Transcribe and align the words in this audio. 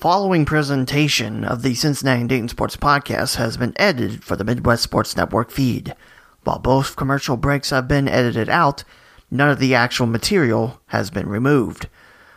following 0.00 0.46
presentation 0.46 1.44
of 1.44 1.60
the 1.60 1.74
Cincinnati 1.74 2.26
Dayton 2.26 2.48
Sports 2.48 2.74
Podcast 2.74 3.36
has 3.36 3.58
been 3.58 3.74
edited 3.76 4.24
for 4.24 4.34
the 4.34 4.44
Midwest 4.44 4.82
Sports 4.82 5.14
Network 5.14 5.50
feed. 5.50 5.94
While 6.42 6.58
both 6.58 6.96
commercial 6.96 7.36
breaks 7.36 7.68
have 7.68 7.86
been 7.86 8.08
edited 8.08 8.48
out, 8.48 8.82
none 9.30 9.50
of 9.50 9.58
the 9.58 9.74
actual 9.74 10.06
material 10.06 10.80
has 10.86 11.10
been 11.10 11.28
removed. 11.28 11.90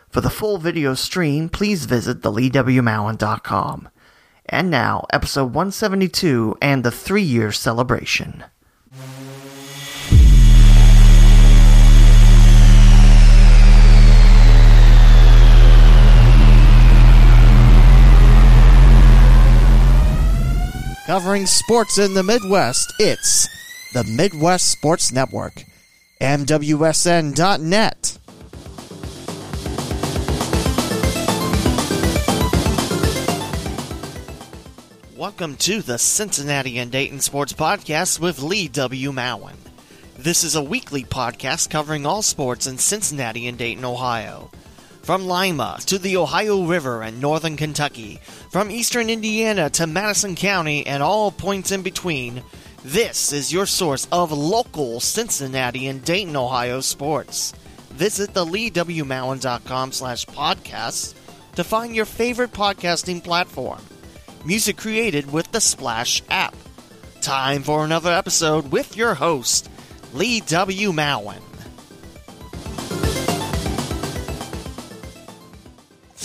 For 0.09 0.19
the 0.19 0.29
full 0.29 0.57
video 0.57 0.93
stream, 0.93 1.47
please 1.47 1.85
visit 1.85 2.19
theleewmowen.com. 2.19 3.89
And 4.45 4.69
now, 4.69 5.05
episode 5.13 5.53
172 5.53 6.57
and 6.61 6.83
the 6.83 6.91
three 6.91 7.21
year 7.21 7.53
celebration. 7.53 8.43
Covering 21.13 21.45
sports 21.45 21.99
in 21.99 22.15
the 22.15 22.23
Midwest, 22.23 22.91
it's 22.97 23.47
the 23.93 24.03
Midwest 24.03 24.71
Sports 24.71 25.11
Network. 25.11 25.63
MWSN.net. 26.19 28.17
Welcome 35.15 35.55
to 35.57 35.83
the 35.83 35.99
Cincinnati 35.99 36.79
and 36.79 36.91
Dayton 36.91 37.19
Sports 37.19 37.53
Podcast 37.53 38.19
with 38.19 38.41
Lee 38.41 38.67
W. 38.69 39.11
Mowen. 39.11 39.57
This 40.17 40.43
is 40.43 40.55
a 40.55 40.63
weekly 40.63 41.03
podcast 41.03 41.69
covering 41.69 42.07
all 42.07 42.23
sports 42.23 42.65
in 42.65 42.79
Cincinnati 42.79 43.47
and 43.47 43.59
Dayton, 43.59 43.85
Ohio. 43.85 44.49
From 45.03 45.27
Lima 45.27 45.79
to 45.87 45.99
the 45.99 46.15
Ohio 46.15 46.63
River 46.63 47.01
and 47.01 47.19
northern 47.19 47.57
Kentucky, 47.57 48.21
from 48.49 48.71
eastern 48.71 49.09
Indiana 49.09 49.69
to 49.71 49.85
Madison 49.85 50.33
County 50.33 50.87
and 50.87 51.03
all 51.03 51.29
points 51.29 51.71
in 51.71 51.81
between, 51.81 52.41
this 52.85 53.33
is 53.33 53.51
your 53.51 53.65
source 53.65 54.07
of 54.13 54.31
local 54.31 55.01
Cincinnati 55.01 55.87
and 55.87 56.01
Dayton, 56.05 56.37
Ohio 56.37 56.79
sports. 56.79 57.51
Visit 57.89 58.33
the 58.33 58.45
leewmowen.com 58.45 59.91
slash 59.91 60.25
podcasts 60.27 61.13
to 61.55 61.65
find 61.65 61.93
your 61.93 62.05
favorite 62.05 62.53
podcasting 62.53 63.21
platform. 63.21 63.81
Music 64.45 64.77
created 64.77 65.33
with 65.33 65.51
the 65.51 65.59
Splash 65.59 66.23
app. 66.29 66.55
Time 67.19 67.61
for 67.63 67.83
another 67.83 68.13
episode 68.13 68.71
with 68.71 68.95
your 68.95 69.15
host, 69.15 69.69
Lee 70.13 70.39
W. 70.39 70.93
Mowen. 70.93 71.41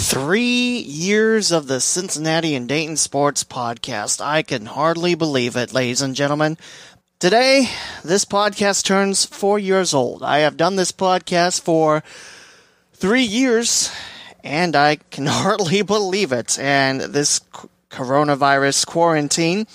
Three 0.08 0.78
years 0.78 1.52
of 1.52 1.66
the 1.66 1.82
Cincinnati 1.82 2.54
and 2.54 2.66
Dayton 2.66 2.96
Sports 2.96 3.44
Podcast. 3.44 4.24
I 4.24 4.42
can 4.42 4.64
hardly 4.64 5.14
believe 5.14 5.54
it, 5.54 5.74
ladies 5.74 6.00
and 6.00 6.14
gentlemen. 6.14 6.56
Today, 7.18 7.68
this 8.02 8.24
podcast 8.24 8.84
turns 8.84 9.26
four 9.26 9.58
years 9.58 9.92
old. 9.92 10.22
I 10.22 10.38
have 10.38 10.56
done 10.56 10.76
this 10.76 10.92
podcast 10.92 11.60
for 11.60 12.02
three 12.94 13.22
years, 13.22 13.92
and 14.42 14.74
I 14.74 14.96
can 15.10 15.26
hardly 15.26 15.82
believe 15.82 16.32
it. 16.32 16.58
And 16.58 17.02
this 17.02 17.42
coronavirus 17.90 18.86
quarantine 18.86 19.66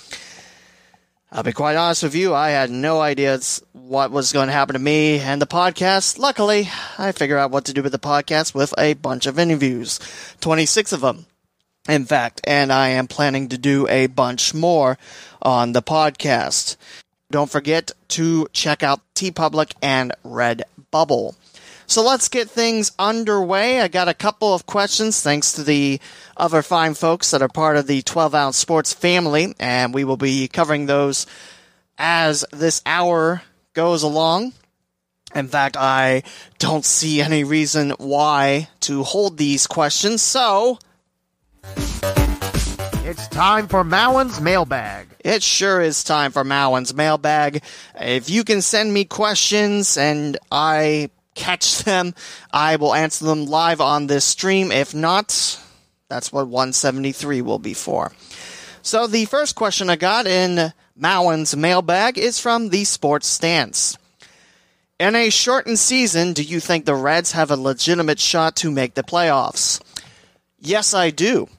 I'll 1.36 1.42
be 1.42 1.52
quite 1.52 1.76
honest 1.76 2.04
with 2.04 2.14
you, 2.14 2.36
I 2.36 2.52
had 2.52 2.70
no 2.70 3.02
idea 3.02 3.40
what 3.72 4.12
was 4.12 4.32
going 4.32 4.50
to 4.50 4.54
happen 4.54 4.74
to 4.74 4.80
me 4.80 5.18
and 5.18 5.42
the 5.42 5.48
podcast. 5.48 6.20
Luckily, 6.20 6.70
I 7.00 7.12
figured 7.12 7.40
out 7.40 7.50
what 7.50 7.66
to 7.66 7.74
do 7.74 7.82
with 7.82 7.92
the 7.92 7.98
podcast 7.98 8.54
with 8.54 8.72
a 8.78 8.94
bunch 8.94 9.26
of 9.26 9.40
interviews. 9.40 10.00
26 10.42 10.94
of 10.94 11.02
them, 11.02 11.26
in 11.90 12.06
fact, 12.06 12.40
and 12.44 12.72
I 12.72 12.90
am 12.90 13.08
planning 13.08 13.50
to 13.50 13.58
do 13.58 13.88
a 13.88 14.06
bunch 14.06 14.54
more 14.54 15.00
on 15.42 15.72
the 15.72 15.82
podcast. 15.82 16.78
Don't 17.32 17.50
forget 17.50 17.90
to 18.10 18.48
check 18.54 18.84
out 18.84 19.02
T 19.16 19.32
TeePublic 19.32 19.74
and 19.82 20.14
Redbubble. 20.24 21.34
So 21.94 22.02
let's 22.02 22.28
get 22.28 22.50
things 22.50 22.92
underway. 22.98 23.80
I 23.80 23.88
got 23.88 24.08
a 24.08 24.16
couple 24.16 24.56
of 24.56 24.66
questions 24.66 25.22
thanks 25.22 25.54
to 25.54 25.64
the 25.64 26.00
other 26.36 26.64
fine 26.64 26.96
folks 26.96 27.30
that 27.30 27.44
are 27.44 27.48
part 27.48 27.78
of 27.78 27.86
the 27.86 28.02
12 28.02 28.34
ounce 28.34 28.58
sports 28.58 28.92
family, 28.92 29.54
and 29.60 29.94
we 29.94 30.04
will 30.04 30.18
be 30.18 30.48
covering 30.48 30.88
those 30.88 31.28
as 32.00 32.46
this 32.52 32.82
hour 32.88 33.44
goes 33.74 34.02
along. 34.02 34.54
In 35.36 35.48
fact, 35.48 35.78
I 35.78 36.24
don't 36.58 36.84
see 36.84 37.22
any 37.22 37.44
reason 37.44 37.92
why 38.00 38.70
to 38.80 39.04
hold 39.04 39.38
these 39.38 39.68
questions, 39.68 40.24
so. 40.24 40.80
It's 43.06 43.28
time 43.28 43.68
for 43.68 43.84
Mowen's 43.84 44.42
mailbag. 44.42 45.10
It 45.20 45.44
sure 45.44 45.80
is 45.80 46.04
time 46.04 46.32
for 46.32 46.44
Mowen's 46.44 46.96
mailbag. 46.96 47.62
If 47.94 48.32
you 48.32 48.44
can 48.44 48.64
send 48.64 48.92
me 48.92 49.06
questions 49.06 49.96
and 49.96 50.40
I 50.52 51.12
catch 51.36 51.84
them, 51.84 52.14
I 52.52 52.76
will 52.76 52.94
answer 52.94 53.26
them 53.26 53.46
live 53.46 53.82
on 53.82 54.08
this 54.08 54.26
stream. 54.26 54.72
If 54.72 54.94
not, 54.94 55.60
that's 56.10 56.32
what 56.32 56.48
173 56.48 57.42
will 57.42 57.60
be 57.60 57.74
for. 57.74 58.12
So 58.82 59.08
the 59.08 59.26
first 59.26 59.56
question 59.56 59.90
I 59.90 59.96
got 59.96 60.28
in 60.28 60.74
Mowen's 60.96 61.56
mailbag 61.56 62.18
is 62.18 62.40
from 62.40 62.70
the 62.70 62.84
Sports 62.84 63.28
Stance. 63.28 63.98
In 65.00 65.16
a 65.16 65.30
shortened 65.30 65.80
season, 65.80 66.34
do 66.34 66.44
you 66.44 66.60
think 66.60 66.86
the 66.86 66.96
Reds 66.96 67.32
have 67.32 67.50
a 67.50 67.58
legitimate 67.58 68.20
shot 68.20 68.56
to 68.58 68.72
make 68.72 68.94
the 68.94 69.04
playoffs? 69.04 69.82
Yes, 70.60 70.94
I 70.94 71.10
do. 71.10 71.50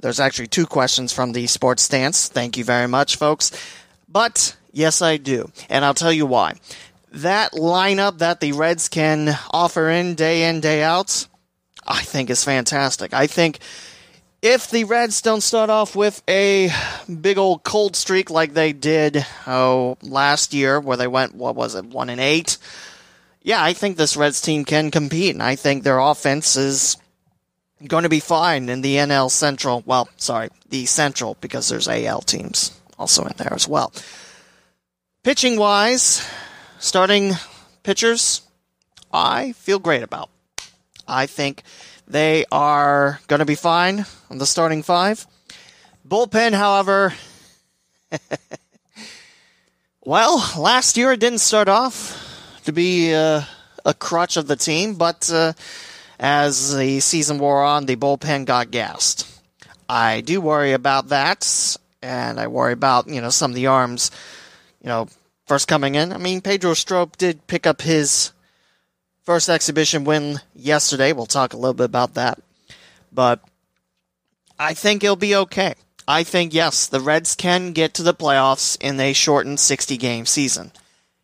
There's 0.00 0.18
actually 0.18 0.48
two 0.48 0.66
questions 0.66 1.12
from 1.12 1.32
the 1.32 1.46
Sports 1.46 1.82
Stance. 1.82 2.28
Thank 2.28 2.56
you 2.56 2.64
very 2.64 2.88
much, 2.88 3.16
folks. 3.16 3.52
But 4.08 4.56
yes, 4.72 5.02
I 5.02 5.18
do. 5.18 5.50
And 5.68 5.84
I'll 5.84 5.94
tell 5.94 6.12
you 6.12 6.24
why 6.24 6.54
that 7.12 7.52
lineup 7.52 8.18
that 8.18 8.40
the 8.40 8.52
Reds 8.52 8.88
can 8.88 9.36
offer 9.50 9.88
in 9.88 10.14
day 10.14 10.48
in, 10.48 10.60
day 10.60 10.82
out, 10.82 11.26
I 11.86 12.02
think 12.02 12.30
is 12.30 12.44
fantastic. 12.44 13.12
I 13.12 13.26
think 13.26 13.58
if 14.42 14.70
the 14.70 14.84
Reds 14.84 15.20
don't 15.20 15.42
start 15.42 15.70
off 15.70 15.94
with 15.94 16.22
a 16.28 16.70
big 17.20 17.36
old 17.38 17.62
cold 17.62 17.96
streak 17.96 18.30
like 18.30 18.54
they 18.54 18.72
did 18.72 19.26
oh 19.46 19.98
last 20.02 20.54
year, 20.54 20.80
where 20.80 20.96
they 20.96 21.08
went 21.08 21.34
what 21.34 21.56
was 21.56 21.74
it 21.74 21.84
one 21.84 22.10
and 22.10 22.20
eight, 22.20 22.58
yeah, 23.42 23.62
I 23.62 23.72
think 23.72 23.96
this 23.96 24.16
Reds 24.16 24.40
team 24.40 24.64
can 24.64 24.90
compete, 24.90 25.34
and 25.34 25.42
I 25.42 25.56
think 25.56 25.82
their 25.82 25.98
offense 25.98 26.56
is 26.56 26.96
going 27.86 28.02
to 28.02 28.08
be 28.08 28.20
fine 28.20 28.68
in 28.68 28.82
the 28.82 28.96
NL 28.96 29.30
Central. 29.30 29.82
Well, 29.86 30.08
sorry, 30.16 30.50
the 30.68 30.86
Central 30.86 31.36
because 31.40 31.68
there's 31.68 31.88
AL 31.88 32.22
teams 32.22 32.78
also 32.98 33.24
in 33.24 33.34
there 33.36 33.54
as 33.54 33.66
well. 33.66 33.92
Pitching 35.22 35.58
wise, 35.58 36.26
starting 36.80 37.34
pitchers, 37.82 38.42
I 39.12 39.52
feel 39.52 39.78
great 39.78 40.02
about. 40.02 40.30
I 41.06 41.26
think 41.26 41.62
they 42.08 42.44
are 42.50 43.20
going 43.28 43.40
to 43.40 43.44
be 43.44 43.54
fine 43.54 44.06
on 44.30 44.38
the 44.38 44.46
starting 44.46 44.82
five. 44.82 45.26
Bullpen, 46.08 46.54
however, 46.54 47.14
well, 50.04 50.50
last 50.58 50.96
year 50.96 51.12
it 51.12 51.20
didn't 51.20 51.38
start 51.40 51.68
off 51.68 52.16
to 52.64 52.72
be 52.72 53.14
uh, 53.14 53.42
a 53.84 53.94
crutch 53.94 54.36
of 54.36 54.46
the 54.46 54.56
team, 54.56 54.94
but 54.94 55.30
uh, 55.32 55.52
as 56.18 56.74
the 56.74 57.00
season 57.00 57.38
wore 57.38 57.62
on, 57.62 57.86
the 57.86 57.96
bullpen 57.96 58.46
got 58.46 58.70
gassed. 58.70 59.26
I 59.88 60.22
do 60.22 60.40
worry 60.40 60.72
about 60.72 61.08
that, 61.08 61.76
and 62.00 62.40
I 62.40 62.46
worry 62.46 62.72
about 62.72 63.08
you 63.08 63.20
know 63.20 63.30
some 63.30 63.50
of 63.50 63.54
the 63.54 63.66
arms, 63.66 64.10
you 64.82 64.88
know, 64.88 65.08
first 65.50 65.66
coming 65.66 65.96
in. 65.96 66.12
I 66.12 66.16
mean, 66.16 66.42
Pedro 66.42 66.74
Strop 66.74 67.16
did 67.16 67.44
pick 67.48 67.66
up 67.66 67.82
his 67.82 68.30
first 69.24 69.48
exhibition 69.48 70.04
win 70.04 70.38
yesterday. 70.54 71.12
We'll 71.12 71.26
talk 71.26 71.52
a 71.52 71.56
little 71.56 71.74
bit 71.74 71.86
about 71.86 72.14
that. 72.14 72.38
But 73.12 73.40
I 74.60 74.74
think 74.74 75.02
it'll 75.02 75.16
be 75.16 75.34
okay. 75.34 75.74
I 76.06 76.22
think, 76.22 76.54
yes, 76.54 76.86
the 76.86 77.00
Reds 77.00 77.34
can 77.34 77.72
get 77.72 77.94
to 77.94 78.04
the 78.04 78.14
playoffs 78.14 78.80
in 78.80 79.00
a 79.00 79.12
shortened 79.12 79.58
60 79.58 79.96
game 79.96 80.24
season. 80.24 80.70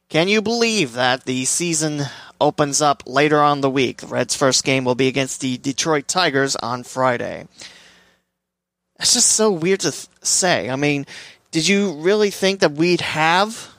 Can 0.09 0.27
you 0.27 0.43
believe 0.43 0.95
that 0.95 1.23
the 1.23 1.45
season 1.45 2.03
opens 2.41 2.83
up 2.83 3.05
later 3.07 3.41
on 3.41 3.61
the 3.61 3.71
week? 3.71 3.99
The 3.99 4.09
Reds' 4.09 4.35
first 4.35 4.65
game 4.65 4.85
will 4.85 4.97
be 4.97 5.07
against 5.07 5.41
the 5.41 5.57
Detroit 5.57 6.09
Tigers 6.09 6.57
on 6.57 6.83
Friday. 6.83 7.47
It's 8.99 9.15
just 9.15 9.31
so 9.31 9.53
weird 9.53 9.81
to 9.81 9.93
th- 9.93 10.09
say. 10.23 10.69
I 10.69 10.75
mean, 10.75 11.07
did 11.53 11.69
you 11.69 11.93
really 11.93 12.31
think 12.31 12.59
that 12.59 12.73
we'd 12.73 13.03
have 13.03 13.76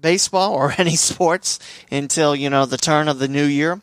baseball 0.00 0.54
or 0.54 0.72
any 0.78 0.96
sports 0.96 1.58
until, 1.90 2.34
you 2.34 2.50
know, 2.50 2.66
the 2.66 2.76
turn 2.76 3.08
of 3.08 3.18
the 3.18 3.28
new 3.28 3.44
year. 3.44 3.80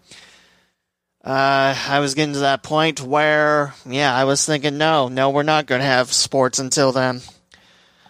Uh, 1.24 1.74
I 1.88 2.00
was 2.00 2.16
getting 2.16 2.34
to 2.34 2.42
that 2.42 2.64
point 2.64 3.00
where, 3.02 3.74
yeah, 3.86 4.14
I 4.14 4.26
was 4.26 4.46
thinking, 4.46 4.78
no, 4.78 5.08
no, 5.08 5.30
we're 5.30 5.44
not 5.44 5.68
going 5.68 5.80
to 5.80 5.88
have 5.88 6.12
sports 6.12 6.60
until 6.60 6.92
then. 6.92 7.22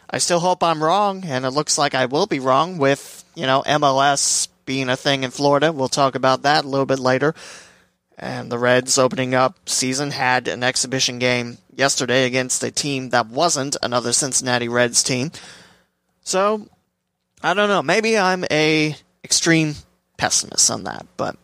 I 0.10 0.18
still 0.18 0.40
hope 0.40 0.64
I'm 0.64 0.84
wrong, 0.84 1.24
and 1.26 1.46
it 1.46 1.52
looks 1.52 1.78
like 1.78 1.94
I 1.94 2.06
will 2.06 2.26
be 2.26 2.40
wrong 2.40 2.80
with, 2.80 3.24
you 3.36 3.46
know, 3.46 3.64
MLS 3.66 4.48
being 4.66 4.90
a 4.90 4.98
thing 4.98 5.24
in 5.24 5.32
Florida. 5.32 5.72
We'll 5.72 5.90
talk 5.90 6.16
about 6.16 6.44
that 6.44 6.66
a 6.66 6.68
little 6.68 6.86
bit 6.86 7.00
later. 7.00 7.36
And 8.18 8.52
the 8.52 8.60
Reds 8.60 8.98
opening 8.98 9.36
up 9.36 9.68
season 9.68 10.12
had 10.12 10.48
an 10.48 10.64
exhibition 10.64 11.20
game 11.20 11.58
yesterday 11.76 12.26
against 12.26 12.64
a 12.64 12.72
team 12.72 13.10
that 13.10 13.28
wasn't 13.28 13.76
another 13.82 14.14
Cincinnati 14.14 14.70
Reds 14.70 15.04
team. 15.04 15.32
So, 16.22 16.68
I 17.44 17.54
don't 17.54 17.68
know. 17.68 17.84
Maybe 17.84 18.18
I'm 18.18 18.45
a 18.50 18.95
extreme 19.24 19.75
pessimist 20.18 20.72
on 20.72 20.84
that. 20.86 21.06
But 21.18 21.36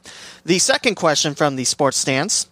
the 0.45 0.59
second 0.59 0.95
question 0.95 1.35
from 1.35 1.55
the 1.55 1.65
sports 1.65 1.97
stance 1.97 2.47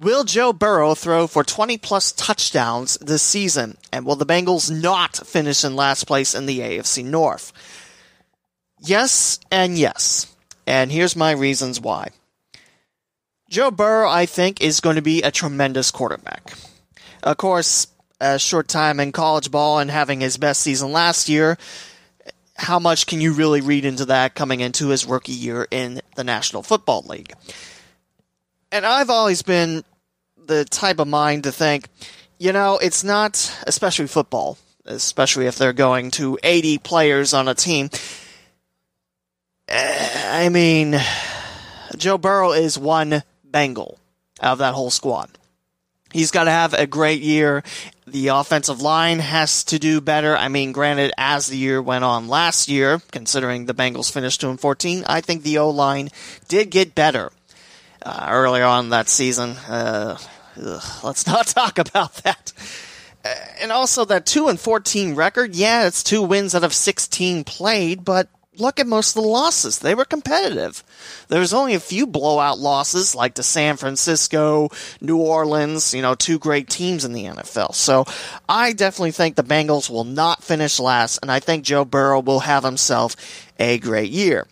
Will 0.00 0.24
Joe 0.24 0.54
Burrow 0.54 0.94
throw 0.94 1.26
for 1.26 1.44
20 1.44 1.76
plus 1.76 2.12
touchdowns 2.12 2.96
this 3.02 3.22
season? 3.22 3.76
And 3.92 4.06
will 4.06 4.16
the 4.16 4.24
Bengals 4.24 4.70
not 4.70 5.16
finish 5.26 5.62
in 5.62 5.76
last 5.76 6.04
place 6.04 6.34
in 6.34 6.46
the 6.46 6.60
AFC 6.60 7.04
North? 7.04 7.52
Yes 8.80 9.38
and 9.50 9.76
yes. 9.76 10.34
And 10.66 10.90
here's 10.90 11.14
my 11.14 11.32
reasons 11.32 11.80
why. 11.80 12.10
Joe 13.50 13.70
Burrow, 13.70 14.08
I 14.08 14.24
think, 14.24 14.62
is 14.62 14.80
going 14.80 14.96
to 14.96 15.02
be 15.02 15.22
a 15.22 15.30
tremendous 15.30 15.90
quarterback. 15.90 16.54
Of 17.22 17.36
course, 17.36 17.88
a 18.20 18.38
short 18.38 18.68
time 18.68 19.00
in 19.00 19.12
college 19.12 19.50
ball 19.50 19.80
and 19.80 19.90
having 19.90 20.20
his 20.20 20.38
best 20.38 20.62
season 20.62 20.92
last 20.92 21.28
year, 21.28 21.58
how 22.60 22.78
much 22.78 23.06
can 23.06 23.22
you 23.22 23.32
really 23.32 23.62
read 23.62 23.86
into 23.86 24.04
that 24.04 24.34
coming 24.34 24.60
into 24.60 24.88
his 24.88 25.06
rookie 25.06 25.32
year 25.32 25.66
in 25.70 26.02
the 26.14 26.22
National 26.22 26.62
Football 26.62 27.02
League? 27.08 27.32
And 28.70 28.84
I've 28.84 29.08
always 29.08 29.40
been 29.40 29.82
the 30.36 30.66
type 30.66 30.98
of 30.98 31.08
mind 31.08 31.44
to 31.44 31.52
think, 31.52 31.86
you 32.38 32.52
know, 32.52 32.76
it's 32.76 33.02
not, 33.02 33.56
especially 33.66 34.08
football, 34.08 34.58
especially 34.84 35.46
if 35.46 35.56
they're 35.56 35.72
going 35.72 36.10
to 36.12 36.38
80 36.42 36.78
players 36.78 37.32
on 37.32 37.48
a 37.48 37.54
team. 37.54 37.88
Eh, 39.66 40.44
I 40.44 40.50
mean, 40.50 41.00
Joe 41.96 42.18
Burrow 42.18 42.52
is 42.52 42.78
one 42.78 43.22
Bengal 43.42 43.98
out 44.42 44.52
of 44.52 44.58
that 44.58 44.74
whole 44.74 44.90
squad. 44.90 45.30
He's 46.12 46.30
got 46.30 46.44
to 46.44 46.50
have 46.50 46.74
a 46.74 46.86
great 46.86 47.22
year. 47.22 47.62
The 48.10 48.28
offensive 48.28 48.80
line 48.80 49.20
has 49.20 49.64
to 49.64 49.78
do 49.78 50.00
better. 50.00 50.36
I 50.36 50.48
mean, 50.48 50.72
granted, 50.72 51.12
as 51.16 51.46
the 51.46 51.56
year 51.56 51.80
went 51.80 52.04
on 52.04 52.28
last 52.28 52.68
year, 52.68 53.00
considering 53.12 53.66
the 53.66 53.74
Bengals 53.74 54.10
finished 54.12 54.40
2 54.40 54.50
and 54.50 54.60
14, 54.60 55.04
I 55.06 55.20
think 55.20 55.42
the 55.42 55.58
O 55.58 55.70
line 55.70 56.08
did 56.48 56.70
get 56.70 56.94
better 56.94 57.30
uh, 58.02 58.26
earlier 58.28 58.64
on 58.64 58.88
that 58.90 59.08
season. 59.08 59.50
Uh, 59.68 60.18
ugh, 60.60 60.82
let's 61.04 61.26
not 61.28 61.46
talk 61.46 61.78
about 61.78 62.14
that. 62.24 62.52
Uh, 63.24 63.34
and 63.60 63.70
also 63.70 64.04
that 64.04 64.26
2 64.26 64.48
and 64.48 64.58
14 64.58 65.14
record, 65.14 65.54
yeah, 65.54 65.86
it's 65.86 66.02
two 66.02 66.22
wins 66.22 66.54
out 66.54 66.64
of 66.64 66.74
16 66.74 67.44
played, 67.44 68.04
but 68.04 68.28
look 68.60 68.78
at 68.78 68.86
most 68.86 69.16
of 69.16 69.22
the 69.22 69.28
losses. 69.28 69.78
They 69.78 69.94
were 69.94 70.04
competitive. 70.04 70.84
There 71.28 71.40
was 71.40 71.54
only 71.54 71.74
a 71.74 71.80
few 71.80 72.06
blowout 72.06 72.58
losses, 72.58 73.14
like 73.14 73.34
to 73.34 73.42
San 73.42 73.76
Francisco, 73.76 74.68
New 75.00 75.18
Orleans, 75.18 75.94
you 75.94 76.02
know, 76.02 76.14
two 76.14 76.38
great 76.38 76.68
teams 76.68 77.04
in 77.04 77.12
the 77.12 77.24
NFL. 77.24 77.74
So 77.74 78.04
I 78.48 78.72
definitely 78.72 79.12
think 79.12 79.36
the 79.36 79.42
Bengals 79.42 79.90
will 79.90 80.04
not 80.04 80.42
finish 80.42 80.78
last, 80.78 81.18
and 81.22 81.30
I 81.30 81.40
think 81.40 81.64
Joe 81.64 81.84
Burrow 81.84 82.20
will 82.20 82.40
have 82.40 82.64
himself 82.64 83.16
a 83.58 83.78
great 83.78 84.10
year. 84.10 84.46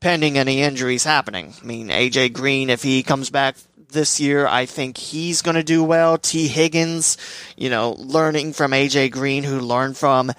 Pending 0.00 0.38
any 0.38 0.62
injuries 0.62 1.02
happening. 1.02 1.54
I 1.60 1.66
mean, 1.66 1.88
AJ 1.88 2.32
Green, 2.32 2.70
if 2.70 2.84
he 2.84 3.02
comes 3.02 3.30
back 3.30 3.56
this 3.90 4.20
year. 4.20 4.46
I 4.46 4.66
think 4.66 4.96
he's 4.96 5.42
going 5.42 5.56
to 5.56 5.62
do 5.62 5.82
well. 5.82 6.18
Tee 6.18 6.48
Higgins, 6.48 7.16
you 7.56 7.70
know, 7.70 7.92
learning 7.98 8.52
from 8.52 8.72
AJ 8.72 9.12
Green, 9.12 9.44
who 9.44 9.60
learned 9.60 9.96
from 9.96 10.32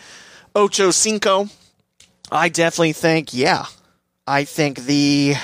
Ocho 0.56 0.92
Cinco. 0.92 1.50
I 2.32 2.50
definitely 2.50 2.94
think, 2.94 3.34
yeah, 3.34 3.66
I 4.28 4.44
think 4.44 4.80
the 4.82 5.36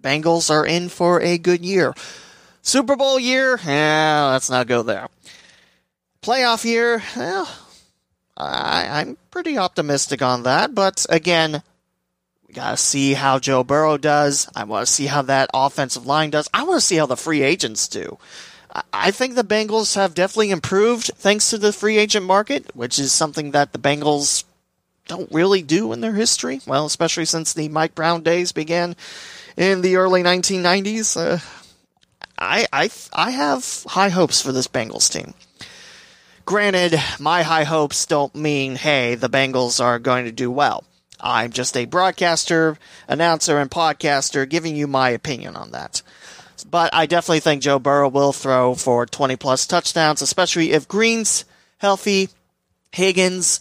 Bengals 0.00 0.50
are 0.50 0.66
in 0.66 0.88
for 0.88 1.20
a 1.20 1.38
good 1.38 1.64
year. 1.64 1.94
Super 2.62 2.96
Bowl 2.96 3.18
year, 3.18 3.58
yeah, 3.64 4.28
let's 4.32 4.50
not 4.50 4.66
go 4.66 4.82
there. 4.82 5.08
Playoff 6.20 6.64
year, 6.64 7.02
well, 7.16 7.48
I, 8.36 9.00
I'm 9.00 9.16
pretty 9.30 9.56
optimistic 9.56 10.20
on 10.20 10.42
that, 10.42 10.74
but 10.74 11.06
again, 11.08 11.62
we 12.46 12.54
gotta 12.54 12.76
see 12.76 13.14
how 13.14 13.38
Joe 13.38 13.64
Burrow 13.64 13.96
does. 13.96 14.48
I 14.54 14.64
want 14.64 14.86
to 14.86 14.92
see 14.92 15.06
how 15.06 15.22
that 15.22 15.48
offensive 15.54 16.06
line 16.06 16.30
does. 16.30 16.48
I 16.52 16.64
want 16.64 16.80
to 16.80 16.86
see 16.86 16.96
how 16.96 17.06
the 17.06 17.16
free 17.16 17.42
agents 17.42 17.88
do. 17.88 18.18
I 18.92 19.10
think 19.10 19.34
the 19.34 19.44
Bengals 19.44 19.94
have 19.94 20.12
definitely 20.12 20.50
improved 20.50 21.10
thanks 21.14 21.48
to 21.50 21.58
the 21.58 21.72
free 21.72 21.96
agent 21.96 22.26
market, 22.26 22.74
which 22.76 22.98
is 22.98 23.12
something 23.12 23.52
that 23.52 23.72
the 23.72 23.78
Bengals 23.78 24.44
don't 25.06 25.32
really 25.32 25.62
do 25.62 25.92
in 25.92 26.00
their 26.00 26.14
history. 26.14 26.60
Well, 26.66 26.86
especially 26.86 27.24
since 27.24 27.52
the 27.52 27.68
Mike 27.68 27.94
Brown 27.94 28.22
days 28.22 28.52
began 28.52 28.96
in 29.56 29.80
the 29.80 29.96
early 29.96 30.22
1990s. 30.22 31.16
Uh, 31.16 31.38
I, 32.38 32.66
I, 32.72 32.90
I 33.12 33.30
have 33.30 33.84
high 33.88 34.10
hopes 34.10 34.42
for 34.42 34.52
this 34.52 34.68
Bengals 34.68 35.10
team. 35.10 35.34
Granted, 36.44 37.00
my 37.18 37.42
high 37.42 37.64
hopes 37.64 38.06
don't 38.06 38.34
mean, 38.34 38.76
hey, 38.76 39.14
the 39.14 39.28
Bengals 39.28 39.82
are 39.82 39.98
going 39.98 40.26
to 40.26 40.32
do 40.32 40.50
well. 40.50 40.84
I'm 41.18 41.50
just 41.50 41.76
a 41.76 41.86
broadcaster, 41.86 42.76
announcer, 43.08 43.58
and 43.58 43.70
podcaster 43.70 44.48
giving 44.48 44.76
you 44.76 44.86
my 44.86 45.10
opinion 45.10 45.56
on 45.56 45.72
that. 45.72 46.02
But 46.70 46.94
I 46.94 47.06
definitely 47.06 47.40
think 47.40 47.62
Joe 47.62 47.78
Burrow 47.78 48.08
will 48.08 48.32
throw 48.32 48.74
for 48.74 49.06
20 49.06 49.36
plus 49.36 49.66
touchdowns, 49.66 50.22
especially 50.22 50.72
if 50.72 50.88
Green's 50.88 51.44
healthy, 51.78 52.28
Higgins, 52.92 53.60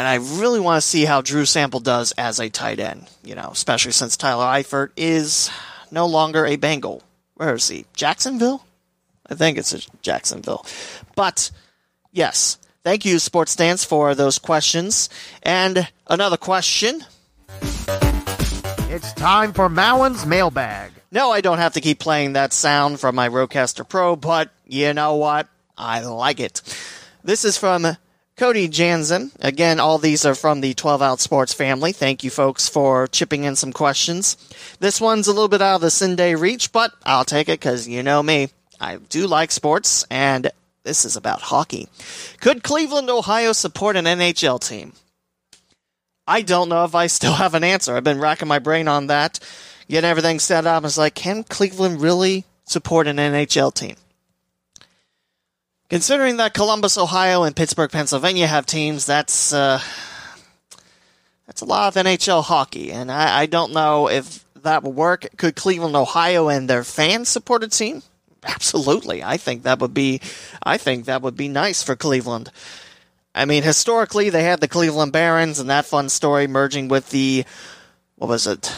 and 0.00 0.08
I 0.08 0.14
really 0.40 0.60
want 0.60 0.80
to 0.80 0.88
see 0.88 1.04
how 1.04 1.20
Drew 1.20 1.44
Sample 1.44 1.80
does 1.80 2.12
as 2.12 2.40
a 2.40 2.48
tight 2.48 2.80
end, 2.80 3.06
you 3.22 3.34
know, 3.34 3.50
especially 3.52 3.92
since 3.92 4.16
Tyler 4.16 4.46
Eifert 4.46 4.92
is 4.96 5.50
no 5.90 6.06
longer 6.06 6.46
a 6.46 6.56
Bengal. 6.56 7.02
Where 7.34 7.54
is 7.54 7.68
he? 7.68 7.84
Jacksonville? 7.92 8.64
I 9.28 9.34
think 9.34 9.58
it's 9.58 9.74
Jacksonville. 10.00 10.64
But, 11.16 11.50
yes, 12.12 12.56
thank 12.82 13.04
you, 13.04 13.18
Sports 13.18 13.52
Stance, 13.52 13.84
for 13.84 14.14
those 14.14 14.38
questions. 14.38 15.10
And 15.42 15.86
another 16.06 16.38
question. 16.38 17.04
It's 18.88 19.12
time 19.12 19.52
for 19.52 19.68
Mowen's 19.68 20.24
mailbag. 20.24 20.92
No, 21.12 21.30
I 21.30 21.42
don't 21.42 21.58
have 21.58 21.74
to 21.74 21.82
keep 21.82 21.98
playing 21.98 22.32
that 22.32 22.54
sound 22.54 23.00
from 23.00 23.16
my 23.16 23.28
Rodecaster 23.28 23.86
Pro, 23.86 24.16
but 24.16 24.48
you 24.66 24.94
know 24.94 25.16
what? 25.16 25.46
I 25.76 26.00
like 26.00 26.40
it. 26.40 26.62
This 27.22 27.44
is 27.44 27.58
from 27.58 27.98
Cody 28.40 28.68
Jansen. 28.68 29.32
Again, 29.40 29.78
all 29.78 29.98
these 29.98 30.24
are 30.24 30.34
from 30.34 30.62
the 30.62 30.72
12 30.72 31.02
Ounce 31.02 31.22
Sports 31.22 31.52
family. 31.52 31.92
Thank 31.92 32.24
you, 32.24 32.30
folks, 32.30 32.70
for 32.70 33.06
chipping 33.06 33.44
in 33.44 33.54
some 33.54 33.70
questions. 33.70 34.38
This 34.78 34.98
one's 34.98 35.28
a 35.28 35.34
little 35.34 35.46
bit 35.46 35.60
out 35.60 35.74
of 35.74 35.80
the 35.82 35.88
CinDay 35.88 36.40
reach, 36.40 36.72
but 36.72 36.90
I'll 37.04 37.26
take 37.26 37.50
it 37.50 37.60
because 37.60 37.86
you 37.86 38.02
know 38.02 38.22
me. 38.22 38.48
I 38.80 38.96
do 38.96 39.26
like 39.26 39.52
sports, 39.52 40.06
and 40.10 40.50
this 40.84 41.04
is 41.04 41.16
about 41.16 41.42
hockey. 41.42 41.90
Could 42.40 42.62
Cleveland, 42.62 43.10
Ohio 43.10 43.52
support 43.52 43.94
an 43.96 44.06
NHL 44.06 44.58
team? 44.66 44.94
I 46.26 46.40
don't 46.40 46.70
know 46.70 46.84
if 46.84 46.94
I 46.94 47.08
still 47.08 47.34
have 47.34 47.52
an 47.52 47.62
answer. 47.62 47.94
I've 47.94 48.04
been 48.04 48.20
racking 48.20 48.48
my 48.48 48.58
brain 48.58 48.88
on 48.88 49.08
that, 49.08 49.38
getting 49.86 50.08
everything 50.08 50.38
set 50.38 50.66
up. 50.66 50.82
I 50.82 50.86
was 50.86 50.96
like, 50.96 51.14
can 51.14 51.44
Cleveland 51.44 52.00
really 52.00 52.46
support 52.64 53.06
an 53.06 53.18
NHL 53.18 53.74
team? 53.74 53.96
Considering 55.90 56.36
that 56.36 56.54
Columbus, 56.54 56.96
Ohio, 56.96 57.42
and 57.42 57.56
Pittsburgh, 57.56 57.90
Pennsylvania 57.90 58.46
have 58.46 58.64
teams, 58.64 59.06
that's 59.06 59.52
uh, 59.52 59.80
that's 61.46 61.62
a 61.62 61.64
lot 61.64 61.88
of 61.88 62.00
NHL 62.00 62.44
hockey, 62.44 62.92
and 62.92 63.10
I, 63.10 63.40
I 63.40 63.46
don't 63.46 63.72
know 63.72 64.08
if 64.08 64.44
that 64.62 64.84
will 64.84 64.92
work. 64.92 65.26
Could 65.36 65.56
Cleveland, 65.56 65.96
Ohio, 65.96 66.48
and 66.48 66.70
their 66.70 66.84
fans 66.84 67.28
support 67.28 67.64
a 67.64 67.68
team? 67.68 68.04
Absolutely, 68.44 69.24
I 69.24 69.36
think 69.36 69.64
that 69.64 69.80
would 69.80 69.92
be, 69.92 70.20
I 70.62 70.76
think 70.76 71.06
that 71.06 71.22
would 71.22 71.36
be 71.36 71.48
nice 71.48 71.82
for 71.82 71.96
Cleveland. 71.96 72.52
I 73.34 73.44
mean, 73.44 73.64
historically, 73.64 74.30
they 74.30 74.44
had 74.44 74.60
the 74.60 74.68
Cleveland 74.68 75.10
Barons 75.10 75.58
and 75.58 75.70
that 75.70 75.86
fun 75.86 76.08
story 76.08 76.46
merging 76.46 76.86
with 76.86 77.10
the, 77.10 77.44
what 78.14 78.28
was 78.28 78.46
it? 78.46 78.72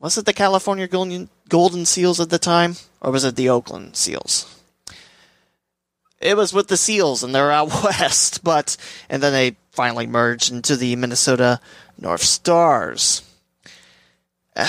Was 0.00 0.18
it 0.18 0.26
the 0.26 0.34
California 0.34 0.86
Golden, 0.86 1.30
Golden 1.48 1.86
Seals 1.86 2.20
at 2.20 2.28
the 2.28 2.38
time? 2.38 2.74
Or 3.00 3.10
was 3.10 3.24
it 3.24 3.36
the 3.36 3.48
Oakland 3.48 3.96
Seals? 3.96 4.55
It 6.20 6.36
was 6.36 6.52
with 6.52 6.68
the 6.68 6.76
Seals 6.76 7.22
and 7.22 7.34
they're 7.34 7.52
out 7.52 7.68
west, 7.84 8.42
but, 8.42 8.76
and 9.08 9.22
then 9.22 9.32
they 9.32 9.56
finally 9.72 10.06
merged 10.06 10.50
into 10.50 10.76
the 10.76 10.96
Minnesota 10.96 11.60
North 11.98 12.22
Stars. 12.22 13.22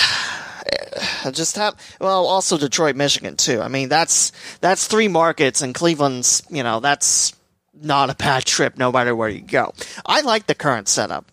just 1.31 1.55
have 1.55 1.75
well 2.01 2.25
also 2.25 2.57
Detroit 2.57 2.95
Michigan 2.95 3.35
too. 3.35 3.61
I 3.61 3.67
mean 3.67 3.89
that's 3.89 4.31
that's 4.59 4.87
three 4.87 5.07
markets 5.07 5.61
and 5.61 5.73
Cleveland's, 5.73 6.43
you 6.49 6.63
know, 6.63 6.79
that's 6.79 7.33
not 7.73 8.09
a 8.09 8.15
bad 8.15 8.45
trip 8.45 8.77
no 8.77 8.91
matter 8.91 9.15
where 9.15 9.29
you 9.29 9.41
go. 9.41 9.73
I 10.05 10.21
like 10.21 10.47
the 10.47 10.55
current 10.55 10.87
setup 10.87 11.31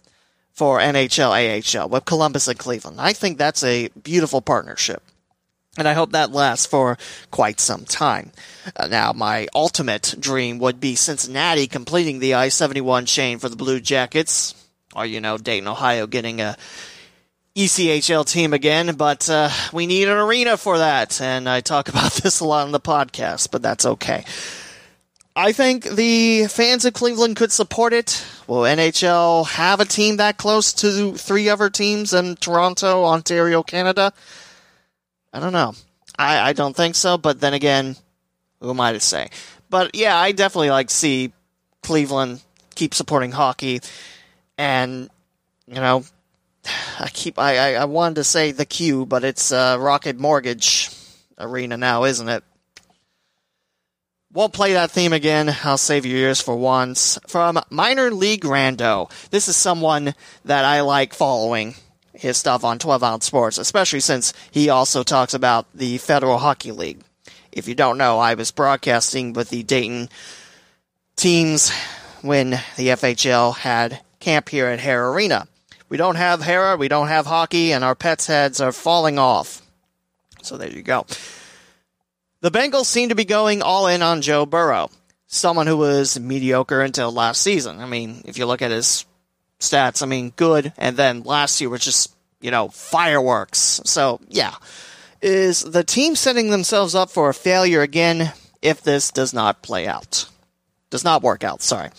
for 0.53 0.79
NHL 0.79 1.81
AHL 1.81 1.89
with 1.89 2.05
Columbus 2.05 2.49
and 2.49 2.59
Cleveland. 2.59 3.01
I 3.01 3.13
think 3.13 3.39
that's 3.39 3.65
a 3.65 3.89
beautiful 4.03 4.41
partnership. 4.41 5.03
And 5.77 5.89
I 5.89 5.93
hope 5.93 6.13
that 6.13 6.31
lasts 6.31 6.67
for 6.67 6.97
quite 7.31 7.59
some 7.59 7.85
time. 7.85 8.31
Uh, 8.77 8.87
now, 8.87 9.13
my 9.13 9.49
ultimate 9.55 10.15
dream 10.19 10.59
would 10.61 10.81
be 10.81 10.95
Cincinnati 10.95 11.67
completing 11.67 12.21
the 12.21 12.35
I 12.35 12.49
71 12.49 13.07
chain 13.07 13.39
for 13.39 13.49
the 13.49 13.57
Blue 13.57 13.81
Jackets, 13.81 14.55
or, 14.95 15.05
you 15.05 15.21
know, 15.21 15.37
Dayton, 15.37 15.67
Ohio 15.67 16.07
getting 16.07 16.41
a 16.41 16.57
ECHL 17.57 18.27
team 18.27 18.53
again, 18.53 18.95
but 18.97 19.29
uh, 19.31 19.49
we 19.73 19.87
need 19.87 20.09
an 20.09 20.17
arena 20.17 20.57
for 20.57 20.79
that. 20.79 21.21
And 21.21 21.49
I 21.49 21.61
talk 21.61 21.89
about 21.89 22.13
this 22.15 22.41
a 22.41 22.45
lot 22.45 22.67
on 22.67 22.73
the 22.73 22.81
podcast, 22.81 23.51
but 23.51 23.63
that's 23.63 23.87
okay. 23.87 24.25
I 25.37 25.51
think 25.51 25.85
the 25.85 26.47
fans 26.47 26.85
of 26.85 26.95
Cleveland 26.95 27.35
could 27.35 27.51
support 27.51 27.93
it. 27.93 28.25
Will 28.47 28.63
NHL 28.63 29.49
have 29.49 29.81
a 29.81 29.85
team 29.85 30.19
that 30.19 30.37
close 30.37 30.73
to 30.75 31.15
three 31.15 31.49
other 31.49 31.71
teams 31.71 32.15
in 32.15 32.37
Toronto, 32.37 33.05
Ontario, 33.05 33.65
Canada? 33.65 34.13
I 35.35 35.41
don't 35.41 35.53
know. 35.53 35.75
I, 36.17 36.51
I 36.51 36.53
don't 36.53 36.77
think 36.77 36.95
so, 36.95 37.19
but 37.19 37.41
then 37.41 37.55
again, 37.55 37.97
who 38.61 38.71
am 38.71 38.81
I 38.81 38.93
to 38.93 39.01
say? 39.01 39.31
But 39.69 39.97
yeah, 39.97 40.17
I 40.17 40.31
definitely 40.31 40.71
like 40.71 40.91
see 40.91 41.33
Cleveland 41.83 42.41
keep 42.77 42.95
supporting 42.95 43.33
hockey, 43.33 43.81
and 44.57 45.11
you 45.67 45.75
know, 45.75 46.05
I 47.01 47.09
keep 47.13 47.37
I, 47.37 47.75
I, 47.75 47.83
I 47.83 47.85
wanted 47.87 48.17
to 48.17 48.25
say 48.25 48.53
the 48.53 48.65
Q, 48.65 49.07
but 49.07 49.25
it's 49.25 49.51
uh, 49.51 49.77
Rocket 49.81 50.21
Mortgage 50.21 50.91
Arena 51.37 51.77
now, 51.77 52.05
isn't 52.05 52.29
it? 52.29 52.45
Won't 54.33 54.53
play 54.53 54.75
that 54.75 54.93
theme 54.93 55.13
again. 55.13 55.55
I'll 55.65 55.79
save 55.79 56.07
your 56.07 56.19
ears 56.19 56.41
for 56.41 56.57
once. 56.57 57.19
From 57.27 57.61
Minor 57.71 58.13
League 58.13 58.43
Rando. 58.43 59.11
This 59.31 59.49
is 59.49 59.57
someone 59.57 60.15
that 60.45 60.65
I 60.65 60.83
like 60.83 61.13
following 61.13 61.75
his 62.15 62.37
stuff 62.37 62.65
on 62.65 62.79
12 62.79 63.03
Ounce 63.03 63.27
Sports, 63.27 63.59
especially 63.59 64.01
since 64.01 64.33
he 64.51 64.69
also 64.69 65.03
talks 65.03 65.35
about 65.35 65.67
the 65.75 65.99
Federal 65.99 66.39
Hockey 66.39 66.73
League. 66.73 67.01
If 67.53 67.69
you 67.69 67.75
don't 67.75 67.99
know, 67.99 68.19
I 68.19 68.35
was 68.35 68.51
broadcasting 68.51 69.33
with 69.33 69.51
the 69.51 69.63
Dayton 69.63 70.09
teams 71.17 71.71
when 72.23 72.51
the 72.77 72.89
FHL 72.89 73.57
had 73.57 74.01
camp 74.21 74.49
here 74.49 74.67
at 74.67 74.81
Hara 74.81 75.11
Arena. 75.11 75.47
We 75.89 75.97
don't 75.97 76.17
have 76.17 76.41
Hara, 76.41 76.77
we 76.77 76.89
don't 76.89 77.09
have 77.09 77.27
hockey, 77.27 77.73
and 77.73 77.85
our 77.85 77.95
pets' 77.95 78.27
heads 78.27 78.61
are 78.61 78.73
falling 78.73 79.19
off. 79.19 79.63
So 80.43 80.57
there 80.57 80.71
you 80.71 80.83
go. 80.83 81.07
The 82.41 82.51
Bengals 82.51 82.87
seem 82.87 83.11
to 83.11 83.15
be 83.15 83.25
going 83.25 83.63
all 83.63 83.87
in 83.87 84.03
on 84.03 84.21
Joe 84.21 84.47
Burrow, 84.47 84.91
someone 85.27 85.67
who 85.67 85.77
was 85.77 86.19
mediocre 86.19 86.81
until 86.81 87.13
last 87.13 87.41
season. 87.41 87.81
I 87.81 87.87
mean, 87.87 88.23
if 88.25 88.39
you 88.39 88.47
look 88.47 88.63
at 88.63 88.71
his 88.71 89.07
stats, 89.71 90.03
I 90.03 90.07
mean, 90.07 90.31
good, 90.37 90.73
and 90.77 90.97
then 90.97 91.23
last 91.23 91.61
year 91.61 91.71
was 91.71 91.85
just, 91.85 92.15
you 92.41 92.51
know, 92.51 92.69
fireworks. 92.69 93.81
So, 93.85 94.21
yeah. 94.29 94.55
Is 95.23 95.63
the 95.63 95.85
team 95.85 96.17
setting 96.17 96.51
themselves 96.51 96.95
up 96.95 97.11
for 97.11 97.31
a 97.31 97.35
failure 97.35 97.81
again 97.81 98.33
if 98.61 98.83
this 98.83 99.11
does 99.11 99.33
not 99.33 99.63
play 99.63 99.87
out? 99.87 100.29
Does 100.91 101.05
not 101.05 101.23
work 101.23 101.43
out, 101.45 101.63
sorry. 101.63 101.91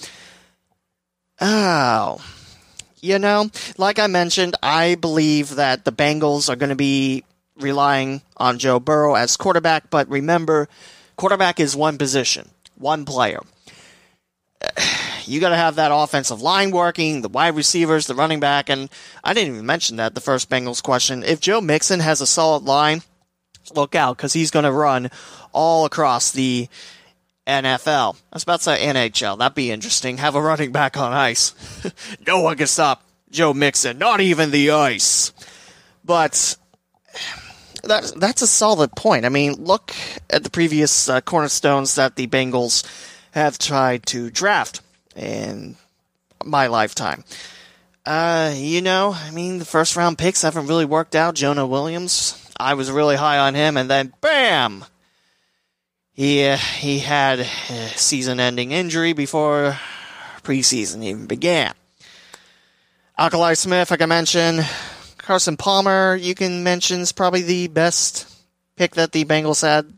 Oh. 1.42 2.24
You 3.02 3.20
know, 3.20 3.50
like 3.78 4.00
I 4.00 4.08
mentioned, 4.08 4.56
I 4.64 4.96
believe 4.96 5.56
that 5.56 5.86
the 5.86 5.92
Bengals 5.92 6.50
are 6.50 6.56
going 6.56 6.70
to 6.70 6.76
be 6.76 7.24
relying 7.60 8.22
on 8.38 8.58
Joe 8.58 8.80
Burrow 8.80 9.16
as 9.16 9.38
quarterback, 9.38 9.90
but 9.90 10.10
remember, 10.10 10.68
quarterback 11.16 11.60
is 11.60 11.76
one 11.76 11.98
position, 11.98 12.50
one 12.78 13.06
player. 13.06 13.42
You 15.28 15.40
got 15.40 15.50
to 15.50 15.56
have 15.56 15.76
that 15.76 15.92
offensive 15.94 16.42
line 16.42 16.72
working, 16.72 17.22
the 17.22 17.30
wide 17.30 17.56
receivers, 17.56 18.08
the 18.08 18.16
running 18.16 18.40
back, 18.40 18.70
and 18.70 18.90
I 19.24 19.34
didn't 19.34 19.54
even 19.54 19.66
mention 19.66 19.98
that 19.98 20.16
the 20.16 20.22
first 20.22 20.50
Bengals 20.50 20.84
question. 20.84 21.24
If 21.24 21.40
Joe 21.40 21.62
Mixon 21.62 22.00
has 22.00 22.22
a 22.22 22.28
solid 22.28 22.64
line, 22.64 23.02
look 23.74 23.96
out 23.96 24.18
because 24.18 24.34
he's 24.34 24.52
going 24.52 24.66
to 24.66 24.72
run 24.72 25.10
all 25.52 25.86
across 25.86 26.32
the 26.32 26.68
NFL. 27.48 28.16
I 28.16 28.36
was 28.36 28.44
about 28.44 28.58
to 28.58 28.64
say 28.64 28.86
NHL. 28.86 29.38
That'd 29.38 29.56
be 29.56 29.72
interesting. 29.72 30.18
Have 30.18 30.36
a 30.36 30.42
running 30.42 30.72
back 30.72 30.98
on 30.98 31.14
ice. 31.14 31.54
no 32.28 32.42
one 32.42 32.58
can 32.58 32.68
stop 32.68 33.04
Joe 33.30 33.54
Mixon, 33.54 33.98
not 33.98 34.22
even 34.22 34.52
the 34.52 34.72
ice. 34.72 35.34
But 36.04 36.58
that's 37.84 38.12
that's 38.12 38.42
a 38.42 38.48
solid 38.48 38.92
point. 38.96 39.26
I 39.26 39.30
mean, 39.30 39.54
look 39.54 39.94
at 40.30 40.44
the 40.44 40.50
previous 40.50 41.10
uh, 41.10 41.22
cornerstones 41.22 41.96
that 41.96 42.16
the 42.16 42.28
Bengals 42.28 42.84
have 43.32 43.58
tried 43.58 44.06
to 44.08 44.30
draft 44.30 44.82
in 45.16 45.76
my 46.44 46.68
lifetime. 46.68 47.24
Uh, 48.06 48.54
you 48.56 48.82
know, 48.82 49.16
I 49.16 49.32
mean, 49.32 49.58
the 49.58 49.66
first 49.66 49.96
round 49.96 50.18
picks 50.18 50.44
haven't 50.44 50.68
really 50.68 50.86
worked 50.86 51.16
out. 51.16 51.36
Jonah 51.36 51.66
Williams, 51.66 52.40
I 52.60 52.76
was 52.76 52.92
really 52.92 53.16
high 53.16 53.40
on 53.40 53.56
him, 53.56 53.78
and 53.78 53.90
then 53.90 54.14
bam, 54.22 54.86
he 56.14 56.46
uh, 56.46 56.58
he 56.58 57.00
had 57.00 57.40
a 57.40 57.48
season-ending 57.96 58.72
injury 58.72 59.14
before 59.14 59.80
preseason 60.44 61.04
even 61.04 61.26
began. 61.26 61.74
Akili 63.18 63.58
Smith, 63.58 63.90
like 63.90 64.02
I 64.02 64.06
mentioned, 64.06 64.68
Carson 65.18 65.58
Palmer, 65.58 66.16
you 66.16 66.36
can 66.36 66.64
mention 66.64 67.00
is 67.00 67.12
probably 67.12 67.42
the 67.42 67.68
best 67.68 68.32
pick 68.76 68.96
that 68.96 69.14
the 69.14 69.26
Bengals 69.26 69.62
had 69.62 69.92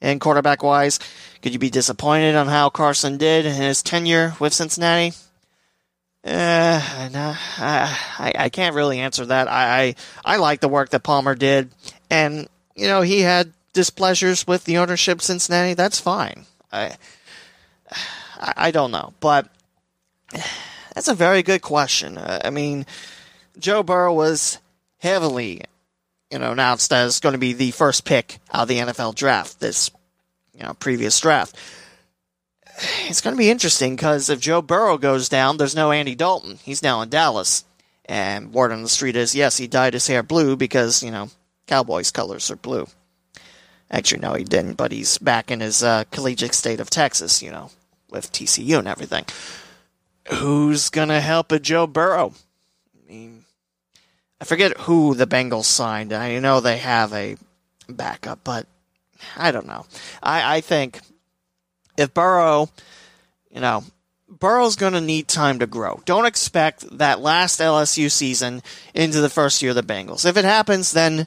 in 0.00 0.18
quarterback 0.18 0.62
wise. 0.62 0.98
Could 1.46 1.52
you 1.52 1.60
be 1.60 1.70
disappointed 1.70 2.34
on 2.34 2.48
how 2.48 2.70
Carson 2.70 3.18
did 3.18 3.46
in 3.46 3.54
his 3.54 3.80
tenure 3.80 4.34
with 4.40 4.52
Cincinnati? 4.52 5.12
Uh, 6.24 7.08
no, 7.12 7.34
I, 7.58 8.32
I 8.36 8.48
can't 8.48 8.74
really 8.74 8.98
answer 8.98 9.26
that. 9.26 9.46
I, 9.46 9.80
I, 9.80 9.94
I 10.24 10.36
like 10.38 10.58
the 10.58 10.66
work 10.66 10.90
that 10.90 11.04
Palmer 11.04 11.36
did, 11.36 11.70
and 12.10 12.48
you 12.74 12.88
know 12.88 13.00
he 13.02 13.20
had 13.20 13.52
displeasures 13.72 14.44
with 14.44 14.64
the 14.64 14.78
ownership 14.78 15.22
Cincinnati. 15.22 15.74
That's 15.74 16.00
fine. 16.00 16.46
I, 16.72 16.96
I 18.40 18.72
don't 18.72 18.90
know, 18.90 19.14
but 19.20 19.48
that's 20.96 21.06
a 21.06 21.14
very 21.14 21.44
good 21.44 21.62
question. 21.62 22.18
I 22.18 22.50
mean, 22.50 22.86
Joe 23.56 23.84
Burrow 23.84 24.14
was 24.14 24.58
heavily, 24.98 25.60
you 26.28 26.40
know, 26.40 26.50
announced 26.50 26.92
as 26.92 27.20
going 27.20 27.34
to 27.34 27.38
be 27.38 27.52
the 27.52 27.70
first 27.70 28.04
pick 28.04 28.40
out 28.52 28.62
of 28.62 28.68
the 28.68 28.78
NFL 28.78 29.14
draft 29.14 29.60
this, 29.60 29.92
you 30.56 30.64
know, 30.64 30.74
previous 30.74 31.18
draft. 31.20 31.56
It's 33.08 33.20
going 33.20 33.34
to 33.34 33.38
be 33.38 33.50
interesting 33.50 33.96
because 33.96 34.28
if 34.28 34.40
Joe 34.40 34.60
Burrow 34.62 34.98
goes 34.98 35.28
down, 35.28 35.56
there's 35.56 35.76
no 35.76 35.92
Andy 35.92 36.14
Dalton. 36.14 36.58
He's 36.62 36.82
now 36.82 37.00
in 37.00 37.08
Dallas. 37.08 37.64
And 38.04 38.52
word 38.52 38.70
on 38.70 38.82
the 38.82 38.88
street 38.88 39.16
is, 39.16 39.34
yes, 39.34 39.56
he 39.56 39.66
dyed 39.66 39.94
his 39.94 40.06
hair 40.06 40.22
blue 40.22 40.56
because, 40.56 41.02
you 41.02 41.10
know, 41.10 41.30
Cowboys 41.66 42.10
colors 42.10 42.50
are 42.50 42.56
blue. 42.56 42.86
Actually, 43.90 44.20
no, 44.20 44.34
he 44.34 44.44
didn't, 44.44 44.74
but 44.74 44.92
he's 44.92 45.18
back 45.18 45.50
in 45.50 45.60
his 45.60 45.82
uh, 45.82 46.04
collegiate 46.10 46.54
state 46.54 46.80
of 46.80 46.90
Texas, 46.90 47.42
you 47.42 47.50
know, 47.50 47.70
with 48.10 48.32
TCU 48.32 48.78
and 48.78 48.88
everything. 48.88 49.24
Who's 50.34 50.90
going 50.90 51.08
to 51.08 51.20
help 51.20 51.52
a 51.52 51.58
Joe 51.58 51.86
Burrow? 51.86 52.34
I 52.94 53.10
mean, 53.10 53.44
I 54.40 54.44
forget 54.44 54.76
who 54.80 55.14
the 55.14 55.26
Bengals 55.26 55.64
signed. 55.64 56.12
I 56.12 56.38
know 56.40 56.60
they 56.60 56.78
have 56.78 57.12
a 57.12 57.36
backup, 57.88 58.40
but 58.44 58.66
I 59.36 59.50
don't 59.50 59.66
know. 59.66 59.86
I, 60.22 60.56
I 60.56 60.60
think 60.60 61.00
if 61.96 62.12
Burrow, 62.14 62.68
you 63.50 63.60
know, 63.60 63.84
Burrow's 64.28 64.76
going 64.76 64.92
to 64.92 65.00
need 65.00 65.28
time 65.28 65.60
to 65.60 65.66
grow. 65.66 66.02
Don't 66.04 66.26
expect 66.26 66.98
that 66.98 67.20
last 67.20 67.60
LSU 67.60 68.10
season 68.10 68.62
into 68.94 69.20
the 69.20 69.30
first 69.30 69.62
year 69.62 69.70
of 69.70 69.76
the 69.76 69.82
Bengals. 69.82 70.26
If 70.26 70.36
it 70.36 70.44
happens, 70.44 70.92
then 70.92 71.26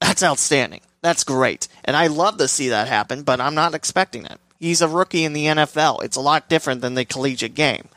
that's 0.00 0.22
outstanding. 0.22 0.80
That's 1.02 1.24
great. 1.24 1.68
And 1.84 1.96
I 1.96 2.06
love 2.06 2.38
to 2.38 2.48
see 2.48 2.70
that 2.70 2.88
happen, 2.88 3.22
but 3.22 3.40
I'm 3.40 3.54
not 3.54 3.74
expecting 3.74 4.24
it. 4.24 4.38
He's 4.58 4.80
a 4.80 4.88
rookie 4.88 5.24
in 5.24 5.32
the 5.32 5.46
NFL. 5.46 6.04
It's 6.04 6.16
a 6.16 6.20
lot 6.20 6.48
different 6.48 6.80
than 6.80 6.94
the 6.94 7.04
collegiate 7.04 7.54
game. 7.54 7.88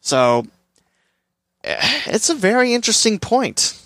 So, 0.00 0.46
eh, 1.64 2.00
it's 2.06 2.30
a 2.30 2.34
very 2.34 2.72
interesting 2.74 3.18
point. 3.18 3.78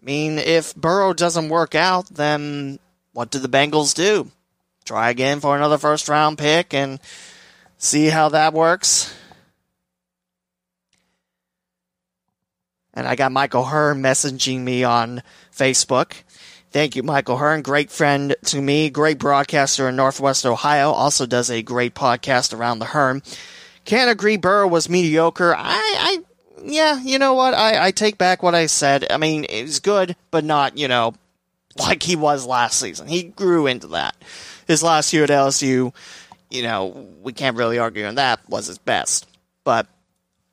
I 0.00 0.04
mean, 0.04 0.38
if 0.38 0.74
Burrow 0.74 1.12
doesn't 1.12 1.48
work 1.48 1.74
out, 1.74 2.06
then 2.06 2.78
what 3.12 3.30
do 3.30 3.38
the 3.38 3.48
Bengals 3.48 3.94
do? 3.94 4.30
Try 4.84 5.10
again 5.10 5.40
for 5.40 5.56
another 5.56 5.78
first 5.78 6.08
round 6.08 6.38
pick 6.38 6.74
and 6.74 7.00
see 7.78 8.06
how 8.06 8.30
that 8.30 8.52
works? 8.52 9.14
And 12.92 13.06
I 13.06 13.14
got 13.14 13.32
Michael 13.32 13.64
Hearn 13.64 14.02
messaging 14.02 14.60
me 14.60 14.82
on 14.84 15.22
Facebook. 15.54 16.22
Thank 16.72 16.96
you, 16.96 17.02
Michael 17.02 17.36
Hearn. 17.36 17.62
Great 17.62 17.90
friend 17.90 18.34
to 18.46 18.60
me, 18.60 18.90
great 18.90 19.18
broadcaster 19.18 19.88
in 19.88 19.96
Northwest 19.96 20.46
Ohio. 20.46 20.90
Also 20.90 21.26
does 21.26 21.50
a 21.50 21.62
great 21.62 21.94
podcast 21.94 22.56
around 22.56 22.78
the 22.78 22.86
Hearn. 22.86 23.22
Can't 23.84 24.10
agree 24.10 24.36
Burrow 24.36 24.68
was 24.68 24.88
mediocre. 24.88 25.54
I, 25.56 25.62
I 25.98 26.18
yeah, 26.62 27.00
you 27.00 27.18
know 27.18 27.34
what? 27.34 27.54
I, 27.54 27.86
I 27.86 27.90
take 27.90 28.18
back 28.18 28.42
what 28.42 28.54
I 28.54 28.66
said. 28.66 29.06
I 29.10 29.16
mean, 29.16 29.44
it 29.44 29.62
was 29.62 29.80
good, 29.80 30.14
but 30.30 30.44
not, 30.44 30.76
you 30.76 30.88
know, 30.88 31.14
like 31.78 32.02
he 32.02 32.16
was 32.16 32.46
last 32.46 32.78
season. 32.78 33.06
He 33.06 33.24
grew 33.24 33.66
into 33.66 33.88
that. 33.88 34.16
His 34.66 34.82
last 34.82 35.12
year 35.12 35.24
at 35.24 35.30
LSU, 35.30 35.94
you 36.50 36.62
know, 36.62 37.08
we 37.22 37.32
can't 37.32 37.56
really 37.56 37.78
argue 37.78 38.06
on 38.06 38.16
that, 38.16 38.40
was 38.48 38.66
his 38.66 38.78
best. 38.78 39.26
But 39.64 39.86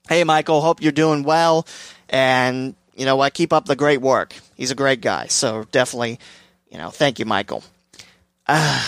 hey, 0.08 0.24
Michael, 0.24 0.62
hope 0.62 0.82
you're 0.82 0.92
doing 0.92 1.24
well. 1.24 1.68
And 2.10 2.76
you 2.96 3.06
know 3.06 3.16
what? 3.16 3.34
Keep 3.34 3.54
up 3.54 3.66
the 3.66 3.76
great 3.76 4.02
work. 4.02 4.36
He's 4.56 4.72
a 4.72 4.76
great 4.76 5.02
guy. 5.02 5.28
So 5.28 5.66
definitely, 5.72 6.20
you 6.72 6.78
know, 6.78 6.90
thank 6.90 7.20
you, 7.20 7.26
Michael. 7.26 7.64
Uh, 8.48 8.84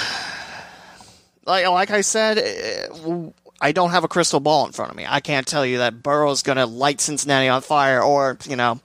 like, 1.45 1.67
like 1.67 1.91
I 1.91 2.01
said, 2.01 2.37
uh, 2.37 3.29
I 3.61 3.71
don't 3.71 3.91
have 3.91 4.03
a 4.03 4.07
crystal 4.07 4.39
ball 4.39 4.65
in 4.65 4.71
front 4.71 4.91
of 4.91 4.97
me. 4.97 5.05
I 5.07 5.19
can't 5.19 5.45
tell 5.45 5.65
you 5.65 5.79
that 5.79 6.01
Burrow's 6.01 6.43
going 6.43 6.57
to 6.57 6.65
light 6.65 7.01
Cincinnati 7.01 7.49
on 7.49 7.61
fire 7.61 8.01
or, 8.01 8.37
you 8.47 8.55
know, 8.55 8.79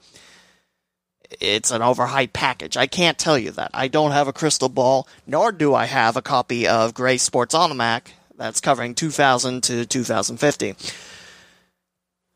it's 1.39 1.71
an 1.71 1.81
overhyped 1.81 2.33
package. 2.33 2.77
I 2.77 2.87
can't 2.87 3.17
tell 3.17 3.37
you 3.37 3.51
that. 3.51 3.71
I 3.73 3.87
don't 3.87 4.11
have 4.11 4.27
a 4.27 4.33
crystal 4.33 4.69
ball, 4.69 5.07
nor 5.25 5.51
do 5.51 5.73
I 5.73 5.85
have 5.85 6.17
a 6.17 6.21
copy 6.21 6.67
of 6.67 6.93
Gray 6.93 7.17
Sports 7.17 7.53
Almanac 7.53 8.11
that's 8.37 8.61
covering 8.61 8.95
2000 8.95 9.63
to 9.63 9.85
2050. 9.85 10.75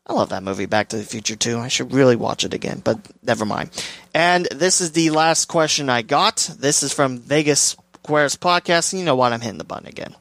I 0.06 0.12
love 0.12 0.30
that 0.30 0.42
movie, 0.42 0.66
Back 0.66 0.88
to 0.88 0.96
the 0.96 1.04
Future 1.04 1.36
too. 1.36 1.58
I 1.58 1.68
should 1.68 1.92
really 1.92 2.16
watch 2.16 2.44
it 2.44 2.54
again, 2.54 2.80
but 2.82 2.98
never 3.22 3.44
mind. 3.44 3.70
And 4.12 4.46
this 4.46 4.80
is 4.80 4.92
the 4.92 5.10
last 5.10 5.44
question 5.44 5.88
I 5.88 6.02
got. 6.02 6.50
This 6.58 6.82
is 6.82 6.92
from 6.92 7.18
Vegas 7.18 7.76
Squares 8.02 8.36
Podcast. 8.36 8.98
You 8.98 9.04
know 9.04 9.14
what? 9.14 9.32
I'm 9.32 9.40
hitting 9.40 9.58
the 9.58 9.64
button 9.64 9.86
again. 9.86 10.16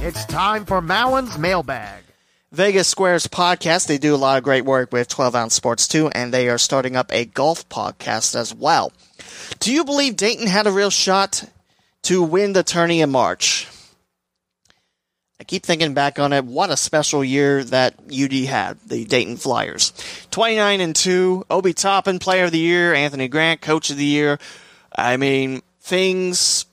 It's 0.00 0.24
time 0.26 0.64
for 0.64 0.80
Mowen's 0.80 1.38
mailbag. 1.38 2.04
Vegas 2.54 2.86
Squares 2.86 3.26
podcast. 3.26 3.88
They 3.88 3.98
do 3.98 4.14
a 4.14 4.16
lot 4.16 4.38
of 4.38 4.44
great 4.44 4.64
work 4.64 4.92
with 4.92 5.08
12 5.08 5.34
ounce 5.34 5.54
sports 5.54 5.88
too, 5.88 6.08
and 6.14 6.32
they 6.32 6.48
are 6.48 6.56
starting 6.56 6.94
up 6.94 7.12
a 7.12 7.24
golf 7.24 7.68
podcast 7.68 8.36
as 8.36 8.54
well. 8.54 8.92
Do 9.58 9.72
you 9.72 9.84
believe 9.84 10.16
Dayton 10.16 10.46
had 10.46 10.68
a 10.68 10.72
real 10.72 10.90
shot 10.90 11.50
to 12.02 12.22
win 12.22 12.52
the 12.52 12.62
tourney 12.62 13.00
in 13.00 13.10
March? 13.10 13.66
I 15.40 15.44
keep 15.44 15.64
thinking 15.64 15.94
back 15.94 16.20
on 16.20 16.32
it. 16.32 16.44
What 16.44 16.70
a 16.70 16.76
special 16.76 17.24
year 17.24 17.64
that 17.64 17.96
UD 18.06 18.32
had, 18.44 18.78
the 18.86 19.04
Dayton 19.04 19.36
Flyers. 19.36 19.92
29 20.30 20.80
and 20.80 20.94
2, 20.94 21.46
Obi 21.50 21.72
Toppin, 21.72 22.20
player 22.20 22.44
of 22.44 22.52
the 22.52 22.58
year, 22.58 22.94
Anthony 22.94 23.26
Grant, 23.26 23.62
coach 23.62 23.90
of 23.90 23.96
the 23.96 24.04
year. 24.04 24.38
I 24.94 25.16
mean, 25.16 25.62
things 25.80 26.66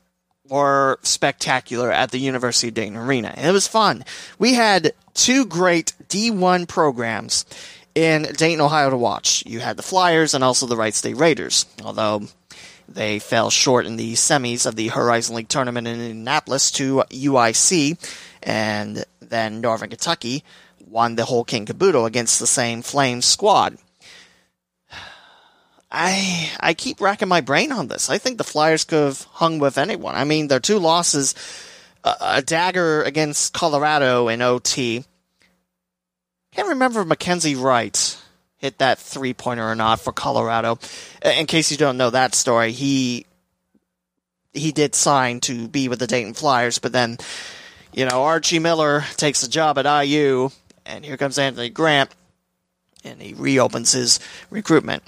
were 0.51 1.00
spectacular 1.01 1.91
at 1.91 2.12
the 2.12 2.20
University 2.20 2.67
of 2.67 2.74
Dayton 2.74 2.98
Arena. 2.98 3.34
It 3.38 3.51
was 3.51 3.67
fun. 3.67 4.03
We 4.38 4.53
had 4.53 4.93
two 5.13 5.46
great 5.46 5.93
D1 6.10 6.67
programs 6.67 7.46
in 7.96 8.24
Dayton, 8.24 8.62
Ohio 8.62 8.89
to 8.89 8.98
watch. 8.98 9.43
You 9.46 9.62
had 9.62 9.77
the 9.77 9.84
Flyers 9.84 10.34
and 10.34 10.43
also 10.43 10.65
the 10.65 10.77
Wright 10.77 10.93
State 10.93 11.17
Raiders, 11.17 11.65
although 11.84 12.24
they 12.88 13.20
fell 13.20 13.50
short 13.50 13.86
in 13.86 13.96
the 13.96 14.13
semis 14.13 14.65
of 14.65 14.75
the 14.75 14.89
Horizon 14.89 15.36
League 15.36 15.48
tournament 15.48 15.88
in 15.88 16.01
Indianapolis 16.01 16.72
to 16.72 17.03
UIC, 17.10 17.98
and 18.43 19.05
then 19.22 19.62
Northern 19.62 19.89
Kentucky 19.89 20.43
won 20.86 21.15
the 21.15 21.25
whole 21.25 21.46
king 21.46 21.65
caboodle 21.65 22.05
against 22.05 22.39
the 22.39 22.48
same 22.48 22.81
Flames 22.81 23.25
squad. 23.25 23.77
I 25.91 26.50
I 26.60 26.74
keep 26.74 27.01
racking 27.01 27.27
my 27.27 27.41
brain 27.41 27.71
on 27.71 27.88
this. 27.88 28.10
I 28.10 28.17
think 28.17 28.38
the 28.38 28.43
Flyers 28.43 28.86
could 28.86 29.03
have 29.03 29.24
hung 29.24 29.60
with 29.60 29.77
anyone. 29.77 30.15
I 30.15 30.24
mean, 30.24 30.48
their 30.48 30.60
two 30.60 30.79
losses, 30.79 31.36
a 32.03 32.41
dagger 32.41 33.03
against 33.03 33.53
Colorado 33.53 34.27
in 34.29 34.41
OT. 34.41 35.03
Can't 36.53 36.69
remember 36.69 37.01
if 37.01 37.07
McKinley 37.07 37.55
Wright 37.55 38.17
hit 38.57 38.77
that 38.77 39.00
three 39.00 39.33
pointer 39.33 39.67
or 39.67 39.75
not 39.75 40.00
for 40.00 40.13
Colorado. 40.13 40.79
In 41.24 41.45
case 41.45 41.71
you 41.71 41.77
don't 41.77 41.98
know 41.98 42.10
that 42.10 42.36
story, 42.36 42.71
he 42.71 43.25
he 44.53 44.71
did 44.71 44.95
sign 44.95 45.41
to 45.41 45.67
be 45.67 45.89
with 45.89 46.00
the 46.00 46.07
Dayton 46.07 46.33
Flyers, 46.33 46.79
but 46.79 46.93
then 46.93 47.17
you 47.91 48.05
know 48.05 48.24
Archie 48.24 48.60
Miller 48.60 49.03
takes 49.17 49.43
a 49.43 49.50
job 49.50 49.77
at 49.77 50.05
IU, 50.05 50.51
and 50.86 51.03
here 51.03 51.17
comes 51.17 51.38
Anthony 51.38 51.69
Grant, 51.69 52.12
and 53.03 53.21
he 53.21 53.33
reopens 53.33 53.91
his 53.91 54.21
recruitment 54.50 55.03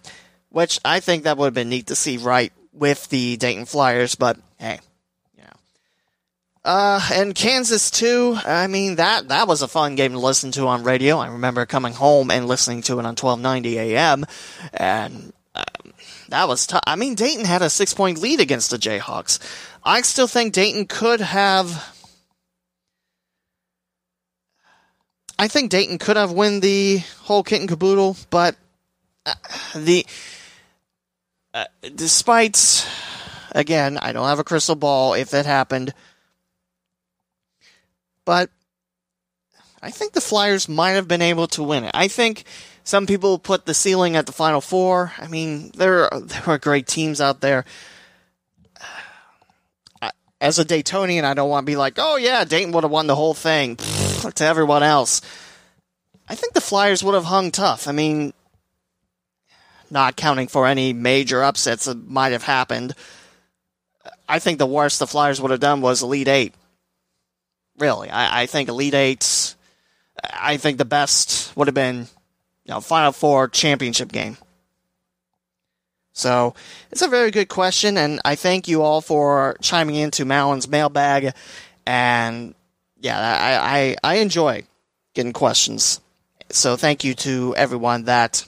which 0.54 0.80
I 0.86 1.00
think 1.00 1.24
that 1.24 1.36
would 1.38 1.48
have 1.48 1.54
been 1.56 1.70
neat 1.70 1.88
to 1.88 1.96
see 1.96 2.18
right 2.18 2.54
with 2.72 3.10
the 3.10 3.38
Dayton 3.38 3.66
Flyers, 3.66 4.14
but 4.14 4.38
hey, 4.60 4.80
you 5.36 5.44
know. 5.44 5.50
Uh, 6.64 7.02
and 7.12 7.34
Kansas 7.34 7.90
too. 7.90 8.38
I 8.46 8.68
mean 8.68 8.96
that 8.96 9.30
that 9.30 9.48
was 9.48 9.64
a 9.64 9.68
fun 9.68 9.96
game 9.96 10.12
to 10.12 10.20
listen 10.20 10.52
to 10.52 10.68
on 10.68 10.84
radio. 10.84 11.18
I 11.18 11.30
remember 11.30 11.66
coming 11.66 11.94
home 11.94 12.30
and 12.30 12.48
listening 12.48 12.84
to 12.84 12.94
it 12.94 13.06
on 13.06 13.16
1290 13.16 13.80
AM, 13.80 14.26
and 14.74 15.34
um, 15.56 15.94
that 16.30 16.48
was 16.48 16.68
tough. 16.68 16.84
I 16.86 16.98
mean, 16.98 17.16
Dayton 17.16 17.46
had 17.46 17.64
a 17.64 17.70
six 17.70 17.96
point 17.96 18.20
lead 18.20 18.40
against 18.40 18.70
the 18.70 18.78
Jayhawks. 18.78 19.40
I 19.84 20.02
still 20.02 20.28
think 20.28 20.54
Dayton 20.54 20.86
could 20.86 21.20
have. 21.20 21.90
I 25.40 25.48
think 25.48 25.72
Dayton 25.72 25.98
could 25.98 26.16
have 26.16 26.32
won 26.32 26.60
the 26.60 27.00
whole 27.24 27.42
kit 27.42 27.60
and 27.60 27.68
caboodle, 27.68 28.18
but 28.30 28.56
uh, 29.26 29.34
the 29.76 30.06
uh, 31.54 31.66
despite, 31.96 32.88
again, 33.52 33.98
I 33.98 34.12
don't 34.12 34.28
have 34.28 34.40
a 34.40 34.44
crystal 34.44 34.76
ball 34.76 35.14
if 35.14 35.34
it 35.34 35.46
happened, 35.46 35.94
but 38.26 38.50
I 39.82 39.92
think 39.92 40.14
the 40.14 40.22
Flyers 40.22 40.70
might 40.70 40.92
have 40.92 41.08
been 41.08 41.22
able 41.22 41.48
to 41.48 41.64
win 41.64 41.84
it. 41.84 41.92
I 41.94 42.08
think 42.08 42.46
some 42.84 43.06
people 43.06 43.38
put 43.38 43.66
the 43.66 43.74
ceiling 43.74 44.16
at 44.16 44.26
the 44.26 44.32
Final 44.32 44.62
Four. 44.62 45.12
I 45.18 45.28
mean, 45.28 45.72
there 45.76 46.10
there 46.12 46.44
are 46.48 46.58
great 46.58 46.88
teams 46.88 47.22
out 47.22 47.42
there. 47.42 47.66
As 50.42 50.60
a 50.60 50.66
Daytonian, 50.66 51.24
I 51.24 51.34
don't 51.34 51.50
want 51.50 51.66
to 51.66 51.72
be 51.72 51.78
like, 51.78 51.94
oh 51.98 52.18
yeah, 52.18 52.44
Dayton 52.44 52.74
would 52.74 52.84
have 52.84 52.92
won 52.92 53.08
the 53.08 53.16
whole 53.16 53.34
thing 53.34 53.78
to 53.78 54.44
everyone 54.44 54.84
else. 54.84 55.22
I 56.28 56.36
think 56.36 56.54
the 56.54 56.62
Flyers 56.62 57.02
would 57.04 57.16
have 57.16 57.26
hung 57.26 57.52
tough. 57.52 57.88
I 57.88 57.94
mean, 57.94 58.34
not 59.94 60.18
counting 60.18 60.50
for 60.50 60.68
any 60.68 60.92
major 60.92 61.42
upsets 61.42 61.86
that 61.86 62.10
might 62.10 62.34
have 62.34 62.44
happened. 62.44 62.94
I 64.28 64.40
think 64.40 64.58
the 64.58 64.66
worst 64.66 65.00
the 65.00 65.08
Flyers 65.08 65.40
would 65.40 65.52
have 65.52 65.60
done 65.60 65.80
was 65.80 66.04
Elite 66.04 66.28
Eight. 66.28 66.54
Really, 67.78 68.10
I, 68.10 68.42
I 68.42 68.46
think 68.48 68.68
Elite 68.68 68.94
Eight. 68.94 69.56
I 70.34 70.58
think 70.58 70.78
the 70.78 70.86
best 70.86 71.56
would 71.56 71.68
have 71.68 71.76
been, 71.76 72.08
you 72.66 72.74
know, 72.74 72.82
Final 72.82 73.12
Four 73.12 73.48
championship 73.48 74.12
game. 74.12 74.38
So 76.14 76.54
it's 76.92 77.02
a 77.02 77.08
very 77.08 77.32
good 77.32 77.50
question, 77.50 77.98
and 77.98 78.20
I 78.24 78.36
thank 78.36 78.68
you 78.68 78.84
all 78.84 79.02
for 79.02 79.58
chiming 79.62 79.96
into 79.96 80.26
Mowen's 80.26 80.68
mailbag. 80.68 81.34
And 81.86 82.54
yeah, 83.00 83.20
I, 83.20 83.96
I, 84.04 84.14
I 84.14 84.16
enjoy 84.18 84.64
getting 85.14 85.34
questions. 85.34 86.00
So 86.50 86.78
thank 86.78 87.04
you 87.04 87.16
to 87.16 87.56
everyone 87.56 88.04
that 88.04 88.46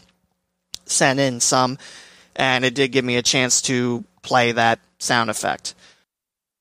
sent 0.86 1.20
in 1.20 1.40
some, 1.40 1.78
and 2.36 2.66
it 2.66 2.76
did 2.76 2.92
give 2.92 3.06
me 3.06 3.18
a 3.18 3.22
chance 3.22 3.62
to 3.64 4.04
play 4.22 4.52
that 4.52 4.80
sound 5.00 5.30
effect. 5.30 5.74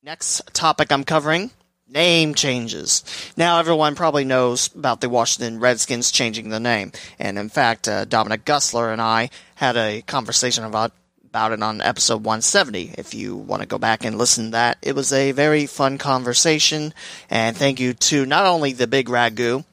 Next 0.03 0.41
topic 0.53 0.91
I'm 0.91 1.03
covering 1.03 1.51
name 1.87 2.33
changes. 2.33 3.03
Now, 3.37 3.59
everyone 3.59 3.95
probably 3.95 4.25
knows 4.25 4.73
about 4.75 5.01
the 5.01 5.09
Washington 5.09 5.59
Redskins 5.59 6.11
changing 6.11 6.49
the 6.49 6.59
name, 6.59 6.91
and 7.19 7.37
in 7.37 7.49
fact, 7.49 7.87
uh, 7.87 8.05
Dominic 8.05 8.45
Gussler 8.45 8.91
and 8.91 9.01
I 9.01 9.29
had 9.55 9.77
a 9.77 10.01
conversation 10.01 10.63
about 10.63 10.91
about 11.23 11.51
it 11.51 11.61
on 11.61 11.81
episode 11.81 12.23
170. 12.23 12.93
If 12.97 13.13
you 13.13 13.35
want 13.35 13.61
to 13.61 13.67
go 13.67 13.77
back 13.77 14.05
and 14.05 14.17
listen 14.17 14.45
to 14.45 14.51
that, 14.51 14.77
it 14.81 14.95
was 14.95 15.11
a 15.11 15.33
very 15.33 15.65
fun 15.65 15.97
conversation, 15.97 16.93
and 17.29 17.57
thank 17.57 17.79
you 17.79 17.93
to 17.93 18.25
not 18.25 18.45
only 18.45 18.71
the 18.71 18.87
Big 18.87 19.07
Ragu, 19.07 19.65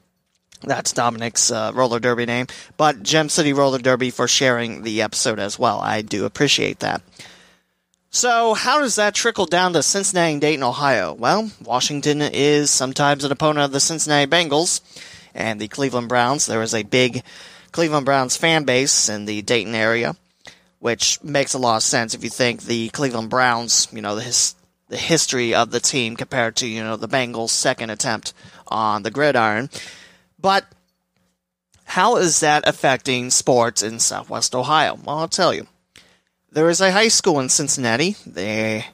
that's 0.63 0.93
Dominic's 0.93 1.51
uh, 1.51 1.71
roller 1.73 1.99
derby 1.99 2.25
name, 2.25 2.47
but 2.77 3.03
Gem 3.03 3.29
City 3.29 3.53
Roller 3.53 3.79
Derby 3.79 4.09
for 4.09 4.27
sharing 4.27 4.83
the 4.83 5.01
episode 5.01 5.39
as 5.39 5.59
well. 5.59 5.79
I 5.79 6.01
do 6.01 6.25
appreciate 6.25 6.79
that. 6.79 7.01
So, 8.15 8.53
how 8.53 8.79
does 8.79 8.95
that 8.97 9.15
trickle 9.15 9.47
down 9.47 9.73
to 9.73 9.81
Cincinnati 9.81 10.33
and 10.33 10.41
Dayton, 10.41 10.61
Ohio? 10.63 11.13
Well, 11.13 11.49
Washington 11.63 12.21
is 12.21 12.69
sometimes 12.69 13.23
an 13.23 13.31
opponent 13.31 13.65
of 13.65 13.71
the 13.71 13.79
Cincinnati 13.79 14.29
Bengals 14.29 14.81
and 15.33 15.59
the 15.59 15.67
Cleveland 15.67 16.09
Browns. 16.09 16.45
There 16.45 16.61
is 16.61 16.75
a 16.75 16.83
big 16.83 17.23
Cleveland 17.71 18.05
Browns 18.05 18.37
fan 18.37 18.65
base 18.65 19.09
in 19.09 19.25
the 19.25 19.41
Dayton 19.41 19.73
area, 19.73 20.15
which 20.77 21.23
makes 21.23 21.55
a 21.55 21.57
lot 21.57 21.77
of 21.77 21.83
sense 21.83 22.13
if 22.13 22.23
you 22.23 22.29
think 22.29 22.61
the 22.61 22.89
Cleveland 22.89 23.31
Browns, 23.31 23.87
you 23.91 24.01
know, 24.01 24.15
the, 24.15 24.21
his, 24.21 24.53
the 24.89 24.97
history 24.97 25.55
of 25.55 25.71
the 25.71 25.79
team 25.79 26.15
compared 26.15 26.55
to, 26.57 26.67
you 26.67 26.83
know, 26.83 26.97
the 26.97 27.07
Bengals' 27.07 27.49
second 27.49 27.89
attempt 27.89 28.33
on 28.67 29.01
the 29.01 29.09
gridiron. 29.11 29.71
But 30.43 30.65
how 31.85 32.17
is 32.17 32.41
that 32.41 32.67
affecting 32.67 33.29
sports 33.29 33.81
in 33.81 33.99
Southwest 33.99 34.53
Ohio? 34.53 34.99
Well, 35.03 35.19
I'll 35.19 35.27
tell 35.27 35.53
you. 35.53 35.67
There 36.51 36.69
is 36.69 36.81
a 36.81 36.91
high 36.91 37.07
school 37.07 37.39
in 37.39 37.49
Cincinnati. 37.49 38.15
They 38.27 38.85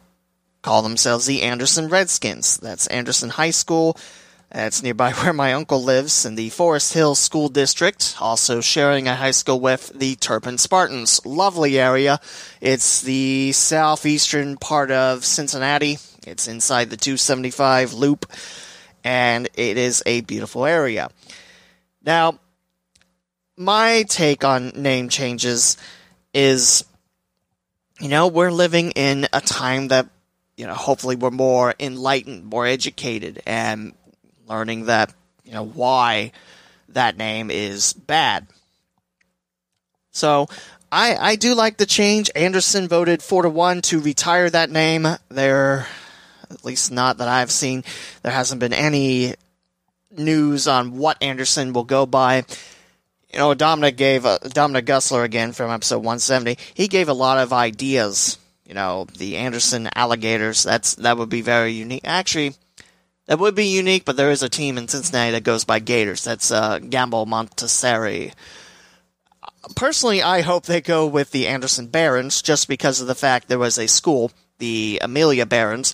call 0.61 0.81
themselves 0.81 1.25
the 1.25 1.41
Anderson 1.41 1.89
Redskins. 1.89 2.57
That's 2.57 2.87
Anderson 2.87 3.29
High 3.29 3.49
School. 3.49 3.97
That's 4.51 4.83
nearby 4.83 5.11
where 5.13 5.33
my 5.33 5.53
uncle 5.53 5.83
lives 5.83 6.23
in 6.23 6.35
the 6.35 6.49
Forest 6.49 6.93
Hills 6.93 7.19
School 7.19 7.49
District, 7.49 8.15
also 8.19 8.61
sharing 8.61 9.07
a 9.07 9.15
high 9.15 9.31
school 9.31 9.59
with 9.59 9.91
the 9.93 10.15
Turpin 10.15 10.57
Spartans. 10.57 11.25
Lovely 11.25 11.79
area. 11.79 12.19
It's 12.61 13.01
the 13.01 13.53
southeastern 13.53 14.57
part 14.57 14.91
of 14.91 15.25
Cincinnati. 15.25 15.97
It's 16.27 16.47
inside 16.47 16.91
the 16.91 16.97
275 16.97 17.93
loop, 17.93 18.25
and 19.03 19.47
it 19.53 19.77
is 19.77 20.03
a 20.05 20.21
beautiful 20.21 20.65
area. 20.65 21.09
Now, 22.09 22.39
my 23.55 24.01
take 24.01 24.43
on 24.43 24.69
name 24.69 25.09
changes 25.09 25.77
is, 26.33 26.83
you 27.99 28.07
know, 28.07 28.29
we're 28.29 28.49
living 28.49 28.89
in 28.93 29.27
a 29.31 29.41
time 29.41 29.89
that, 29.89 30.07
you 30.57 30.65
know, 30.65 30.73
hopefully 30.73 31.15
we're 31.15 31.29
more 31.29 31.75
enlightened, 31.79 32.45
more 32.45 32.65
educated, 32.65 33.43
and 33.45 33.93
learning 34.47 34.85
that, 34.85 35.13
you 35.43 35.51
know, 35.51 35.63
why 35.63 36.31
that 36.87 37.15
name 37.15 37.51
is 37.51 37.93
bad. 37.93 38.47
So, 40.09 40.47
I, 40.91 41.15
I 41.15 41.35
do 41.35 41.53
like 41.53 41.77
the 41.77 41.85
change. 41.85 42.31
Anderson 42.35 42.87
voted 42.87 43.21
four 43.21 43.43
to 43.43 43.51
one 43.51 43.83
to 43.83 43.99
retire 43.99 44.49
that 44.49 44.71
name. 44.71 45.05
There, 45.29 45.85
at 46.49 46.65
least 46.65 46.91
not 46.91 47.19
that 47.19 47.27
I've 47.27 47.51
seen, 47.51 47.83
there 48.23 48.31
hasn't 48.31 48.61
been 48.61 48.73
any 48.73 49.35
news 50.11 50.67
on 50.67 50.97
what 50.97 51.21
Anderson 51.21 51.73
will 51.73 51.83
go 51.83 52.05
by. 52.05 52.45
You 53.31 53.39
know, 53.39 53.53
Dominic 53.53 53.97
gave 53.97 54.25
uh, 54.25 54.39
Dominic 54.39 54.85
Gussler 54.85 55.23
again 55.23 55.51
from 55.51 55.71
episode 55.71 55.99
170. 55.99 56.57
He 56.73 56.87
gave 56.87 57.09
a 57.09 57.13
lot 57.13 57.37
of 57.37 57.53
ideas. 57.53 58.37
You 58.65 58.73
know, 58.73 59.07
the 59.17 59.37
Anderson 59.37 59.89
Alligators. 59.95 60.63
That's 60.63 60.95
that 60.95 61.17
would 61.17 61.29
be 61.29 61.41
very 61.41 61.71
unique. 61.71 62.01
Actually, 62.05 62.53
that 63.25 63.39
would 63.39 63.55
be 63.55 63.67
unique. 63.67 64.05
But 64.05 64.17
there 64.17 64.31
is 64.31 64.43
a 64.43 64.49
team 64.49 64.77
in 64.77 64.87
Cincinnati 64.87 65.31
that 65.31 65.43
goes 65.43 65.65
by 65.65 65.79
Gators. 65.79 66.23
That's 66.23 66.51
uh, 66.51 66.79
Gamble 66.79 67.25
Montessori 67.25 68.33
personally, 69.75 70.21
I 70.21 70.41
hope 70.41 70.65
they 70.65 70.81
go 70.81 71.07
with 71.07 71.31
the 71.31 71.47
Anderson 71.47 71.87
Barons 71.87 72.41
just 72.41 72.67
because 72.67 73.01
of 73.01 73.07
the 73.07 73.15
fact 73.15 73.47
there 73.47 73.59
was 73.59 73.77
a 73.77 73.87
school, 73.87 74.31
the 74.57 74.99
Amelia 75.01 75.45
Barons, 75.45 75.93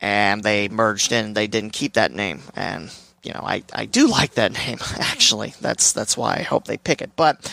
and 0.00 0.42
they 0.42 0.68
merged 0.68 1.12
in. 1.12 1.34
They 1.34 1.46
didn't 1.46 1.72
keep 1.72 1.94
that 1.94 2.12
name, 2.12 2.42
and 2.54 2.92
you 3.22 3.32
know, 3.32 3.40
I, 3.42 3.62
I 3.72 3.86
do 3.86 4.08
like 4.08 4.34
that 4.34 4.52
name 4.66 4.78
actually. 4.98 5.54
That's 5.60 5.92
that's 5.92 6.16
why 6.16 6.36
I 6.36 6.42
hope 6.42 6.64
they 6.64 6.78
pick 6.78 7.02
it. 7.02 7.10
But 7.16 7.52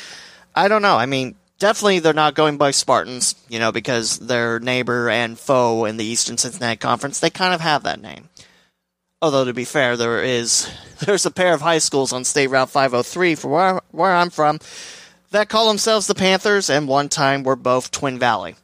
I 0.55 0.67
don't 0.67 0.81
know. 0.81 0.97
I 0.97 1.05
mean, 1.05 1.35
definitely 1.59 1.99
they're 1.99 2.13
not 2.13 2.35
going 2.35 2.57
by 2.57 2.71
Spartans, 2.71 3.35
you 3.49 3.59
know, 3.59 3.71
because 3.71 4.19
their 4.19 4.59
neighbor 4.59 5.09
and 5.09 5.37
foe 5.37 5.85
in 5.85 5.97
the 5.97 6.05
Eastern 6.05 6.37
Cincinnati 6.37 6.77
Conference, 6.77 7.19
they 7.19 7.29
kind 7.29 7.53
of 7.53 7.61
have 7.61 7.83
that 7.83 8.01
name. 8.01 8.29
Although 9.21 9.45
to 9.45 9.53
be 9.53 9.65
fair, 9.65 9.97
there 9.97 10.23
is 10.23 10.69
there's 10.99 11.25
a 11.25 11.31
pair 11.31 11.53
of 11.53 11.61
high 11.61 11.79
schools 11.79 12.13
on 12.13 12.23
State 12.23 12.47
Route 12.47 12.69
503 12.69 13.35
for 13.35 13.47
where 13.49 13.81
where 13.91 14.13
I'm 14.13 14.29
from 14.29 14.59
that 15.31 15.49
call 15.49 15.67
themselves 15.67 16.07
the 16.07 16.15
Panthers 16.15 16.69
and 16.69 16.87
one 16.87 17.09
time 17.09 17.43
were 17.43 17.55
both 17.55 17.91
Twin 17.91 18.17
Valley. 18.17 18.55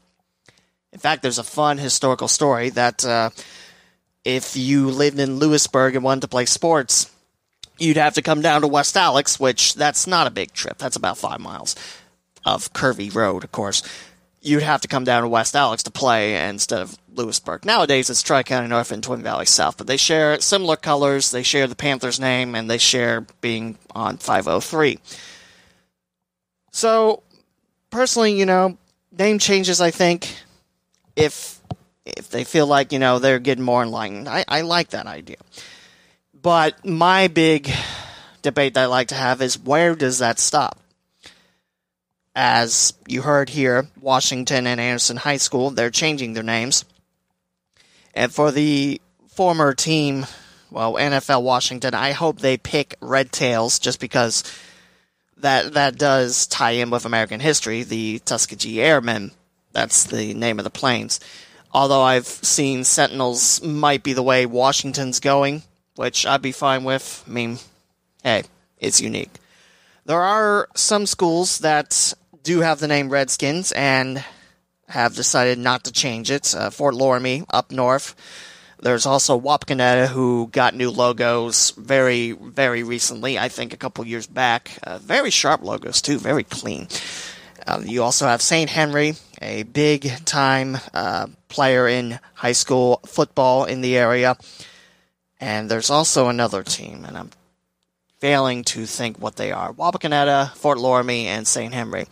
In 0.93 0.99
fact, 0.99 1.21
there's 1.21 1.37
a 1.37 1.43
fun 1.43 1.77
historical 1.77 2.27
story 2.27 2.69
that 2.69 3.05
uh, 3.05 3.29
if 4.23 4.55
you 4.55 4.89
lived 4.89 5.19
in 5.19 5.39
Lewisburg 5.39 5.95
and 5.95 6.03
wanted 6.03 6.21
to 6.21 6.27
play 6.27 6.45
sports, 6.45 7.11
you'd 7.77 7.97
have 7.97 8.13
to 8.13 8.21
come 8.21 8.41
down 8.41 8.61
to 8.61 8.67
West 8.67 8.95
Alex, 8.95 9.39
which 9.39 9.73
that's 9.75 10.05
not 10.07 10.27
a 10.27 10.31
big 10.31 10.53
trip. 10.53 10.77
That's 10.77 10.95
about 10.95 11.17
five 11.17 11.39
miles 11.39 11.75
of 12.45 12.73
curvy 12.73 13.13
road, 13.13 13.43
of 13.43 13.51
course. 13.51 13.83
You'd 14.41 14.63
have 14.63 14.81
to 14.81 14.87
come 14.87 15.03
down 15.03 15.21
to 15.21 15.29
West 15.29 15.55
Alex 15.55 15.83
to 15.83 15.91
play 15.91 16.47
instead 16.47 16.81
of 16.81 16.97
Lewisburg. 17.13 17.65
Nowadays, 17.65 18.09
it's 18.09 18.23
Tri 18.23 18.41
County 18.43 18.67
North 18.67 18.91
and 18.91 19.03
Twin 19.03 19.21
Valley 19.21 19.45
South, 19.45 19.77
but 19.77 19.85
they 19.87 19.97
share 19.97 20.39
similar 20.39 20.75
colors. 20.75 21.31
They 21.31 21.43
share 21.43 21.67
the 21.67 21.75
Panthers 21.75 22.19
name, 22.19 22.55
and 22.55 22.69
they 22.69 22.79
share 22.79 23.21
being 23.41 23.77
on 23.93 24.17
503. 24.17 24.97
So, 26.71 27.21
personally, 27.91 28.33
you 28.33 28.45
know, 28.45 28.77
name 29.11 29.37
changes. 29.37 29.79
I 29.81 29.91
think 29.91 30.35
if 31.15 31.60
if 32.17 32.29
they 32.29 32.43
feel 32.43 32.67
like 32.67 32.91
you 32.91 32.99
know 32.99 33.19
they're 33.19 33.39
getting 33.39 33.63
more 33.63 33.83
enlightened, 33.83 34.27
I, 34.27 34.45
I 34.47 34.61
like 34.61 34.89
that 34.89 35.07
idea. 35.07 35.37
But 36.41 36.85
my 36.85 37.27
big 37.27 37.71
debate 38.41 38.73
that 38.73 38.83
I 38.83 38.85
like 38.87 39.09
to 39.09 39.15
have 39.15 39.41
is 39.41 39.59
where 39.59 39.95
does 39.95 40.19
that 40.19 40.39
stop? 40.39 40.79
As 42.33 42.93
you 43.07 43.21
heard 43.21 43.49
here, 43.49 43.87
Washington 43.99 44.65
and 44.65 44.79
Anderson 44.79 45.17
High 45.17 45.37
School, 45.37 45.69
they're 45.69 45.89
changing 45.89 46.33
their 46.33 46.43
names. 46.43 46.85
And 48.13 48.33
for 48.33 48.51
the 48.51 49.01
former 49.27 49.73
team, 49.73 50.25
well, 50.69 50.93
NFL 50.93 51.43
Washington, 51.43 51.93
I 51.93 52.11
hope 52.11 52.39
they 52.39 52.57
pick 52.57 52.95
Red 53.01 53.31
Tails 53.31 53.79
just 53.79 53.99
because 53.99 54.43
that 55.37 55.73
that 55.73 55.97
does 55.97 56.47
tie 56.47 56.71
in 56.71 56.89
with 56.89 57.05
American 57.05 57.39
history. 57.39 57.83
The 57.83 58.19
Tuskegee 58.19 58.81
Airmen, 58.81 59.31
that's 59.73 60.05
the 60.05 60.33
name 60.33 60.59
of 60.59 60.63
the 60.63 60.69
planes. 60.69 61.19
Although 61.73 62.01
I've 62.01 62.27
seen 62.27 62.83
Sentinels 62.83 63.61
might 63.61 64.03
be 64.03 64.13
the 64.13 64.23
way 64.23 64.45
Washington's 64.45 65.19
going, 65.19 65.63
which 65.95 66.25
I'd 66.25 66.41
be 66.41 66.51
fine 66.51 66.83
with. 66.83 67.23
I 67.27 67.31
mean, 67.31 67.59
hey, 68.23 68.43
it's 68.77 69.01
unique. 69.01 69.31
There 70.05 70.21
are 70.21 70.67
some 70.75 71.05
schools 71.05 71.59
that 71.59 72.13
do 72.43 72.61
have 72.61 72.79
the 72.79 72.87
name 72.87 73.09
Redskins 73.09 73.71
and 73.71 74.23
have 74.89 75.15
decided 75.15 75.57
not 75.57 75.85
to 75.85 75.91
change 75.91 76.29
it. 76.29 76.53
Uh, 76.53 76.69
Fort 76.69 76.95
Loramie 76.95 77.45
up 77.49 77.71
north 77.71 78.15
there's 78.81 79.05
also 79.05 79.39
Wapakoneta, 79.39 80.07
who 80.07 80.49
got 80.51 80.75
new 80.75 80.89
logos 80.89 81.71
very, 81.71 82.31
very 82.31 82.83
recently. 82.83 83.37
I 83.37 83.47
think 83.47 83.73
a 83.73 83.77
couple 83.77 84.05
years 84.05 84.27
back. 84.27 84.71
Uh, 84.83 84.97
very 84.97 85.29
sharp 85.29 85.63
logos 85.63 86.01
too, 86.01 86.17
very 86.17 86.43
clean. 86.43 86.87
Uh, 87.65 87.81
you 87.85 88.01
also 88.01 88.25
have 88.25 88.41
St. 88.41 88.69
Henry, 88.69 89.13
a 89.41 89.63
big 89.63 90.25
time 90.25 90.77
uh, 90.93 91.27
player 91.49 91.87
in 91.87 92.19
high 92.35 92.51
school 92.51 93.01
football 93.05 93.65
in 93.65 93.81
the 93.81 93.97
area. 93.97 94.37
And 95.39 95.69
there's 95.69 95.89
also 95.89 96.29
another 96.29 96.63
team, 96.63 97.03
and 97.03 97.17
I'm 97.17 97.31
failing 98.19 98.63
to 98.65 98.85
think 98.85 99.17
what 99.17 99.35
they 99.35 99.51
are. 99.51 99.73
Wapakoneta, 99.73 100.53
Fort 100.55 100.77
Loramie, 100.77 101.25
and 101.25 101.47
St. 101.47 101.73
Henry. 101.73 102.05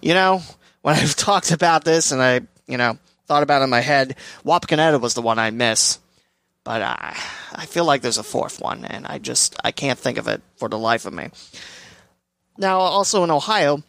You 0.00 0.14
know, 0.14 0.42
when 0.82 0.94
I've 0.94 1.16
talked 1.16 1.50
about 1.50 1.84
this 1.84 2.12
and 2.12 2.22
I, 2.22 2.42
you 2.66 2.76
know, 2.76 2.98
thought 3.26 3.42
about 3.42 3.62
it 3.62 3.64
in 3.64 3.70
my 3.70 3.80
head, 3.80 4.16
Wapakoneta 4.44 5.00
was 5.00 5.14
the 5.14 5.22
one 5.22 5.38
I 5.38 5.50
miss 5.50 5.98
but 6.66 6.82
I, 6.82 7.16
I 7.54 7.64
feel 7.64 7.84
like 7.84 8.02
there's 8.02 8.18
a 8.18 8.24
fourth 8.24 8.60
one, 8.60 8.84
and 8.84 9.06
I 9.06 9.18
just 9.18 9.54
I 9.62 9.70
can't 9.70 10.00
think 10.00 10.18
of 10.18 10.26
it 10.26 10.42
for 10.56 10.68
the 10.68 10.76
life 10.76 11.06
of 11.06 11.12
me. 11.12 11.28
Now, 12.58 12.80
also 12.80 13.22
in 13.22 13.30
Ohio, 13.30 13.84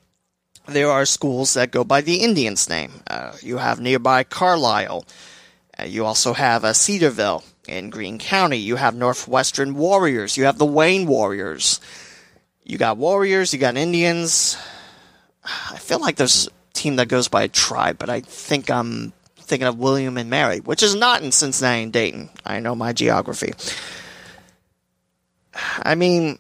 there 0.68 0.92
are 0.92 1.06
schools 1.06 1.54
that 1.54 1.72
go 1.72 1.84
by 1.84 2.02
the 2.02 2.18
Indians' 2.18 2.70
name. 2.70 3.02
Uh, 3.08 3.34
you 3.42 3.58
have 3.58 3.80
nearby 3.80 4.24
Carlisle. 4.24 5.06
Uh, 5.80 5.84
you 5.84 6.06
also 6.06 6.34
have 6.34 6.64
uh, 6.64 6.74
Cedarville 6.74 7.44
in 7.68 7.90
Greene 7.90 8.20
County. 8.20 8.58
You 8.58 8.76
have 8.76 8.96
Northwestern 8.96 9.76
Warriors. 9.76 10.38
You 10.38 10.46
have 10.46 10.58
the 10.58 10.66
Wayne 10.66 11.08
Warriors. 11.08 11.80
You 12.64 12.78
got 12.78 12.98
Warriors. 12.98 13.54
You 13.54 13.60
got 13.60 13.78
Indians. 13.78 14.58
I 15.44 15.78
feel 15.78 16.00
like 16.00 16.18
there's 16.18 16.48
a 16.48 16.74
team 16.74 16.98
that 16.98 17.08
goes 17.08 17.28
by 17.28 17.44
a 17.44 17.48
tribe, 17.48 17.98
but 17.98 18.10
I 18.10 18.22
think 18.22 18.70
I'm 18.70 19.14
thinking 19.38 19.68
of 19.68 19.80
William 19.80 20.18
and 20.18 20.30
Mary, 20.30 20.60
which 20.60 20.84
is 20.84 20.94
not 20.94 21.24
in 21.24 21.32
Cincinnati 21.32 21.84
and 21.84 21.94
Dayton. 21.94 22.30
I 22.46 22.60
know 22.60 22.76
my 22.76 22.92
geography. 22.92 23.54
I 25.82 25.96
mean, 25.96 26.38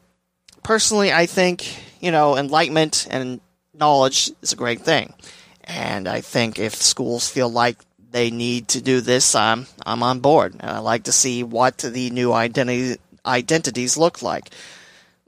personally, 0.64 1.14
I 1.14 1.26
think, 1.26 1.74
you 2.02 2.12
know, 2.12 2.36
enlightenment 2.38 3.08
and 3.10 3.40
knowledge 3.78 4.32
is 4.42 4.54
a 4.54 4.58
great 4.58 4.82
thing. 4.82 5.14
And 5.64 6.08
I 6.08 6.22
think 6.22 6.60
if 6.60 6.76
schools 6.76 7.30
feel 7.30 7.50
like 7.50 7.78
they 8.12 8.32
need 8.32 8.70
to 8.70 8.82
do 8.82 9.02
this, 9.02 9.36
I'm, 9.36 9.68
I'm 9.86 10.02
on 10.02 10.22
board. 10.22 10.56
And 10.60 10.72
I 10.72 10.80
like 10.80 11.04
to 11.04 11.12
see 11.12 11.44
what 11.44 11.78
the 11.80 12.10
new 12.10 12.32
identity, 12.32 12.98
identities 13.26 13.98
look 13.98 14.22
like. 14.22 14.50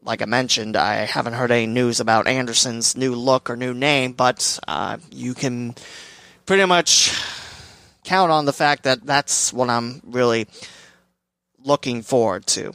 Like 0.02 0.22
I 0.22 0.26
mentioned, 0.26 0.78
I 0.78 1.06
haven't 1.06 1.34
heard 1.34 1.52
any 1.52 1.68
news 1.68 2.00
about 2.00 2.28
Anderson's 2.28 2.96
new 2.96 3.16
look 3.16 3.50
or 3.50 3.58
new 3.58 3.74
name, 3.74 4.14
but 4.14 4.60
uh, 4.68 4.98
you 5.12 5.34
can 5.34 5.76
pretty 6.46 6.66
much 6.66 7.12
count 8.06 8.32
on 8.32 8.46
the 8.46 8.54
fact 8.54 8.84
that 8.84 9.06
that's 9.06 9.52
what 9.52 9.70
I'm 9.70 10.02
really 10.06 10.48
looking 11.64 12.02
forward 12.02 12.48
to, 12.48 12.72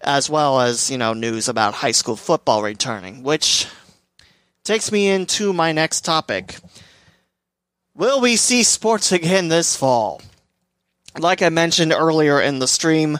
as 0.00 0.30
well 0.30 0.60
as, 0.60 0.88
you 0.88 0.98
know, 0.98 1.14
news 1.14 1.48
about 1.48 1.74
high 1.74 1.90
school 1.90 2.16
football 2.16 2.62
returning, 2.62 3.24
which 3.24 3.66
takes 4.68 4.92
me 4.92 5.08
into 5.08 5.54
my 5.54 5.72
next 5.72 6.04
topic. 6.04 6.58
Will 7.94 8.20
we 8.20 8.36
see 8.36 8.62
sports 8.62 9.12
again 9.12 9.48
this 9.48 9.74
fall? 9.74 10.20
Like 11.18 11.40
I 11.40 11.48
mentioned 11.48 11.90
earlier 11.90 12.38
in 12.38 12.58
the 12.58 12.68
stream, 12.68 13.18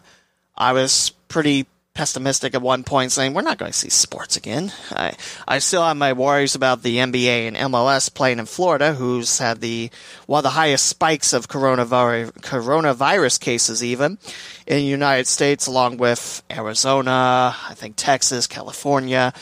I 0.54 0.74
was 0.74 1.08
pretty 1.28 1.66
pessimistic 1.94 2.54
at 2.54 2.60
one 2.60 2.84
point, 2.84 3.12
saying 3.12 3.32
we're 3.32 3.40
not 3.40 3.56
going 3.56 3.72
to 3.72 3.78
see 3.78 3.88
sports 3.88 4.36
again. 4.36 4.70
I 4.90 5.14
I 5.48 5.58
still 5.60 5.82
have 5.82 5.96
my 5.96 6.12
worries 6.12 6.54
about 6.54 6.82
the 6.82 6.98
NBA 6.98 7.48
and 7.48 7.56
MLS 7.56 8.12
playing 8.12 8.40
in 8.40 8.46
Florida, 8.46 8.92
who's 8.92 9.38
had 9.38 9.62
the 9.62 9.90
one 10.26 10.40
of 10.40 10.44
the 10.44 10.50
highest 10.50 10.84
spikes 10.84 11.32
of 11.32 11.48
coronavirus 11.48 12.32
coronavirus 12.42 13.40
cases 13.40 13.82
even 13.82 14.18
in 14.66 14.76
the 14.76 14.82
United 14.82 15.26
States, 15.26 15.66
along 15.66 15.96
with 15.96 16.42
Arizona, 16.50 17.56
I 17.70 17.72
think 17.74 17.96
Texas, 17.96 18.46
California. 18.46 19.32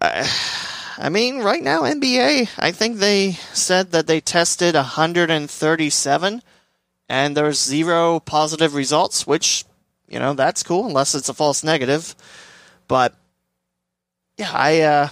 Uh, 0.00 0.26
I 0.98 1.08
mean, 1.08 1.38
right 1.40 1.62
now 1.62 1.82
NBA, 1.82 2.50
I 2.58 2.72
think 2.72 2.98
they 2.98 3.32
said 3.52 3.92
that 3.92 4.06
they 4.06 4.20
tested 4.20 4.74
137 4.74 6.42
and 7.08 7.36
there's 7.36 7.62
zero 7.62 8.20
positive 8.20 8.74
results, 8.74 9.26
which 9.26 9.64
you 10.08 10.18
know, 10.18 10.34
that's 10.34 10.62
cool 10.62 10.86
unless 10.86 11.14
it's 11.14 11.28
a 11.28 11.34
false 11.34 11.64
negative. 11.64 12.14
But 12.88 13.14
yeah, 14.36 14.50
I 14.52 14.80
uh 14.80 15.08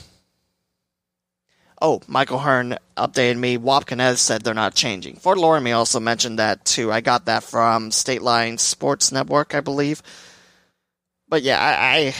Oh, 1.82 2.00
Michael 2.06 2.38
Hearn 2.38 2.78
updated 2.96 3.36
me. 3.36 3.58
Wapakoneta 3.58 4.16
said 4.16 4.40
they're 4.42 4.54
not 4.54 4.74
changing. 4.74 5.16
Fort 5.16 5.36
Loramie 5.36 5.76
also 5.76 6.00
mentioned 6.00 6.38
that 6.38 6.64
too. 6.64 6.90
I 6.90 7.02
got 7.02 7.26
that 7.26 7.42
from 7.42 7.90
State 7.90 8.22
Line 8.22 8.56
Sports 8.56 9.12
Network, 9.12 9.54
I 9.54 9.60
believe. 9.60 10.00
But 11.28 11.42
yeah, 11.42 11.58
I, 11.60 11.96
I 11.96 12.14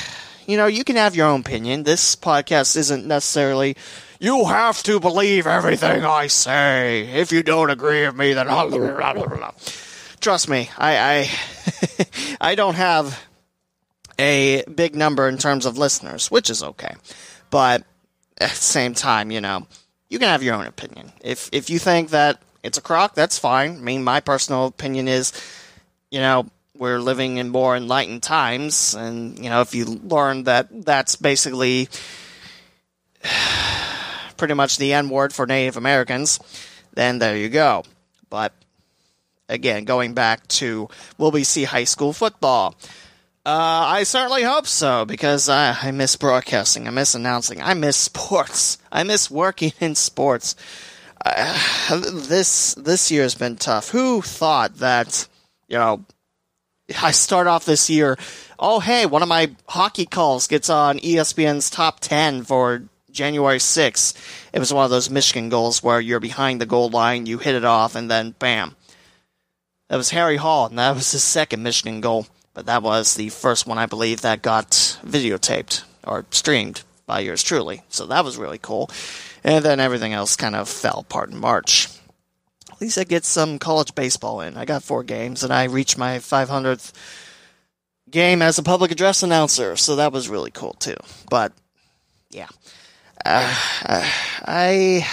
you 0.47 0.57
know, 0.57 0.67
you 0.67 0.85
can 0.85 0.97
have 0.97 1.15
your 1.15 1.27
own 1.27 1.41
opinion. 1.41 1.83
This 1.83 2.17
podcast 2.17 2.77
isn't 2.77 3.07
necessarily 3.07 3.77
You 4.21 4.45
have 4.47 4.83
to 4.85 5.01
believe 5.01 5.47
everything 5.47 6.05
I 6.05 6.29
say. 6.29 7.09
If 7.09 7.33
you 7.33 7.43
don't 7.43 7.71
agree 7.71 8.07
with 8.07 8.17
me, 8.17 8.33
then 8.33 8.49
trust 10.21 10.49
me, 10.49 10.71
I 10.79 10.97
I, 10.99 11.31
I 12.53 12.55
don't 12.55 12.77
have 12.77 13.21
a 14.19 14.65
big 14.65 14.95
number 14.95 15.29
in 15.29 15.39
terms 15.39 15.67
of 15.67 15.77
listeners, 15.77 16.31
which 16.31 16.49
is 16.51 16.63
okay. 16.63 16.95
But 17.51 17.85
at 18.41 18.51
the 18.51 18.57
same 18.57 18.95
time, 18.95 19.31
you 19.31 19.41
know, 19.41 19.67
you 20.09 20.19
can 20.19 20.29
have 20.29 20.43
your 20.43 20.55
own 20.55 20.67
opinion. 20.67 21.13
If 21.21 21.51
if 21.53 21.69
you 21.71 21.79
think 21.79 22.11
that 22.11 22.41
it's 22.63 22.79
a 22.79 22.83
crock, 22.83 23.15
that's 23.15 23.39
fine. 23.39 23.77
I 23.77 23.81
mean, 23.81 24.05
my 24.05 24.21
personal 24.21 24.67
opinion 24.67 25.09
is, 25.09 25.33
you 26.11 26.21
know, 26.21 26.47
we're 26.77 26.99
living 26.99 27.37
in 27.37 27.49
more 27.51 27.77
enlightened 27.77 28.23
times, 28.23 28.95
and 28.95 29.39
you 29.39 29.49
know, 29.49 29.61
if 29.61 29.75
you 29.75 29.85
learn 29.85 30.45
that 30.45 30.85
that's 30.85 31.17
basically 31.17 31.89
pretty 34.37 34.55
much 34.55 34.79
the 34.79 34.93
N 34.93 35.09
word 35.09 35.33
for 35.33 35.47
Native 35.47 35.77
Americans, 35.77 36.41
then 36.95 37.19
there 37.19 37.37
you 37.37 37.49
go. 37.49 37.85
But 38.29 38.53
again, 39.49 39.85
going 39.85 40.15
back 40.15 40.47
to 40.49 40.89
will 41.19 41.31
we 41.31 41.45
see 41.45 41.65
high 41.65 41.85
school 41.85 42.13
football? 42.13 42.75
Uh, 43.47 43.85
I 43.87 44.05
certainly 44.05 44.43
hope 44.43 44.67
so 44.67 45.05
because 45.05 45.51
I, 45.51 45.77
I 45.83 45.91
miss 45.91 46.17
broadcasting, 46.17 46.89
I 46.89 46.91
miss 46.91 47.15
announcing, 47.15 47.61
I 47.61 47.75
miss 47.75 47.97
sports, 47.97 48.79
I 48.91 49.03
miss 49.03 49.31
working 49.31 49.73
in 49.81 49.95
sports. 49.95 50.57
Uh, 51.25 52.01
this 52.13 52.75
this 52.75 53.11
year 53.11 53.23
has 53.23 53.35
been 53.35 53.57
tough. 53.57 53.91
Who 53.91 54.23
thought 54.23 54.77
that 54.77 55.29
you 55.69 55.77
know 55.77 56.05
I 57.03 57.13
start 57.13 57.47
off 57.47 57.65
this 57.65 57.89
year? 57.89 58.19
Oh, 58.59 58.79
hey, 58.81 59.07
one 59.07 59.23
of 59.23 59.29
my 59.29 59.55
hockey 59.69 60.05
calls 60.05 60.47
gets 60.47 60.69
on 60.69 60.99
ESPN's 60.99 61.71
top 61.71 62.01
ten 62.01 62.45
for 62.45 62.83
January 63.11 63.59
6th. 63.59 64.15
It 64.53 64.59
was 64.59 64.73
one 64.73 64.85
of 64.85 64.91
those 64.91 65.09
Michigan 65.09 65.49
goals 65.49 65.83
where 65.83 66.01
you're 66.01 66.21
behind 66.21 66.61
the 66.61 66.67
goal 66.67 66.91
line, 66.91 67.27
you 67.27 67.39
hit 67.39 67.55
it 67.55 67.65
off, 67.65 67.95
and 67.95 68.11
then 68.11 68.35
bam. 68.39 68.77
That 69.89 69.97
was 69.97 70.11
Harry 70.11 70.37
Hall, 70.37 70.67
and 70.67 70.79
that 70.79 70.95
was 70.95 71.13
his 71.13 71.23
second 71.23 71.63
Michigan 71.63 72.01
goal. 72.01 72.27
But 72.53 72.67
that 72.67 72.83
was 72.83 73.15
the 73.15 73.31
first 73.31 73.67
one, 73.67 73.79
I 73.79 73.87
believe, 73.87 74.21
that 74.21 74.43
got 74.43 74.71
videotaped 75.05 75.85
or 76.07 76.27
streamed 76.31 76.83
by 77.07 77.21
yours 77.21 77.43
truly. 77.43 77.83
So 77.89 78.07
that 78.07 78.25
was 78.25 78.37
really 78.37 78.59
cool. 78.59 78.91
And 79.43 79.65
then 79.65 79.81
everything 79.81 80.13
else 80.13 80.37
kind 80.37 80.55
of 80.55 80.69
fell 80.69 81.01
apart 81.01 81.31
in 81.31 81.39
March. 81.39 81.89
Least 82.85 82.99
I 82.99 83.05
get 83.05 83.25
some 83.25 83.59
college 83.59 83.95
baseball 83.95 84.43
in. 84.43 84.59
I 84.59 84.67
got 84.67 84.83
four 84.83 85.05
games, 85.05 85.43
and 85.43 85.51
I 85.51 85.65
reached 85.65 85.97
my 85.97 86.19
500th 86.19 86.93
game 88.11 88.43
as 88.43 88.59
a 88.59 88.63
public 88.63 88.91
address 88.91 89.23
announcer. 89.23 89.75
So 89.77 89.97
that 89.97 90.13
was 90.13 90.29
really 90.29 90.51
cool, 90.51 90.75
too. 90.75 90.97
But, 91.31 91.55
yeah. 92.29 92.49
Uh, 93.25 93.55
I. 93.87 95.09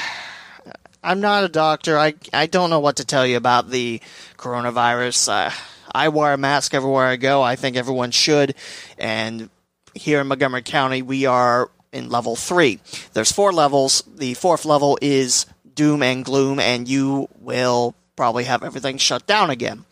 I'm 1.01 1.21
not 1.21 1.45
a 1.45 1.47
doctor. 1.47 1.97
I, 1.97 2.15
I 2.33 2.47
don't 2.47 2.71
know 2.71 2.81
what 2.81 2.97
to 2.97 3.05
tell 3.05 3.25
you 3.25 3.37
about 3.37 3.69
the 3.69 4.01
coronavirus. 4.35 5.29
Uh, 5.29 5.51
I 5.95 6.09
wear 6.09 6.33
a 6.33 6.37
mask 6.37 6.73
everywhere 6.73 7.05
I 7.05 7.15
go. 7.15 7.41
I 7.41 7.55
think 7.55 7.77
everyone 7.77 8.11
should. 8.11 8.53
And 8.97 9.49
here 9.93 10.19
in 10.19 10.27
Montgomery 10.27 10.63
County, 10.63 11.03
we 11.03 11.25
are 11.25 11.71
in 11.93 12.09
level 12.09 12.35
three. 12.35 12.81
There's 13.13 13.31
four 13.31 13.53
levels. 13.53 14.03
The 14.13 14.33
fourth 14.33 14.65
level 14.65 14.99
is 15.01 15.45
doom 15.81 16.03
and 16.03 16.23
gloom, 16.23 16.59
and 16.59 16.87
you 16.87 17.27
will 17.39 17.95
probably 18.15 18.43
have 18.43 18.61
everything 18.61 18.99
shut 18.99 19.25
down 19.25 19.49
again. 19.49 19.83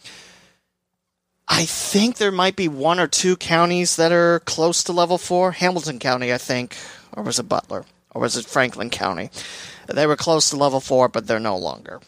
I 1.48 1.66
think 1.66 2.18
there 2.18 2.32
might 2.32 2.56
be 2.56 2.68
one 2.68 3.00
or 3.00 3.08
two 3.08 3.36
counties 3.36 3.96
that 3.96 4.12
are 4.12 4.40
close 4.42 4.84
to 4.84 4.94
level 4.94 5.18
four. 5.18 5.52
Hamilton 5.52 5.98
County, 5.98 6.32
I 6.32 6.38
think, 6.38 6.78
or 7.14 7.24
was 7.24 7.40
it 7.40 7.50
Butler, 7.50 7.86
or 8.12 8.22
was 8.22 8.38
it 8.38 8.46
Franklin 8.46 8.92
County? 8.92 9.32
They 9.88 10.06
were 10.06 10.16
close 10.16 10.52
to 10.52 10.58
level 10.58 10.80
four, 10.80 11.10
but 11.10 11.26
they're 11.26 11.40
no 11.40 11.58
longer. 11.58 12.00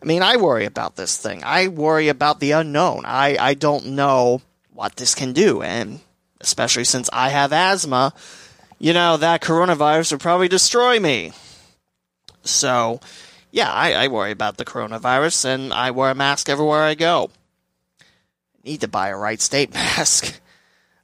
I 0.00 0.04
mean, 0.04 0.22
I 0.22 0.36
worry 0.36 0.66
about 0.66 0.94
this 0.94 1.16
thing. 1.16 1.42
I 1.42 1.66
worry 1.66 2.06
about 2.06 2.38
the 2.38 2.52
unknown. 2.52 3.02
I, 3.06 3.36
I 3.40 3.54
don't 3.54 3.86
know 3.86 4.40
what 4.72 4.94
this 4.94 5.16
can 5.16 5.32
do. 5.32 5.62
And 5.62 5.98
especially 6.40 6.84
since 6.84 7.10
I 7.12 7.30
have 7.30 7.52
asthma, 7.52 8.14
you 8.78 8.92
know, 8.92 9.16
that 9.16 9.42
coronavirus 9.42 10.12
would 10.12 10.20
probably 10.20 10.46
destroy 10.46 11.00
me. 11.00 11.32
So, 12.46 13.00
yeah, 13.50 13.70
I, 13.70 13.92
I 13.92 14.08
worry 14.08 14.30
about 14.30 14.56
the 14.56 14.64
coronavirus 14.64 15.44
and 15.46 15.72
I 15.72 15.90
wear 15.90 16.10
a 16.10 16.14
mask 16.14 16.48
everywhere 16.48 16.82
I 16.82 16.94
go. 16.94 17.30
Need 18.64 18.80
to 18.80 18.88
buy 18.88 19.08
a 19.08 19.16
Wright 19.16 19.40
State 19.40 19.72
mask. 19.74 20.40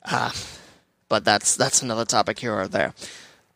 Uh, 0.05 0.33
but 1.09 1.25
that's 1.25 1.57
that's 1.57 1.83
another 1.83 2.05
topic 2.05 2.39
here 2.39 2.55
or 2.55 2.69
there. 2.69 2.95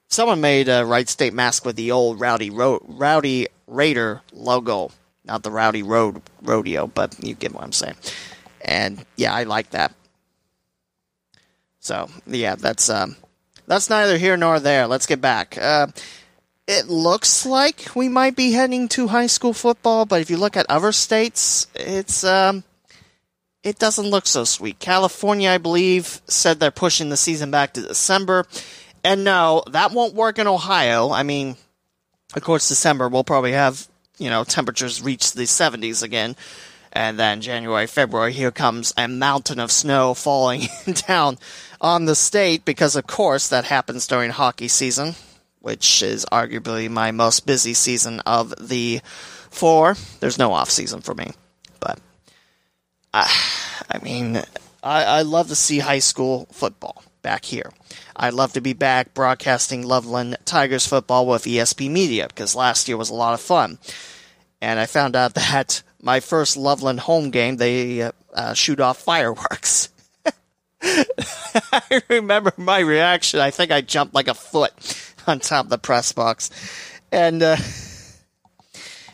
Someone 0.08 0.40
made 0.40 0.68
a 0.68 0.84
Wright 0.84 1.08
State 1.08 1.34
mask 1.34 1.64
with 1.64 1.76
the 1.76 1.90
old 1.90 2.20
Rowdy 2.20 2.50
Ro- 2.50 2.84
Rowdy 2.86 3.48
Raider 3.66 4.22
logo 4.32 4.92
not 5.26 5.42
the 5.42 5.50
Rowdy 5.50 5.82
Road 5.82 6.22
Rodeo, 6.42 6.86
but 6.86 7.22
you 7.22 7.34
get 7.34 7.52
what 7.52 7.64
I'm 7.64 7.72
saying. 7.72 7.96
And 8.64 9.04
yeah, 9.16 9.34
I 9.34 9.42
like 9.42 9.70
that. 9.70 9.92
So 11.80 12.08
yeah, 12.26 12.54
that's 12.54 12.88
um, 12.88 13.16
that's 13.66 13.90
neither 13.90 14.18
here 14.18 14.36
nor 14.36 14.60
there. 14.60 14.86
Let's 14.86 15.06
get 15.06 15.20
back. 15.20 15.58
Uh, 15.60 15.88
it 16.66 16.88
looks 16.88 17.46
like 17.46 17.94
we 17.94 18.08
might 18.08 18.36
be 18.36 18.52
heading 18.52 18.88
to 18.88 19.08
high 19.08 19.26
school 19.26 19.52
football, 19.52 20.06
but 20.06 20.20
if 20.20 20.30
you 20.30 20.36
look 20.36 20.56
at 20.56 20.66
other 20.68 20.92
states, 20.92 21.66
it's 21.74 22.24
um, 22.24 22.64
it 23.62 23.78
doesn't 23.78 24.06
look 24.06 24.26
so 24.26 24.44
sweet. 24.44 24.78
California, 24.78 25.50
I 25.50 25.58
believe, 25.58 26.20
said 26.26 26.60
they're 26.60 26.70
pushing 26.70 27.08
the 27.08 27.16
season 27.16 27.50
back 27.50 27.72
to 27.74 27.82
December, 27.82 28.46
and 29.04 29.24
no, 29.24 29.62
that 29.70 29.92
won't 29.92 30.14
work 30.14 30.38
in 30.38 30.46
Ohio. 30.46 31.10
I 31.10 31.22
mean, 31.22 31.56
of 32.34 32.42
course, 32.42 32.68
December 32.68 33.08
we'll 33.08 33.24
probably 33.24 33.52
have 33.52 33.88
you 34.18 34.30
know, 34.30 34.44
temperatures 34.44 35.02
reach 35.02 35.32
the 35.32 35.42
70s 35.42 36.02
again. 36.02 36.36
And 36.92 37.18
then 37.18 37.42
January, 37.42 37.86
February, 37.86 38.32
here 38.32 38.50
comes 38.50 38.94
a 38.96 39.06
mountain 39.06 39.60
of 39.60 39.70
snow 39.70 40.14
falling 40.14 40.62
down 41.06 41.38
on 41.80 42.06
the 42.06 42.14
state 42.14 42.64
because, 42.64 42.96
of 42.96 43.06
course, 43.06 43.48
that 43.48 43.66
happens 43.66 44.06
during 44.06 44.30
hockey 44.30 44.68
season, 44.68 45.14
which 45.66 46.00
is 46.00 46.24
arguably 46.30 46.88
my 46.88 47.10
most 47.10 47.44
busy 47.44 47.74
season 47.74 48.20
of 48.20 48.54
the 48.68 49.00
four. 49.50 49.96
There's 50.20 50.38
no 50.38 50.52
off 50.52 50.70
season 50.70 51.00
for 51.00 51.12
me, 51.12 51.32
but 51.80 51.98
I, 53.12 53.28
I 53.90 53.98
mean, 53.98 54.36
I, 54.80 55.02
I 55.02 55.22
love 55.22 55.48
to 55.48 55.56
see 55.56 55.80
high 55.80 55.98
school 55.98 56.46
football 56.52 57.02
back 57.22 57.44
here. 57.44 57.72
I'd 58.14 58.34
love 58.34 58.52
to 58.52 58.60
be 58.60 58.74
back 58.74 59.12
broadcasting 59.12 59.82
Loveland 59.82 60.36
Tigers 60.44 60.86
football 60.86 61.26
with 61.26 61.46
ESP 61.46 61.90
Media 61.90 62.28
because 62.28 62.54
last 62.54 62.86
year 62.86 62.96
was 62.96 63.10
a 63.10 63.14
lot 63.14 63.34
of 63.34 63.40
fun. 63.40 63.78
And 64.60 64.78
I 64.78 64.86
found 64.86 65.16
out 65.16 65.34
that 65.34 65.82
my 66.00 66.20
first 66.20 66.56
Loveland 66.56 67.00
home 67.00 67.30
game, 67.30 67.56
they 67.56 68.02
uh, 68.02 68.12
uh, 68.32 68.54
shoot 68.54 68.78
off 68.78 68.98
fireworks. 68.98 69.88
I 70.80 72.02
remember 72.08 72.52
my 72.56 72.78
reaction. 72.78 73.40
I 73.40 73.50
think 73.50 73.72
I 73.72 73.80
jumped 73.80 74.14
like 74.14 74.28
a 74.28 74.34
foot 74.34 74.72
on 75.28 75.40
top 75.40 75.66
of 75.66 75.70
the 75.70 75.78
press 75.78 76.12
box. 76.12 76.50
And 77.12 77.42
uh, 77.42 77.56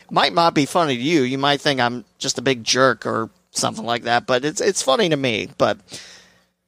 might 0.09 0.33
not 0.33 0.53
be 0.53 0.65
funny 0.65 0.95
to 0.95 1.01
you. 1.01 1.23
You 1.23 1.37
might 1.37 1.61
think 1.61 1.79
I'm 1.79 2.05
just 2.17 2.37
a 2.37 2.41
big 2.41 2.63
jerk 2.63 3.05
or 3.05 3.29
something 3.51 3.85
like 3.85 4.03
that, 4.03 4.25
but 4.25 4.45
it's 4.45 4.61
it's 4.61 4.81
funny 4.81 5.09
to 5.09 5.17
me. 5.17 5.49
But 5.57 5.79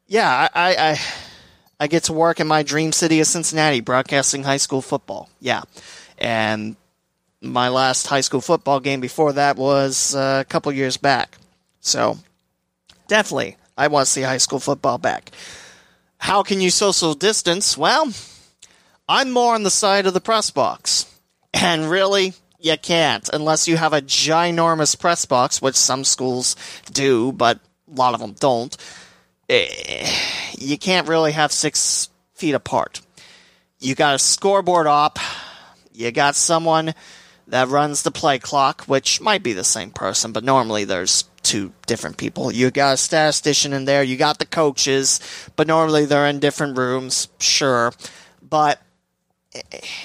yeah, 0.08 0.50
I, 0.54 0.76
I 0.76 1.00
I 1.80 1.88
get 1.88 2.06
to 2.06 2.14
work 2.14 2.40
in 2.40 2.48
my 2.48 2.64
dream 2.64 2.92
city 2.92 3.20
of 3.20 3.28
Cincinnati, 3.28 3.82
broadcasting 3.82 4.44
high 4.44 4.58
school 4.58 4.82
football. 4.82 5.30
Yeah, 5.40 5.64
and 6.18 6.76
my 7.42 7.70
last 7.70 8.08
high 8.08 8.22
school 8.22 8.42
football 8.42 8.80
game 8.80 9.02
before 9.02 9.34
that 9.34 9.58
was 9.58 10.16
uh, 10.16 10.44
a 10.46 10.50
couple 10.50 10.72
years 10.72 10.98
back. 10.98 11.38
So 11.82 12.18
definitely, 13.08 13.58
I 13.78 13.88
want 13.88 14.06
to 14.06 14.12
see 14.12 14.22
high 14.22 14.38
school 14.38 14.60
football 14.60 14.98
back. 14.98 15.32
How 16.18 16.44
can 16.44 16.62
you 16.62 16.70
social 16.70 17.14
distance? 17.14 17.78
Well, 17.78 18.12
I'm 19.08 19.32
more 19.32 19.54
on 19.54 19.64
the 19.64 19.70
side 19.70 20.08
of 20.08 20.14
the 20.14 20.22
press 20.22 20.52
box, 20.52 21.06
and 21.54 21.90
really, 21.90 22.34
you 22.60 22.78
can't 22.78 23.30
unless 23.32 23.68
you 23.68 23.78
have 23.78 23.94
a 23.94 24.02
ginormous 24.02 25.00
press 25.00 25.26
box, 25.26 25.62
which 25.62 25.76
some 25.76 26.04
schools 26.04 26.56
do, 26.92 27.32
but 27.32 27.60
a 27.92 27.96
lot 27.96 28.14
of 28.14 28.20
them 28.20 28.34
don't 28.40 28.76
Eh, 29.50 30.12
you 30.58 30.78
can't 30.78 31.08
really 31.08 31.32
have 31.32 31.52
six 31.52 32.10
feet 32.34 32.56
apart. 32.56 33.02
You 33.80 33.94
got 33.94 34.16
a 34.16 34.20
scoreboard 34.20 34.88
op. 34.88 35.20
You 35.94 36.12
got 36.12 36.36
someone 36.36 36.94
that 37.48 37.68
runs 37.68 38.02
the 38.02 38.12
play 38.12 38.40
clock, 38.40 38.86
which 38.86 39.22
might 39.22 39.44
be 39.44 39.54
the 39.54 39.64
same 39.64 39.92
person, 39.92 40.32
but 40.32 40.44
normally 40.44 40.84
there's 40.84 41.26
two 41.44 41.72
different 41.86 42.18
people. 42.18 42.52
You 42.52 42.72
got 42.72 42.96
a 42.96 42.98
statistician 42.98 43.72
in 43.72 43.86
there. 43.86 44.02
You 44.02 44.18
got 44.18 44.40
the 44.40 44.48
coaches, 44.48 45.20
but 45.56 45.68
normally 45.68 46.06
they're 46.06 46.28
in 46.28 46.40
different 46.40 46.78
rooms. 46.78 47.28
Sure, 47.40 47.94
but 48.42 48.82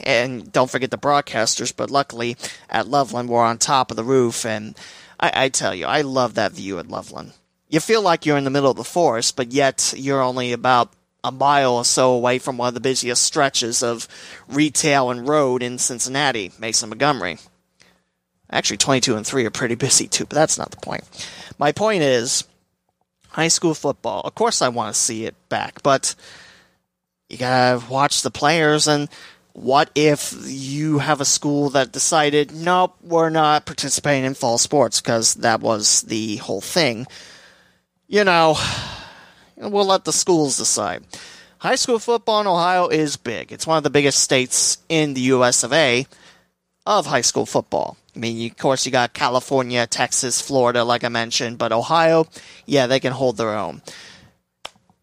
and 0.05 0.51
don't 0.53 0.71
forget 0.71 0.91
the 0.91 0.99
broadcasters. 0.99 1.75
But 1.77 1.91
luckily 1.91 2.37
at 2.69 2.89
Loveland, 2.89 3.29
we're 3.29 3.45
on 3.45 3.59
top 3.59 3.91
of 3.91 3.97
the 3.97 4.05
roof, 4.05 4.45
and 4.45 4.77
I, 5.19 5.45
I 5.45 5.49
tell 5.49 5.75
you, 5.75 5.87
I 5.87 6.03
love 6.03 6.35
that 6.35 6.53
view 6.53 6.79
at 6.79 6.89
Loveland 6.89 7.33
you 7.71 7.79
feel 7.79 8.03
like 8.03 8.27
you're 8.27 8.37
in 8.37 8.45
the 8.45 8.51
middle 8.51 8.71
of 8.71 8.77
the 8.77 8.85
forest, 8.85 9.37
but 9.37 9.53
yet 9.53 9.95
you're 9.97 10.21
only 10.21 10.53
about 10.53 10.93
a 11.23 11.31
mile 11.31 11.75
or 11.75 11.85
so 11.85 12.13
away 12.13 12.39
from 12.39 12.59
one 12.59 12.69
of 12.69 12.75
the 12.75 12.81
busiest 12.81 13.23
stretches 13.23 13.83
of 13.83 14.09
retail 14.49 15.11
and 15.11 15.29
road 15.29 15.63
in 15.63 15.79
Cincinnati, 15.79 16.51
Mason 16.59 16.89
Montgomery. 16.89 17.39
Actually, 18.51 18.79
22 18.79 19.17
and 19.17 19.27
3 19.27 19.45
are 19.47 19.51
pretty 19.51 19.77
busy 19.77 20.09
too, 20.09 20.27
but 20.27 20.35
that's 20.35 20.59
not 20.59 20.73
the 20.73 20.77
point. 20.79 21.05
My 21.59 21.71
point 21.71 22.03
is 22.03 22.45
high 23.29 23.49
school 23.49 23.75
football. 23.75 24.23
Of 24.23 24.35
course, 24.35 24.61
I 24.61 24.69
want 24.69 24.93
to 24.93 25.01
see 25.01 25.25
it 25.25 25.37
back, 25.49 25.83
but 25.85 26.17
you 27.29 27.39
gotta 27.39 27.85
watch 27.89 28.23
the 28.23 28.33
players. 28.33 28.89
And 28.89 29.09
what 29.53 29.91
if 29.95 30.35
you 30.47 30.99
have 30.99 31.21
a 31.21 31.25
school 31.25 31.71
that 31.71 31.93
decided, 31.93 32.53
nope, 32.53 32.97
we're 33.03 33.31
not 33.31 33.67
participating 33.67 34.25
in 34.25 34.35
fall 34.35 34.59
sports 34.59 35.01
because 35.01 35.35
that 35.35 35.61
was 35.61 36.03
the 36.03 36.37
whole 36.37 36.61
thing? 36.61 37.07
You 38.09 38.25
know, 38.25 38.57
we'll 39.57 39.87
let 39.87 40.05
the 40.05 40.13
schools 40.13 40.57
decide. 40.57 41.05
High 41.59 41.75
school 41.75 41.99
football 41.99 42.41
in 42.41 42.47
Ohio 42.47 42.89
is 42.89 43.17
big. 43.17 43.53
It's 43.53 43.67
one 43.67 43.77
of 43.77 43.85
the 43.85 43.91
biggest 43.91 44.21
states 44.21 44.79
in 44.89 45.15
the 45.15 45.21
US 45.33 45.63
of 45.63 45.73
A 45.73 46.07
of 46.87 47.07
high 47.07 47.21
school 47.21 47.47
football. 47.47 47.97
I 48.17 48.19
mean, 48.19 48.51
of 48.51 48.57
course, 48.57 48.87
you 48.87 48.93
got 48.93 49.13
California, 49.13 49.87
Texas, 49.87 50.41
Florida, 50.41 50.83
like 50.85 51.05
I 51.05 51.09
mentioned, 51.09 51.59
but 51.59 51.73
Ohio, 51.73 52.27
yeah, 52.67 52.87
they 52.87 52.99
can 52.99 53.13
hold 53.13 53.37
their 53.37 53.57
own. 53.57 53.83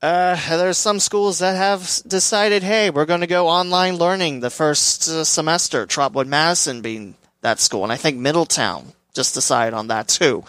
Uh, 0.02 0.36
there's 0.50 0.78
some 0.78 1.00
schools 1.00 1.40
that 1.40 1.56
have 1.56 2.02
decided, 2.06 2.62
hey, 2.62 2.92
we're 2.92 3.06
going 3.06 3.22
to 3.22 3.28
go 3.28 3.48
online 3.48 3.96
learning 3.96 4.42
the 4.42 4.50
first 4.52 5.10
uh, 5.10 5.24
semester. 5.24 5.88
Trotwood 5.88 6.28
Madison 6.28 6.82
being 6.82 7.16
that 7.42 7.60
school, 7.60 7.84
and 7.84 7.92
I 7.92 7.96
think 7.96 8.18
Middletown 8.18 8.94
just 9.16 9.34
decided 9.34 9.74
on 9.74 9.88
that 9.88 10.08
too. 10.08 10.44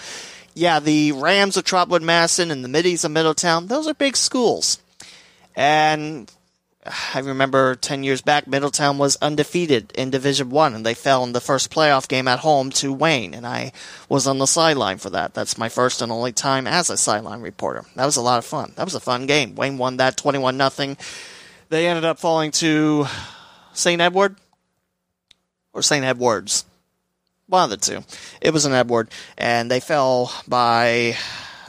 Yeah, 0.55 0.81
the 0.81 1.13
Rams 1.13 1.57
of 1.57 1.65
Trotwood 1.65 2.03
Madison 2.03 2.51
and 2.51 2.63
the 2.63 2.69
Middies 2.69 3.05
of 3.05 3.11
Middletown, 3.11 3.69
those 3.69 3.87
are 3.87 3.95
big 3.95 4.17
schools. 4.17 4.81
And 5.57 6.31
I 7.15 7.21
remember 7.21 7.75
10 7.75 8.03
years 8.05 8.23
back, 8.23 8.47
Middletown 8.47 8.99
was 8.99 9.17
undefeated 9.23 9.93
in 9.93 10.11
Division 10.11 10.51
1 10.51 10.75
and 10.75 10.85
they 10.85 10.95
fell 10.95 11.25
in 11.25 11.33
the 11.33 11.41
first 11.41 11.71
playoff 11.71 12.09
game 12.09 12.29
at 12.29 12.41
home 12.41 12.71
to 12.71 12.93
Wayne 12.93 13.35
and 13.35 13.47
I 13.47 13.73
was 14.09 14.27
on 14.27 14.39
the 14.39 14.47
sideline 14.47 14.99
for 14.99 15.11
that. 15.11 15.35
That's 15.35 15.59
my 15.59 15.69
first 15.69 16.03
and 16.03 16.13
only 16.13 16.33
time 16.33 16.67
as 16.67 16.91
a 16.91 16.97
sideline 16.97 17.41
reporter. 17.41 17.85
That 17.97 18.07
was 18.07 18.17
a 18.17 18.23
lot 18.23 18.39
of 18.39 18.45
fun. 18.45 18.73
That 18.77 18.85
was 18.85 18.95
a 18.95 19.01
fun 19.01 19.27
game. 19.27 19.55
Wayne 19.55 19.79
won 19.79 19.99
that 19.99 20.17
21 20.17 20.57
nothing. 20.57 20.97
They 21.69 21.87
ended 21.87 22.05
up 22.05 22.19
falling 22.19 22.51
to 22.53 23.07
St. 23.73 24.01
Edward 24.01 24.37
or 25.73 25.83
St. 25.83 26.05
Edwards. 26.05 26.65
One 27.47 27.65
of 27.65 27.71
the 27.71 27.77
two. 27.77 28.05
It 28.41 28.53
was 28.53 28.65
an 28.65 28.73
Edward 28.73 29.11
and 29.37 29.71
they 29.71 29.81
fell 29.81 30.33
by 30.47 31.17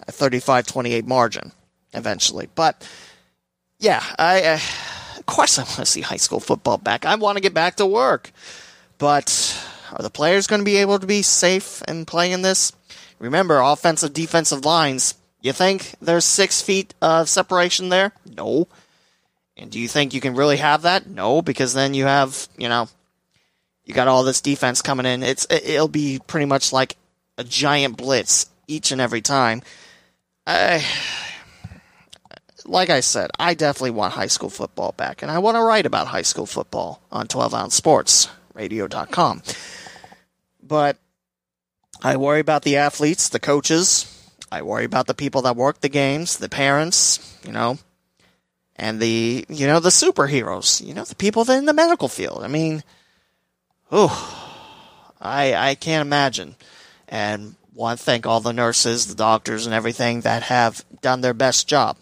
a 0.08 0.12
35-28 0.12 1.05
margin 1.05 1.51
eventually. 1.93 2.49
But 2.55 2.88
yeah, 3.79 4.03
I 4.17 4.43
uh, 4.43 4.60
course 5.30 5.58
I 5.58 5.63
want 5.63 5.76
to 5.76 5.86
see 5.86 6.02
high 6.02 6.18
school 6.18 6.39
football 6.39 6.78
back. 6.78 7.06
I 7.06 7.15
want 7.15 7.38
to 7.38 7.42
get 7.42 7.54
back 7.54 7.76
to 7.78 7.86
work. 7.86 8.32
But 8.98 9.56
are 9.92 10.04
the 10.04 10.10
players 10.10 10.48
going 10.48 10.62
to 10.62 10.65
be 10.65 10.78
able 10.78 11.00
to 11.00 11.08
be 11.08 11.22
safe 11.22 11.82
and 11.88 12.08
play 12.08 12.32
in 12.32 12.42
this? 12.42 12.74
Remember, 13.20 13.60
offensive, 13.60 14.13
defensive 14.13 14.65
lines. 14.65 15.15
You 15.42 15.54
think 15.54 15.96
there's 16.02 16.26
six 16.26 16.62
feet 16.62 16.94
of 17.02 17.30
separation 17.30 17.89
there? 17.89 18.12
No. 18.26 18.68
And 19.58 19.72
do 19.72 19.80
you 19.80 19.88
think 19.88 20.13
you 20.13 20.22
can 20.22 20.36
really 20.36 20.58
have 20.58 20.84
that? 20.84 21.08
No, 21.08 21.42
because 21.42 21.74
then 21.74 21.94
you 21.94 22.06
have, 22.06 22.48
you 22.58 22.70
know, 22.70 22.88
you 23.86 23.94
got 23.94 24.08
all 24.08 24.24
this 24.24 24.42
defense 24.42 24.82
coming 24.82 25.06
in. 25.06 25.24
It's 25.24 25.48
it'll 25.50 25.88
be 25.88 26.20
pretty 26.28 26.46
much 26.46 26.72
like 26.72 26.96
a 27.38 27.44
giant 27.44 27.98
blitz 27.98 28.46
each 28.68 28.92
and 28.92 29.02
every 29.02 29.22
time. 29.22 29.62
I 30.46 30.86
like 32.69 32.89
I 32.89 32.99
said, 32.99 33.32
I 33.39 33.55
definitely 33.55 33.91
want 33.91 34.13
high 34.13 34.27
school 34.27 34.49
football 34.49 34.93
back, 34.93 35.21
and 35.21 35.32
I 35.32 35.39
want 35.39 35.55
to 35.55 35.63
write 35.63 35.86
about 35.86 36.08
high 36.08 36.21
school 36.21 36.45
football 36.45 37.01
on 37.12 37.27
12 37.27 37.53
ounce 37.53 37.75
sports 37.75 38.29
radio.com. 38.53 39.41
But 40.62 40.97
I 42.03 42.17
worry 42.17 42.39
about 42.39 42.63
the 42.63 42.77
athletes, 42.77 43.29
the 43.29 43.39
coaches. 43.39 44.15
I 44.51 44.62
worry 44.62 44.86
about 44.86 45.08
the 45.08 45.13
people 45.13 45.41
that 45.43 45.55
work 45.55 45.82
the 45.82 45.89
games, 45.89 46.38
the 46.38 46.49
parents, 46.49 47.38
you 47.45 47.51
know, 47.51 47.79
and 48.75 48.99
the, 48.99 49.45
you 49.49 49.67
know, 49.67 49.79
the 49.79 49.89
superheroes, 49.89 50.86
you 50.86 50.93
know, 50.93 51.05
the 51.05 51.15
people 51.15 51.43
that 51.45 51.58
in 51.58 51.65
the 51.65 51.73
medical 51.73 52.08
field. 52.08 52.43
I 52.43 52.47
mean, 52.47 52.84
oh, 53.91 54.62
I, 55.19 55.53
I 55.53 55.75
can't 55.75 56.05
imagine. 56.05 56.55
And 57.08 57.55
want 57.73 57.99
to 57.99 58.05
thank 58.05 58.27
all 58.27 58.41
the 58.41 58.53
nurses, 58.53 59.08
the 59.08 59.15
doctors, 59.15 59.65
and 59.65 59.73
everything 59.73 60.21
that 60.21 60.43
have 60.43 60.86
done 61.01 61.21
their 61.21 61.34
best 61.34 61.67
job 61.67 61.97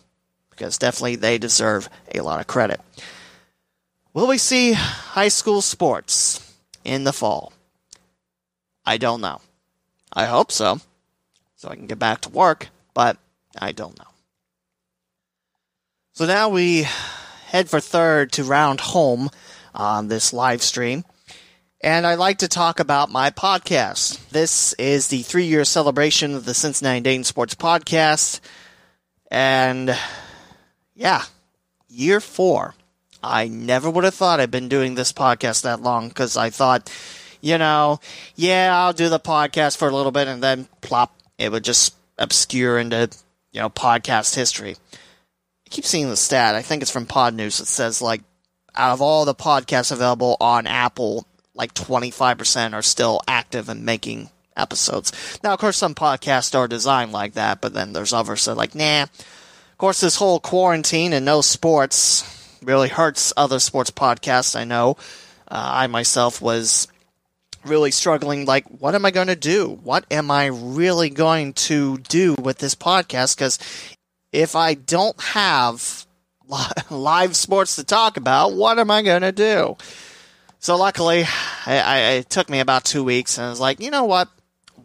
because 0.57 0.77
definitely 0.77 1.15
they 1.15 1.37
deserve 1.37 1.87
a 2.13 2.21
lot 2.21 2.39
of 2.39 2.47
credit. 2.47 2.81
Will 4.13 4.27
we 4.27 4.39
see 4.39 4.73
high 4.73 5.27
school 5.27 5.61
sports 5.61 6.55
in 6.83 7.03
the 7.03 7.13
fall? 7.13 7.53
I 8.85 8.97
don't 8.97 9.21
know. 9.21 9.41
I 10.11 10.25
hope 10.25 10.51
so, 10.51 10.79
so 11.55 11.69
I 11.69 11.75
can 11.75 11.85
get 11.87 11.99
back 11.99 12.21
to 12.21 12.29
work, 12.29 12.69
but 12.93 13.17
I 13.57 13.71
don't 13.71 13.97
know. 13.97 14.05
So 16.13 16.25
now 16.25 16.49
we 16.49 16.87
head 17.47 17.69
for 17.69 17.79
third 17.79 18.31
to 18.33 18.43
round 18.43 18.79
home 18.79 19.29
on 19.75 20.07
this 20.07 20.33
live 20.33 20.63
stream. 20.63 21.05
And 21.81 22.07
I'd 22.07 22.15
like 22.15 22.39
to 22.39 22.47
talk 22.47 22.79
about 22.79 23.11
my 23.11 23.29
podcast. 23.29 24.29
This 24.29 24.73
is 24.73 25.09
the 25.09 25.21
three 25.21 25.45
year 25.45 25.63
celebration 25.63 26.33
of 26.33 26.45
the 26.45 26.55
Cincinnati 26.55 27.01
Dayton 27.01 27.23
Sports 27.23 27.53
Podcast. 27.53 28.39
And 29.29 29.95
yeah, 30.97 31.23
year 31.87 32.19
four. 32.19 32.73
I 33.23 33.47
never 33.47 33.89
would 33.89 34.03
have 34.03 34.15
thought 34.15 34.39
I'd 34.39 34.51
been 34.51 34.67
doing 34.67 34.95
this 34.95 35.13
podcast 35.13 35.61
that 35.61 35.81
long 35.81 36.07
because 36.09 36.35
I 36.35 36.49
thought, 36.49 36.91
you 37.39 37.57
know, 37.57 37.99
yeah, 38.35 38.71
I'll 38.75 38.93
do 38.93 39.07
the 39.07 39.19
podcast 39.19 39.77
for 39.77 39.87
a 39.87 39.95
little 39.95 40.11
bit 40.11 40.27
and 40.27 40.41
then 40.41 40.67
plop, 40.81 41.15
it 41.37 41.51
would 41.51 41.63
just 41.63 41.95
obscure 42.17 42.79
into, 42.79 43.09
you 43.51 43.61
know, 43.61 43.69
podcast 43.69 44.35
history. 44.35 44.75
I 44.93 45.69
keep 45.69 45.85
seeing 45.85 46.09
the 46.09 46.17
stat. 46.17 46.55
I 46.55 46.61
think 46.61 46.81
it's 46.81 46.91
from 46.91 47.05
Podnews. 47.05 47.61
It 47.61 47.67
says, 47.67 48.01
like, 48.01 48.21
out 48.75 48.93
of 48.93 49.01
all 49.01 49.25
the 49.25 49.35
podcasts 49.35 49.91
available 49.91 50.37
on 50.39 50.67
Apple, 50.67 51.27
like 51.53 51.73
25% 51.73 52.73
are 52.73 52.81
still 52.81 53.21
active 53.27 53.69
and 53.69 53.85
making 53.85 54.29
episodes. 54.55 55.11
Now, 55.43 55.53
of 55.53 55.59
course, 55.59 55.77
some 55.77 55.95
podcasts 55.95 56.57
are 56.57 56.67
designed 56.67 57.11
like 57.11 57.33
that, 57.33 57.61
but 57.61 57.73
then 57.73 57.93
there's 57.93 58.13
others 58.13 58.45
that 58.45 58.55
like, 58.55 58.75
nah, 58.75 59.07
of 59.77 59.79
course, 59.79 60.01
this 60.01 60.15
whole 60.15 60.39
quarantine 60.39 61.13
and 61.13 61.23
no 61.23 61.41
sports 61.41 62.57
really 62.63 62.89
hurts 62.89 63.31
other 63.37 63.59
sports 63.59 63.91
podcasts. 63.91 64.55
I 64.55 64.63
know. 64.63 64.97
Uh, 65.47 65.69
I 65.71 65.85
myself 65.85 66.41
was 66.41 66.87
really 67.63 67.91
struggling 67.91 68.45
like 68.45 68.65
what 68.79 68.95
am 68.95 69.03
i 69.03 69.11
going 69.11 69.27
to 69.27 69.35
do 69.35 69.67
what 69.83 70.05
am 70.09 70.31
i 70.31 70.45
really 70.45 71.09
going 71.09 71.51
to 71.51 71.97
do 71.97 72.33
with 72.41 72.59
this 72.59 72.75
podcast 72.75 73.35
because 73.35 73.59
if 74.31 74.55
i 74.55 74.73
don't 74.73 75.19
have 75.21 76.05
live 76.89 77.35
sports 77.35 77.75
to 77.75 77.83
talk 77.83 78.15
about 78.15 78.53
what 78.53 78.79
am 78.79 78.89
i 78.89 79.01
going 79.01 79.23
to 79.23 79.33
do 79.33 79.75
so 80.59 80.77
luckily 80.77 81.25
I, 81.65 81.79
I, 81.79 81.99
it 82.11 82.29
took 82.29 82.49
me 82.49 82.61
about 82.61 82.85
two 82.85 83.03
weeks 83.03 83.37
and 83.37 83.47
i 83.47 83.49
was 83.49 83.59
like 83.59 83.81
you 83.81 83.91
know 83.91 84.05
what 84.05 84.29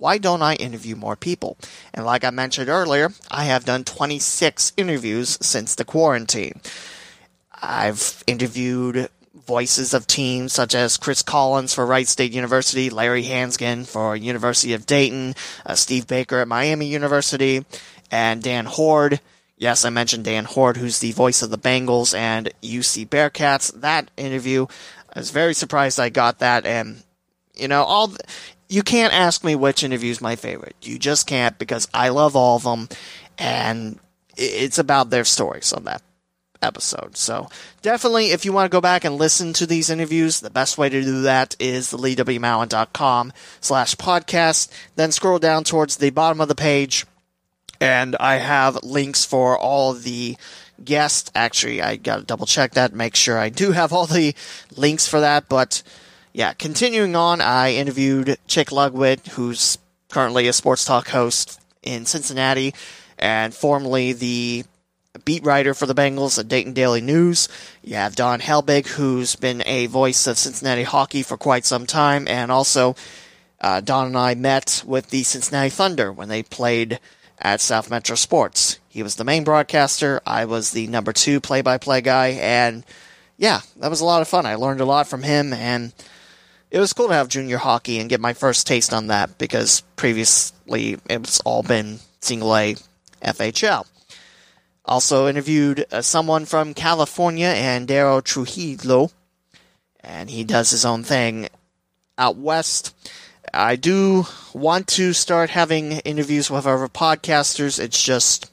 why 0.03 0.19
don't 0.19 0.43
I 0.43 0.57
interview 0.57 0.97
more 0.97 1.15
people? 1.15 1.57
And 1.95 2.05
like 2.05 2.25
I 2.25 2.31
mentioned 2.31 2.69
earlier, 2.69 3.11
I 3.31 3.45
have 3.45 3.65
done 3.65 3.85
26 3.85 4.73
interviews 4.77 5.39
since 5.41 5.77
the 5.77 5.85
quarantine. 5.85 6.61
I've 7.63 8.25
interviewed 8.27 9.11
voices 9.33 9.95
of 9.95 10.09
teams 10.09 10.53
such 10.53 10.75
as 10.75 10.97
Chris 10.97 11.23
Collins 11.23 11.73
for 11.73 11.87
Wright 11.87 12.09
State 12.09 12.33
University, 12.33 12.91
Larry 12.91 13.23
Hansgen 13.23 13.87
for 13.87 14.17
University 14.17 14.73
of 14.73 14.87
Dayton, 14.87 15.37
uh, 15.65 15.77
Steve 15.77 16.09
Baker 16.09 16.41
at 16.41 16.49
Miami 16.49 16.87
University, 16.87 17.65
and 18.11 18.43
Dan 18.43 18.67
Hoard. 18.67 19.21
Yes, 19.57 19.85
I 19.85 19.91
mentioned 19.91 20.25
Dan 20.25 20.47
Hoard, 20.47 20.79
who's 20.79 20.99
the 20.99 21.13
voice 21.13 21.43
of 21.43 21.51
the 21.51 21.59
Bengals 21.59 22.13
and 22.13 22.51
UC 22.61 23.07
Bearcats. 23.07 23.73
That 23.81 24.11
interview, 24.17 24.67
I 25.15 25.21
was 25.21 25.31
very 25.31 25.55
surprised 25.55 26.01
I 26.01 26.09
got 26.09 26.41
that, 26.41 26.67
and 26.67 27.05
you 27.55 27.69
know, 27.69 27.85
all 27.85 28.13
you 28.73 28.83
can't 28.83 29.13
ask 29.13 29.45
me 29.45 29.55
which 29.55 29.85
interview 29.85 30.11
is 30.11 30.23
my 30.23 30.35
favorite. 30.35 30.77
You 30.81 30.99
just 30.99 31.27
can't 31.27 31.59
because 31.59 31.87
I 31.93 32.09
love 32.09 32.35
all 32.35 32.57
of 32.57 32.63
them, 32.63 32.89
and 33.39 33.99
it's 34.35 34.79
about 34.79 35.11
their 35.11 35.25
stories 35.25 35.75
on 35.75 35.85
that 35.85 36.01
episode. 36.63 37.19
So 37.19 37.51
definitely, 37.83 38.31
if 38.31 38.47
you 38.47 38.53
want 38.55 38.71
to 38.71 38.75
go 38.75 38.81
back 38.81 39.05
and 39.05 39.17
listen 39.17 39.53
to 39.55 39.67
these 39.67 39.91
interviews, 39.91 40.41
the 40.41 40.49
best 40.49 40.79
way 40.79 40.89
to 40.89 41.03
do 41.03 41.21
that 41.23 41.55
is 41.59 41.91
the 41.91 41.99
leewmowen.com 41.99 43.35
slash 43.61 43.95
podcast. 43.97 44.71
Then 44.97 45.13
scroll 45.13 45.39
down 45.39 45.65
towards 45.65 45.99
the 45.99 46.09
bottom 46.09 46.41
of 46.41 46.49
the 46.49 46.55
page, 46.55 47.05
and 47.79 48.17
I 48.19 48.37
have 48.37 48.83
links 48.83 49.23
for 49.23 49.59
all 49.59 49.93
the 49.93 50.39
guests. 50.83 51.31
Actually, 51.35 51.83
I 51.83 51.97
got 51.97 52.17
to 52.17 52.23
double 52.23 52.47
check 52.47 52.73
that, 52.73 52.95
make 52.95 53.17
sure 53.17 53.39
I 53.39 53.51
do 53.51 53.73
have 53.73 53.93
all 53.93 54.07
the 54.07 54.35
links 54.75 55.07
for 55.07 55.21
that, 55.21 55.51
but 55.51 55.83
yeah, 56.33 56.53
continuing 56.55 57.15
on, 57.17 57.41
I 57.41 57.75
interviewed 57.75 58.39
Chick 58.47 58.73
Ludwig, 58.73 59.27
who's 59.29 59.79
currently 60.09 60.49
a 60.49 60.53
sports 60.53 60.85
talk 60.85 61.09
host 61.09 61.61
in 61.83 62.07
Cincinnati 62.07 62.75
and 63.19 63.55
formerly 63.55 64.13
the 64.13 64.65
beat 65.25 65.45
writer 65.45 65.75
for 65.75 65.87
the 65.87 65.95
Bengals 65.95 66.39
at 66.39 66.49
Dayton 66.49 66.73
Daily 66.73 67.01
News. 67.01 67.49
You 67.83 67.97
have 67.97 68.17
Don 68.17 68.41
Helbig, 68.41 68.87
who's 68.87 69.37
been 69.37 69.63
a 69.67 69.87
voice 69.87 70.27
of 70.27 70.39
Cincinnati 70.39 70.85
hockey 70.85 71.23
for 71.23 71.37
quite 71.37 71.65
some 71.65 71.87
time, 71.87 72.27
and 72.29 72.51
also 72.51 72.97
uh, 73.61 73.81
Don 73.81 74.09
and 74.09 74.17
I 74.17 74.35
met 74.35 74.83
with 74.87 75.11
the 75.11 75.23
Cincinnati 75.23 75.69
Thunder 75.71 76.13
when 76.13 76.29
they 76.29 76.43
played 76.43 76.99
at 77.39 77.61
South 77.61 77.91
Metro 77.91 78.17
Sports. 78.17 78.79
He 78.89 79.03
was 79.03 79.17
the 79.17 79.25
main 79.25 79.45
broadcaster. 79.45 80.21
I 80.27 80.47
was 80.47 80.71
the 80.71 80.87
number 80.87 81.13
two 81.13 81.41
play-by-play 81.41 82.01
guy, 82.01 82.29
and 82.29 82.85
yeah, 83.37 83.61
that 83.79 83.91
was 83.91 84.01
a 84.01 84.05
lot 84.05 84.23
of 84.23 84.29
fun. 84.29 84.47
I 84.47 84.55
learned 84.55 84.81
a 84.81 84.87
lot 84.87 85.09
from 85.09 85.23
him, 85.23 85.53
and 85.53 85.93
it 86.73 86.81
was 86.81 86.95
cool 86.95 87.09
to 87.09 87.15
have 87.15 87.29
junior 87.29 87.59
hockey 87.59 88.01
and 88.01 88.09
get 88.09 88.19
my 88.19 88.33
first 88.33 88.67
taste 88.67 88.95
on 88.95 89.09
that 89.09 89.37
because 89.37 89.83
previously 89.95 90.97
it's 91.11 91.39
all 91.41 91.63
been 91.63 91.99
single 92.21 92.57
A 92.57 92.77
FHL. 93.23 93.87
Also 94.87 95.29
interviewed 95.29 95.85
uh, 95.93 96.01
someone 96.01 96.47
from 96.47 96.73
California 96.73 97.49
and 97.49 97.87
Daryl 97.87 98.25
Trujillo, 98.25 99.11
and 100.01 100.31
he 100.31 100.45
does 100.45 100.71
his 100.71 100.87
own 100.87 101.05
thing 101.05 101.49
out 102.17 102.37
west. 102.37 102.95
I 103.53 103.77
do 103.77 104.25
want 104.55 104.89
to 104.89 105.13
start 105.13 105.51
having 105.51 105.93
interviews 106.01 106.51
with 106.51 106.67
other 106.67 106.89
podcasters. 106.89 107.79
It's 107.79 108.03
just, 108.03 108.51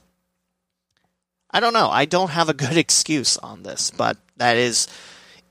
I 1.49 1.61
don't 1.61 1.73
know. 1.73 1.89
I 1.89 2.03
don't 2.03 2.31
have 2.31 2.49
a 2.49 2.53
good 2.53 2.75
excuse 2.85 3.37
on 3.37 3.63
this, 3.63 3.91
but 3.91 4.17
that 4.35 4.57
is 4.57 4.89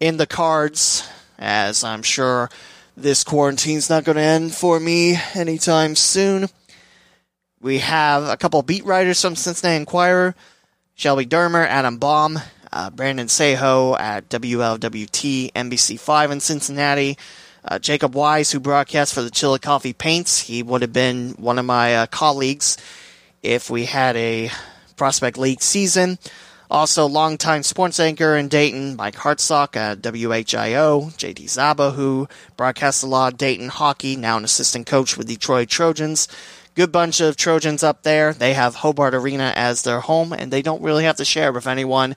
in 0.00 0.18
the 0.18 0.26
cards, 0.26 1.08
as 1.38 1.84
I'm 1.84 2.02
sure 2.02 2.50
this 2.96 3.24
quarantine's 3.24 3.88
not 3.88 4.04
going 4.04 4.16
to 4.16 4.22
end 4.22 4.54
for 4.54 4.80
me 4.80 5.16
anytime 5.34 5.94
soon. 5.94 6.48
We 7.60 7.78
have 7.78 8.24
a 8.24 8.36
couple 8.36 8.62
beat 8.62 8.84
writers 8.84 9.20
from 9.20 9.36
Cincinnati 9.36 9.76
Enquirer 9.76 10.34
Shelby 10.98 11.26
Dermer, 11.26 11.64
Adam 11.64 11.98
Baum, 11.98 12.40
uh, 12.72 12.90
Brandon 12.90 13.28
Saho 13.28 13.94
at 13.94 14.28
WLWT 14.28 15.52
NBC5 15.52 16.32
in 16.32 16.40
Cincinnati. 16.40 17.16
Uh, 17.64 17.78
Jacob 17.78 18.16
Wise, 18.16 18.50
who 18.50 18.58
broadcasts 18.58 19.14
for 19.14 19.22
the 19.22 19.30
Chillicothe 19.30 19.96
Paints, 19.96 20.40
he 20.40 20.60
would 20.64 20.82
have 20.82 20.92
been 20.92 21.34
one 21.38 21.60
of 21.60 21.64
my 21.64 21.94
uh, 21.94 22.06
colleagues 22.06 22.78
if 23.44 23.70
we 23.70 23.84
had 23.84 24.16
a 24.16 24.50
Prospect 24.96 25.38
League 25.38 25.62
season. 25.62 26.18
Also, 26.70 27.06
longtime 27.06 27.62
sports 27.62 27.98
anchor 27.98 28.36
in 28.36 28.48
Dayton, 28.48 28.94
Mike 28.96 29.16
Hartsock 29.16 29.74
uh, 29.74 29.92
at 29.92 30.02
WHIO, 30.02 31.10
JD 31.16 31.44
Zaba, 31.44 31.94
who 31.94 32.28
broadcasts 32.56 33.02
a 33.02 33.06
lot 33.06 33.32
of 33.32 33.38
Dayton 33.38 33.68
hockey, 33.68 34.16
now 34.16 34.36
an 34.36 34.44
assistant 34.44 34.86
coach 34.86 35.16
with 35.16 35.28
the 35.28 35.36
Troy 35.36 35.64
Trojans 35.64 36.28
good 36.78 36.92
bunch 36.92 37.20
of 37.20 37.36
Trojans 37.36 37.82
up 37.82 38.04
there. 38.04 38.32
They 38.32 38.54
have 38.54 38.76
Hobart 38.76 39.12
Arena 39.12 39.52
as 39.56 39.82
their 39.82 39.98
home, 39.98 40.32
and 40.32 40.52
they 40.52 40.62
don't 40.62 40.80
really 40.80 41.02
have 41.02 41.16
to 41.16 41.24
share 41.24 41.52
with 41.52 41.66
anyone. 41.66 42.14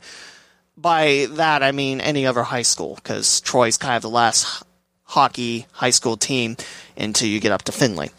By 0.77 1.25
that, 1.31 1.63
I 1.63 1.71
mean 1.71 1.99
any 1.99 2.27
other 2.27 2.43
high 2.43 2.61
school, 2.61 2.93
because 2.93 3.41
Troy's 3.41 3.77
kind 3.77 3.95
of 3.95 4.03
the 4.03 4.09
last 4.11 4.61
hockey 5.03 5.65
high 5.71 5.89
school 5.89 6.15
team 6.15 6.57
until 6.95 7.27
you 7.27 7.39
get 7.39 7.51
up 7.51 7.63
to 7.63 7.71
Findlay. 7.71 8.11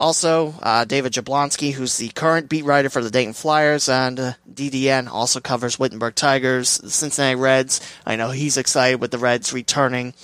Also, 0.00 0.54
uh, 0.62 0.84
David 0.84 1.12
Jablonski, 1.12 1.72
who's 1.72 1.96
the 1.96 2.08
current 2.10 2.48
beat 2.48 2.64
writer 2.64 2.88
for 2.88 3.02
the 3.02 3.10
Dayton 3.10 3.32
Flyers, 3.32 3.88
and 3.88 4.20
uh, 4.20 4.32
DDN 4.52 5.08
also 5.08 5.40
covers 5.40 5.76
Wittenberg 5.76 6.14
Tigers, 6.14 6.68
Cincinnati 6.68 7.34
Reds. 7.34 7.80
I 8.06 8.14
know 8.14 8.30
he's 8.30 8.56
excited 8.56 9.00
with 9.00 9.10
the 9.10 9.18
Reds 9.18 9.52
returning, 9.52 10.14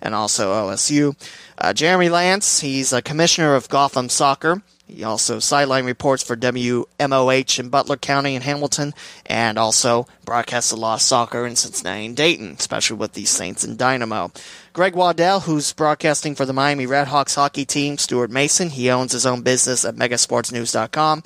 and 0.00 0.14
also 0.14 0.52
OSU. 0.52 1.16
Uh, 1.58 1.72
Jeremy 1.72 2.10
Lance, 2.10 2.60
he's 2.60 2.92
a 2.92 3.02
commissioner 3.02 3.56
of 3.56 3.68
Gotham 3.68 4.08
Soccer. 4.08 4.62
He 4.86 5.02
also 5.02 5.38
sideline 5.38 5.86
reports 5.86 6.22
for 6.22 6.36
WMOH 6.36 7.58
in 7.58 7.68
Butler 7.68 7.96
County 7.96 8.34
and 8.34 8.44
Hamilton, 8.44 8.94
and 9.26 9.58
also 9.58 10.06
broadcasts 10.24 10.72
a 10.72 10.76
lot 10.76 10.94
of 10.96 11.02
soccer 11.02 11.46
in 11.46 11.56
Cincinnati 11.56 12.06
and 12.06 12.16
Dayton, 12.16 12.56
especially 12.58 12.96
with 12.96 13.14
the 13.14 13.24
Saints 13.24 13.64
and 13.64 13.78
Dynamo. 13.78 14.30
Greg 14.72 14.94
Waddell, 14.94 15.40
who's 15.40 15.72
broadcasting 15.72 16.34
for 16.34 16.44
the 16.44 16.52
Miami 16.52 16.86
Redhawks 16.86 17.34
hockey 17.34 17.64
team, 17.64 17.96
Stuart 17.96 18.30
Mason, 18.30 18.70
he 18.70 18.90
owns 18.90 19.12
his 19.12 19.26
own 19.26 19.42
business 19.42 19.84
at 19.84 19.96
megasportsnews.com. 19.96 21.22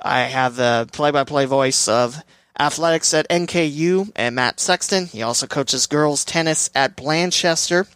I 0.00 0.20
have 0.20 0.56
the 0.56 0.88
play-by-play 0.92 1.44
voice 1.44 1.88
of 1.88 2.22
athletics 2.58 3.12
at 3.14 3.28
NKU 3.28 4.12
and 4.16 4.34
Matt 4.34 4.60
Sexton. 4.60 5.06
He 5.06 5.22
also 5.22 5.46
coaches 5.46 5.86
girls 5.86 6.24
tennis 6.24 6.70
at 6.74 6.96
Blanchester 6.96 7.86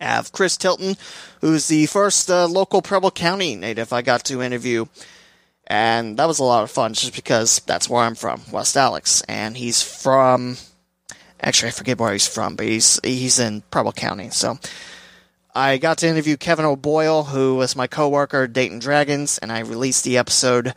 have 0.00 0.32
Chris 0.32 0.56
Tilton, 0.56 0.96
who's 1.40 1.68
the 1.68 1.86
first 1.86 2.30
uh, 2.30 2.46
local 2.46 2.82
Preble 2.82 3.10
County 3.10 3.56
native 3.56 3.92
I 3.92 4.02
got 4.02 4.24
to 4.26 4.42
interview. 4.42 4.86
And 5.66 6.16
that 6.18 6.28
was 6.28 6.38
a 6.38 6.44
lot 6.44 6.62
of 6.62 6.70
fun 6.70 6.94
just 6.94 7.14
because 7.14 7.60
that's 7.66 7.88
where 7.88 8.02
I'm 8.02 8.14
from, 8.14 8.40
West 8.50 8.76
Alex. 8.76 9.22
And 9.28 9.56
he's 9.56 9.82
from, 9.82 10.56
actually, 11.40 11.68
I 11.68 11.72
forget 11.72 11.98
where 11.98 12.12
he's 12.12 12.26
from, 12.26 12.56
but 12.56 12.66
he's, 12.66 12.98
he's 13.04 13.38
in 13.38 13.62
Preble 13.70 13.92
County. 13.92 14.30
So 14.30 14.58
I 15.54 15.76
got 15.76 15.98
to 15.98 16.08
interview 16.08 16.36
Kevin 16.36 16.64
O'Boyle, 16.64 17.24
who 17.24 17.56
was 17.56 17.76
my 17.76 17.86
coworker 17.86 18.44
at 18.44 18.52
Dayton 18.52 18.78
Dragons, 18.78 19.38
and 19.38 19.52
I 19.52 19.60
released 19.60 20.04
the 20.04 20.16
episode 20.16 20.72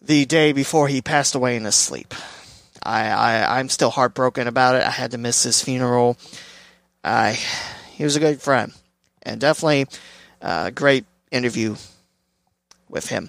the 0.00 0.24
day 0.24 0.52
before 0.52 0.86
he 0.86 1.02
passed 1.02 1.34
away 1.34 1.56
in 1.56 1.64
his 1.64 1.74
sleep. 1.74 2.14
I, 2.82 3.08
I, 3.08 3.58
I'm 3.58 3.68
still 3.68 3.90
heartbroken 3.90 4.46
about 4.46 4.76
it. 4.76 4.82
I 4.82 4.90
had 4.90 5.10
to 5.10 5.18
miss 5.18 5.42
his 5.42 5.62
funeral. 5.62 6.16
I 7.02 7.38
he 8.00 8.04
was 8.04 8.16
a 8.16 8.20
good 8.20 8.40
friend, 8.40 8.72
and 9.24 9.38
definitely 9.38 9.86
a 10.40 10.70
great 10.70 11.04
interview 11.30 11.76
with 12.88 13.10
him. 13.10 13.28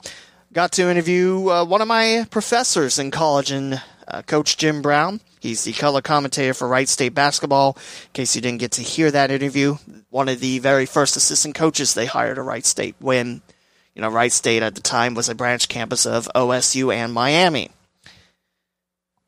Got 0.53 0.71
to 0.71 0.89
interview 0.89 1.49
uh, 1.49 1.65
one 1.65 1.81
of 1.81 1.89
my 1.89 2.25
professors 2.31 2.97
in 2.97 3.11
college, 3.11 3.51
and 3.51 3.81
uh, 4.07 4.21
Coach 4.21 4.55
Jim 4.55 4.81
Brown. 4.81 5.19
He's 5.41 5.65
the 5.65 5.73
color 5.73 6.01
commentator 6.01 6.53
for 6.53 6.69
Wright 6.69 6.87
State 6.87 7.13
basketball. 7.13 7.75
In 7.75 8.13
case 8.13 8.33
you 8.33 8.41
didn't 8.41 8.61
get 8.61 8.71
to 8.71 8.81
hear 8.81 9.11
that 9.11 9.29
interview, 9.29 9.75
one 10.09 10.29
of 10.29 10.39
the 10.39 10.59
very 10.59 10.85
first 10.85 11.17
assistant 11.17 11.53
coaches 11.53 11.93
they 11.93 12.05
hired 12.05 12.37
at 12.37 12.45
Wright 12.45 12.65
State 12.65 12.95
when, 12.99 13.41
you 13.93 14.01
know, 14.01 14.07
Wright 14.09 14.31
State 14.31 14.63
at 14.63 14.75
the 14.75 14.81
time 14.81 15.15
was 15.15 15.27
a 15.27 15.35
branch 15.35 15.67
campus 15.67 16.05
of 16.05 16.29
OSU 16.33 16.95
and 16.95 17.11
Miami. 17.11 17.71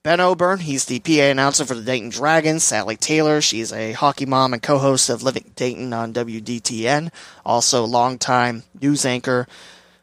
Ben 0.03 0.19
Oburn, 0.19 0.59
he's 0.59 0.83
the 0.83 0.99
PA 0.99 1.31
announcer 1.31 1.63
for 1.63 1.75
the 1.75 1.81
Dayton 1.81 2.09
Dragons. 2.09 2.61
Sally 2.61 2.97
Taylor, 2.97 3.39
she's 3.39 3.71
a 3.71 3.93
hockey 3.93 4.25
mom 4.25 4.51
and 4.51 4.61
co-host 4.61 5.09
of 5.09 5.23
Living 5.23 5.53
Dayton 5.55 5.93
on 5.93 6.11
WDTN. 6.11 7.09
Also, 7.45 7.85
longtime 7.85 8.63
news 8.81 9.05
anchor, 9.05 9.47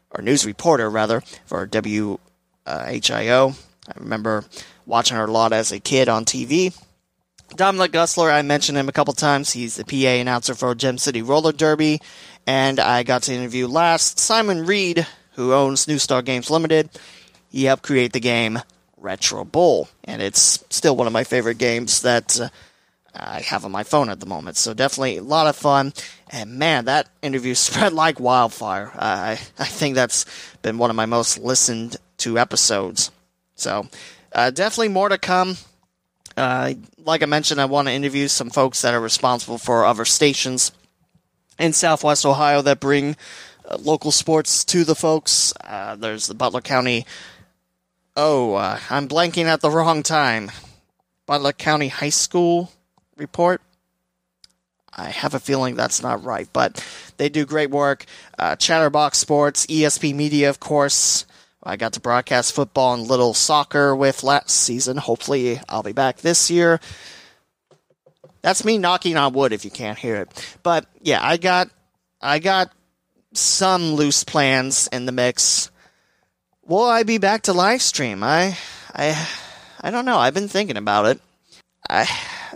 or 0.09 0.23
news 0.23 0.43
reporter 0.43 0.89
rather, 0.89 1.21
for 1.45 1.67
WHIO. 1.67 2.17
I 2.65 3.99
remember 3.99 4.43
watching 4.87 5.17
her 5.17 5.25
a 5.25 5.31
lot 5.31 5.53
as 5.53 5.71
a 5.71 5.79
kid 5.79 6.09
on 6.09 6.25
TV. 6.25 6.75
Dominic 7.55 7.91
Gussler, 7.91 8.33
I 8.33 8.41
mentioned 8.41 8.79
him 8.79 8.89
a 8.89 8.93
couple 8.93 9.13
times. 9.13 9.53
He's 9.53 9.75
the 9.75 9.83
PA 9.85 10.19
announcer 10.19 10.55
for 10.55 10.73
Gem 10.73 10.97
City 10.97 11.21
Roller 11.21 11.51
Derby. 11.51 12.01
And 12.47 12.79
I 12.79 13.03
got 13.03 13.21
to 13.23 13.33
interview 13.35 13.67
last 13.67 14.17
Simon 14.17 14.65
Read, 14.65 15.05
who 15.33 15.53
owns 15.53 15.87
New 15.87 15.99
Star 15.99 16.23
Games 16.23 16.49
Limited. 16.49 16.89
He 17.49 17.65
helped 17.65 17.83
create 17.83 18.13
the 18.13 18.19
game 18.19 18.61
Retro 19.01 19.43
Bowl, 19.43 19.89
and 20.03 20.21
it's 20.21 20.63
still 20.69 20.95
one 20.95 21.07
of 21.07 21.13
my 21.13 21.23
favorite 21.23 21.57
games 21.57 22.01
that 22.03 22.39
uh, 22.39 22.49
I 23.13 23.41
have 23.41 23.65
on 23.65 23.71
my 23.71 23.83
phone 23.83 24.09
at 24.09 24.19
the 24.19 24.25
moment. 24.25 24.57
So 24.57 24.73
definitely 24.73 25.17
a 25.17 25.23
lot 25.23 25.47
of 25.47 25.55
fun, 25.55 25.93
and 26.29 26.57
man, 26.57 26.85
that 26.85 27.09
interview 27.21 27.53
spread 27.55 27.93
like 27.93 28.19
wildfire. 28.19 28.91
Uh, 28.93 28.99
I 28.99 29.31
I 29.59 29.65
think 29.65 29.95
that's 29.95 30.25
been 30.61 30.77
one 30.77 30.89
of 30.89 30.95
my 30.95 31.05
most 31.05 31.37
listened 31.37 31.97
to 32.17 32.39
episodes. 32.39 33.11
So 33.55 33.87
uh, 34.33 34.51
definitely 34.51 34.89
more 34.89 35.09
to 35.09 35.17
come. 35.17 35.57
Uh, 36.37 36.73
like 37.03 37.23
I 37.23 37.25
mentioned, 37.25 37.59
I 37.59 37.65
want 37.65 37.87
to 37.87 37.93
interview 37.93 38.27
some 38.27 38.49
folks 38.49 38.81
that 38.81 38.93
are 38.93 39.01
responsible 39.01 39.57
for 39.57 39.85
other 39.85 40.05
stations 40.05 40.71
in 41.59 41.73
Southwest 41.73 42.25
Ohio 42.25 42.61
that 42.61 42.79
bring 42.79 43.15
uh, 43.69 43.77
local 43.77 44.11
sports 44.11 44.63
to 44.65 44.83
the 44.83 44.95
folks. 44.95 45.53
Uh, 45.63 45.95
there's 45.95 46.27
the 46.27 46.33
Butler 46.33 46.61
County 46.61 47.05
Oh, 48.15 48.55
uh, 48.55 48.77
I'm 48.89 49.07
blanking 49.07 49.45
at 49.45 49.61
the 49.61 49.69
wrong 49.69 50.03
time. 50.03 50.51
Butler 51.25 51.53
County 51.53 51.87
High 51.87 52.09
School 52.09 52.69
report. 53.15 53.61
I 54.93 55.05
have 55.05 55.33
a 55.33 55.39
feeling 55.39 55.75
that's 55.75 56.03
not 56.03 56.23
right, 56.25 56.49
but 56.51 56.85
they 57.15 57.29
do 57.29 57.45
great 57.45 57.69
work. 57.69 58.05
Uh, 58.37 58.57
Chatterbox 58.57 59.17
Sports, 59.17 59.65
ESP 59.67 60.13
Media, 60.13 60.49
of 60.49 60.59
course. 60.59 61.25
I 61.63 61.77
got 61.77 61.93
to 61.93 62.01
broadcast 62.01 62.53
football 62.53 62.95
and 62.95 63.07
little 63.07 63.33
soccer 63.33 63.95
with 63.95 64.23
last 64.23 64.51
season. 64.51 64.97
Hopefully, 64.97 65.61
I'll 65.69 65.83
be 65.83 65.93
back 65.93 66.17
this 66.17 66.51
year. 66.51 66.81
That's 68.41 68.65
me 68.65 68.77
knocking 68.77 69.15
on 69.15 69.31
wood 69.31 69.53
if 69.53 69.63
you 69.63 69.71
can't 69.71 69.97
hear 69.97 70.17
it. 70.17 70.57
But 70.63 70.85
yeah, 71.01 71.25
I 71.25 71.37
got 71.37 71.69
I 72.19 72.39
got 72.39 72.73
some 73.33 73.93
loose 73.93 74.25
plans 74.25 74.89
in 74.91 75.05
the 75.05 75.11
mix 75.13 75.71
will 76.71 76.87
I 76.87 77.03
be 77.03 77.17
back 77.17 77.43
to 77.43 77.53
live 77.53 77.81
stream? 77.81 78.23
I, 78.23 78.57
I, 78.95 79.27
I 79.81 79.91
don't 79.91 80.05
know. 80.05 80.17
I've 80.17 80.33
been 80.33 80.47
thinking 80.47 80.77
about 80.77 81.05
it. 81.05 81.21
I, 81.89 82.09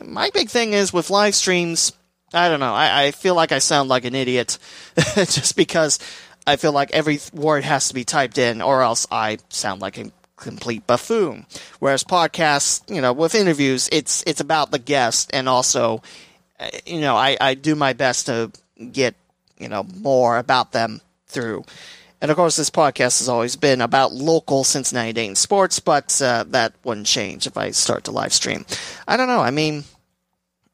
my 0.03 0.30
big 0.30 0.49
thing 0.49 0.72
is 0.72 0.93
with 0.93 1.09
live 1.09 1.36
streams. 1.36 1.91
I 2.34 2.47
don't 2.47 2.61
know. 2.61 2.74
I, 2.74 3.03
I 3.03 3.11
feel 3.11 3.36
like 3.36 3.51
I 3.51 3.59
sound 3.59 3.89
like 3.89 4.05
an 4.05 4.16
idiot 4.16 4.57
just 5.16 5.57
because 5.57 5.99
I 6.47 6.55
feel 6.55 6.72
like 6.72 6.91
every 6.91 7.20
word 7.34 7.66
has 7.66 7.89
to 7.89 7.93
be 7.93 8.05
typed 8.05 8.38
in, 8.38 8.61
or 8.61 8.82
else 8.82 9.05
I 9.11 9.39
sound 9.49 9.82
like 9.82 9.97
a 9.97 10.11
complete 10.38 10.88
buffoon. 10.88 11.45
Whereas 11.80 12.03
podcasts, 12.05 12.89
you 12.93 13.01
know, 13.01 13.11
with 13.11 13.36
interviews, 13.36 13.89
it's 13.91 14.24
it's 14.26 14.41
about 14.41 14.72
the 14.72 14.80
guest 14.80 15.32
and 15.34 15.49
also, 15.49 16.01
you 16.86 17.01
know, 17.01 17.16
I, 17.16 17.38
I 17.41 17.53
do 17.55 17.76
my 17.76 17.93
best 17.93 18.28
to 18.28 18.51
get 18.91 19.16
you 19.57 19.68
know 19.68 19.84
more 19.84 20.38
about 20.38 20.72
them 20.72 21.01
through. 21.28 21.66
And 22.22 22.32
of 22.32 22.38
course, 22.38 22.55
this 22.55 22.70
podcast 22.70 23.20
has 23.20 23.30
always 23.30 23.55
been 23.55 23.82
about 23.82 24.13
local 24.13 24.63
Cincinnati 24.63 25.13
Dayton 25.13 25.36
sports, 25.36 25.80
but 25.80 26.22
uh, 26.22 26.45
that 26.49 26.74
wouldn't 26.84 27.07
change 27.07 27.45
if 27.45 27.57
I 27.57 27.72
start 27.72 28.05
to 28.05 28.11
live 28.11 28.34
stream. 28.34 28.66
I 29.07 29.18
don't 29.18 29.28
know. 29.28 29.41
I 29.41 29.51
mean, 29.51 29.84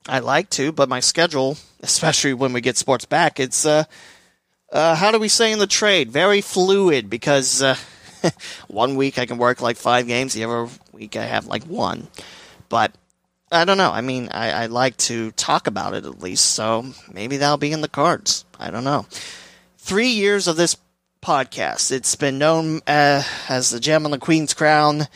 I 0.07 0.19
like 0.19 0.49
to, 0.51 0.71
but 0.71 0.89
my 0.89 0.99
schedule, 0.99 1.57
especially 1.81 2.33
when 2.33 2.53
we 2.53 2.61
get 2.61 2.77
sports 2.77 3.05
back, 3.05 3.39
it's 3.39 3.65
uh, 3.65 3.85
uh, 4.71 4.95
how 4.95 5.11
do 5.11 5.19
we 5.19 5.27
say 5.27 5.51
in 5.51 5.59
the 5.59 5.67
trade? 5.67 6.11
Very 6.11 6.41
fluid 6.41 7.09
because 7.09 7.61
uh, 7.61 7.75
one 8.67 8.95
week 8.95 9.17
I 9.17 9.25
can 9.25 9.37
work 9.37 9.61
like 9.61 9.77
five 9.77 10.07
games, 10.07 10.33
the 10.33 10.45
other 10.45 10.69
week 10.93 11.17
I 11.17 11.25
have 11.25 11.47
like 11.47 11.63
one. 11.63 12.07
But 12.69 12.93
I 13.51 13.65
don't 13.65 13.77
know. 13.77 13.91
I 13.91 14.01
mean, 14.01 14.29
I, 14.31 14.51
I 14.51 14.65
like 14.67 14.95
to 14.97 15.31
talk 15.31 15.67
about 15.67 15.93
it 15.93 16.05
at 16.05 16.21
least, 16.21 16.45
so 16.45 16.85
maybe 17.11 17.37
that'll 17.37 17.57
be 17.57 17.73
in 17.73 17.81
the 17.81 17.89
cards. 17.89 18.45
I 18.57 18.71
don't 18.71 18.85
know. 18.85 19.05
Three 19.77 20.09
years 20.09 20.47
of 20.47 20.55
this 20.55 20.77
podcast. 21.21 21.91
It's 21.91 22.15
been 22.15 22.39
known 22.39 22.81
uh, 22.87 23.23
as 23.47 23.69
the 23.69 23.79
Gem 23.79 24.05
on 24.05 24.11
the 24.11 24.17
Queen's 24.17 24.53
Crown, 24.53 25.07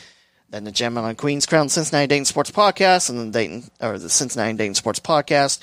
then 0.49 0.63
the 0.63 0.71
Gem 0.71 0.97
on 0.97 1.07
the 1.07 1.15
Queen's 1.15 1.45
Crown 1.45 1.67
Cincinnati 1.67 2.07
Dayton 2.07 2.25
Sports 2.25 2.51
Podcast, 2.51 3.09
and 3.09 3.19
the 3.19 3.31
Dayton 3.31 3.63
or 3.81 3.97
the 3.97 4.09
Cincinnati 4.09 4.53
Dayton 4.53 4.75
Sports 4.75 4.99
Podcast. 4.99 5.59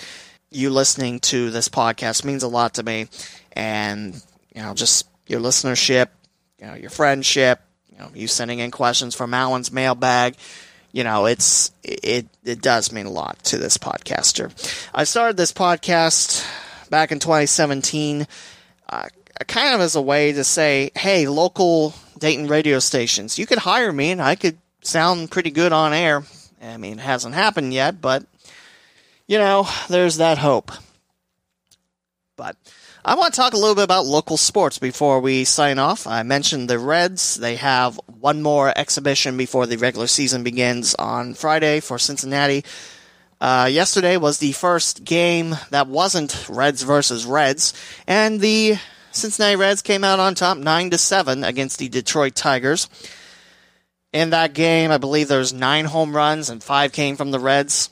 You 0.51 0.71
listening 0.71 1.21
to 1.21 1.51
this 1.51 1.69
podcast 1.69 2.25
means 2.25 2.43
a 2.43 2.49
lot 2.49 2.75
to 2.75 2.83
me, 2.83 3.07
and 3.53 4.21
you 4.55 4.63
know, 4.63 4.75
just 4.75 5.09
your 5.27 5.41
listenership, 5.41 6.09
you 6.59 6.67
know, 6.67 6.75
your 6.75 6.91
friendship, 6.91 7.61
you 7.91 7.99
know, 7.99 8.11
you 8.15 8.27
sending 8.27 8.59
in 8.59 8.71
questions 8.71 9.15
from 9.15 9.33
Alan's 9.35 9.73
mailbag. 9.73 10.35
You 10.91 11.05
know, 11.05 11.27
it's 11.27 11.71
it 11.83 12.27
it 12.45 12.61
does 12.61 12.93
mean 12.93 13.07
a 13.07 13.11
lot 13.11 13.39
to 13.45 13.59
this 13.59 13.79
podcaster. 13.79 14.53
I 14.93 15.05
started 15.05 15.37
this 15.37 15.53
podcast 15.53 16.45
back 16.91 17.13
in 17.13 17.21
2017. 17.21 18.27
Uh, 18.89 19.09
kind 19.45 19.75
of 19.75 19.81
as 19.81 19.97
a 19.97 20.03
way 20.03 20.33
to 20.33 20.45
say, 20.45 20.91
hey, 20.95 21.29
local 21.29 21.95
Dayton 22.19 22.49
radio 22.49 22.79
stations, 22.79 23.39
you 23.39 23.47
could 23.47 23.59
hire 23.59 23.93
me 23.93 24.11
and 24.11 24.23
I 24.23 24.35
could 24.35 24.59
sound 24.83 25.31
pretty 25.31 25.51
good 25.51 25.73
on 25.73 25.93
air. 25.93 26.25
I 26.63 26.77
mean, 26.77 26.99
it 26.99 27.03
hasn't 27.03 27.35
happened 27.35 27.73
yet, 27.73 28.01
but, 28.01 28.25
you 29.27 29.39
know, 29.39 29.67
there's 29.89 30.19
that 30.19 30.39
hope. 30.39 30.71
But 32.37 32.57
I 33.05 33.17
want 33.17 33.35
to 33.35 33.41
talk 33.41 33.53
a 33.53 33.59
little 33.59 33.75
bit 33.75 33.85
about 33.85 34.07
local 34.07 34.37
sports 34.37 34.79
before 34.79 35.21
we 35.21 35.43
sign 35.45 35.81
off. 35.81 36.07
I 36.07 36.23
mentioned 36.23 36.71
the 36.71 36.79
Reds. 36.79 37.35
They 37.35 37.57
have 37.57 38.01
one 38.07 38.43
more 38.43 38.73
exhibition 38.77 39.37
before 39.37 39.67
the 39.67 39.77
regular 39.77 40.07
season 40.07 40.45
begins 40.45 40.95
on 40.95 41.35
Friday 41.35 41.81
for 41.81 41.99
Cincinnati. 41.99 42.65
Uh, 43.41 43.69
yesterday 43.69 44.17
was 44.17 44.39
the 44.39 44.53
first 44.53 45.03
game 45.03 45.57
that 45.71 45.89
wasn't 45.89 46.49
Reds 46.49 46.85
versus 46.85 47.27
Reds, 47.27 47.75
and 48.07 48.41
the 48.41 48.77
Cincinnati 49.13 49.57
Reds 49.57 49.83
came 49.83 50.05
out 50.05 50.19
on 50.19 50.35
top 50.35 50.57
9 50.59 50.91
to 50.91 50.99
7 50.99 51.45
against 51.45 51.79
the 51.79 51.89
Detroit 51.89 52.35
Tigers. 52.35 52.89
In 54.13 54.31
that 54.31 54.53
game, 54.55 54.91
I 54.91 54.99
believe 54.99 55.29
there's 55.29 55.53
nine 55.53 55.85
home 55.85 56.15
runs 56.15 56.51
and 56.51 56.63
five 56.63 56.93
came 56.93 57.17
from 57.17 57.31
the 57.31 57.39
Reds. 57.39 57.91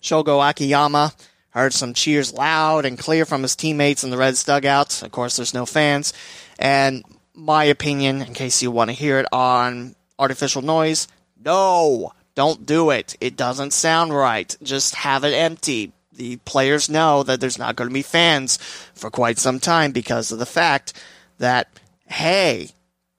Shogo 0.00 0.48
Akiyama 0.48 1.12
heard 1.50 1.72
some 1.72 1.94
cheers 1.94 2.32
loud 2.32 2.84
and 2.84 2.98
clear 2.98 3.24
from 3.24 3.42
his 3.42 3.56
teammates 3.56 4.04
in 4.04 4.10
the 4.10 4.16
Reds 4.16 4.44
dugout. 4.44 5.02
Of 5.02 5.12
course, 5.12 5.36
there's 5.36 5.54
no 5.54 5.66
fans. 5.66 6.12
And 6.58 7.04
my 7.34 7.64
opinion, 7.64 8.22
in 8.22 8.34
case 8.34 8.62
you 8.62 8.70
want 8.70 8.90
to 8.90 8.96
hear 8.96 9.18
it 9.18 9.26
on 9.32 9.94
artificial 10.18 10.62
noise, 10.62 11.08
no, 11.44 12.12
don't 12.34 12.64
do 12.64 12.90
it. 12.90 13.16
It 13.20 13.36
doesn't 13.36 13.72
sound 13.72 14.14
right. 14.14 14.56
Just 14.62 14.94
have 14.94 15.24
it 15.24 15.34
empty 15.34 15.92
the 16.14 16.36
players 16.38 16.88
know 16.88 17.22
that 17.22 17.40
there's 17.40 17.58
not 17.58 17.76
going 17.76 17.88
to 17.88 17.94
be 17.94 18.02
fans 18.02 18.58
for 18.94 19.10
quite 19.10 19.38
some 19.38 19.58
time 19.58 19.92
because 19.92 20.32
of 20.32 20.38
the 20.38 20.46
fact 20.46 20.92
that, 21.38 21.68
hey, 22.06 22.70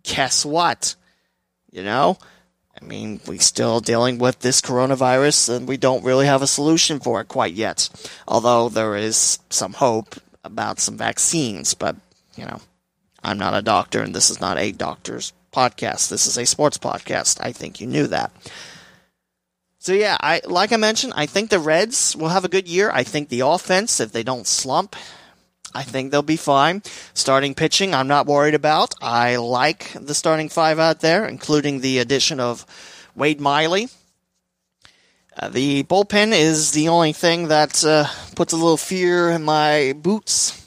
guess 0.04 0.46
what? 0.46 0.96
You 1.72 1.84
know? 1.84 2.18
I 2.80 2.86
mean, 2.86 3.22
we're 3.28 3.40
still 3.40 3.80
dealing 3.80 4.18
with 4.18 4.40
this 4.40 4.62
coronavirus 4.62 5.56
and 5.56 5.68
we 5.68 5.78
don't 5.78 6.04
really 6.04 6.26
have 6.26 6.42
a 6.42 6.48
solution 6.48 7.00
for 7.00 7.22
it 7.22 7.28
quite 7.28 7.54
yet. 7.54 7.90
Although 8.28 8.70
there 8.70 8.96
is 8.96 9.40
some 9.50 9.74
hope 9.74 10.16
about 10.44 10.80
some 10.80 10.98
vaccines, 10.98 11.74
but, 11.74 11.96
you 12.36 12.46
know, 12.46 12.60
I'm 13.24 13.38
not 13.38 13.54
a 13.54 13.62
doctor 13.62 14.02
and 14.02 14.14
this 14.14 14.30
is 14.30 14.42
not 14.42 14.58
a 14.58 14.72
doctor's 14.72 15.34
podcast. 15.54 16.10
This 16.10 16.28
is 16.28 16.38
a 16.38 16.46
sports 16.46 16.78
podcast. 16.78 17.38
I 17.42 17.52
think 17.52 17.80
you 17.80 17.88
knew 17.88 18.08
that. 18.08 18.32
So 19.84 19.92
yeah, 19.92 20.16
I 20.22 20.40
like 20.46 20.72
I 20.72 20.78
mentioned, 20.78 21.12
I 21.14 21.26
think 21.26 21.50
the 21.50 21.60
Reds 21.60 22.16
will 22.16 22.30
have 22.30 22.46
a 22.46 22.48
good 22.48 22.70
year. 22.70 22.90
I 22.90 23.04
think 23.04 23.28
the 23.28 23.42
offense, 23.42 24.00
if 24.00 24.14
they 24.14 24.24
don't 24.24 24.48
slump, 24.48 24.96
I 25.76 25.84
think 25.84 26.10
they'll 26.10 26.22
be 26.22 26.38
fine. 26.38 26.84
Starting 27.14 27.54
pitching, 27.54 27.94
I'm 27.94 28.08
not 28.08 28.26
worried 28.26 28.54
about. 28.54 28.96
I 29.02 29.36
like 29.36 29.92
the 30.00 30.16
starting 30.16 30.48
five 30.48 30.80
out 30.80 31.02
there, 31.02 31.26
including 31.26 31.82
the 31.82 32.00
addition 32.00 32.40
of 32.40 32.66
Wade 33.14 33.42
Miley. 33.42 33.90
Uh, 35.36 35.50
the 35.50 35.84
bullpen 35.84 36.32
is 36.32 36.72
the 36.72 36.88
only 36.88 37.12
thing 37.12 37.50
that 37.50 37.84
uh, 37.84 38.06
puts 38.38 38.54
a 38.54 38.56
little 38.56 38.78
fear 38.78 39.32
in 39.32 39.44
my 39.44 39.94
boots. 39.98 40.66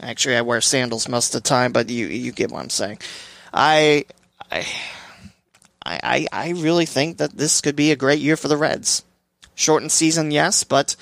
Actually, 0.00 0.36
I 0.36 0.42
wear 0.42 0.60
sandals 0.60 1.08
most 1.08 1.34
of 1.34 1.42
the 1.42 1.48
time, 1.48 1.72
but 1.72 1.90
you 1.90 2.06
you 2.06 2.30
get 2.30 2.52
what 2.52 2.62
I'm 2.62 2.70
saying. 2.70 2.98
I 3.52 4.04
I 4.52 4.64
I, 5.84 6.26
I, 6.32 6.46
I 6.46 6.50
really 6.50 6.86
think 6.86 7.18
that 7.18 7.36
this 7.36 7.60
could 7.60 7.76
be 7.76 7.90
a 7.90 7.96
great 7.96 8.20
year 8.20 8.36
for 8.36 8.48
the 8.48 8.56
Reds. 8.56 9.04
Shortened 9.54 9.92
season, 9.92 10.30
yes, 10.30 10.64
but 10.64 10.96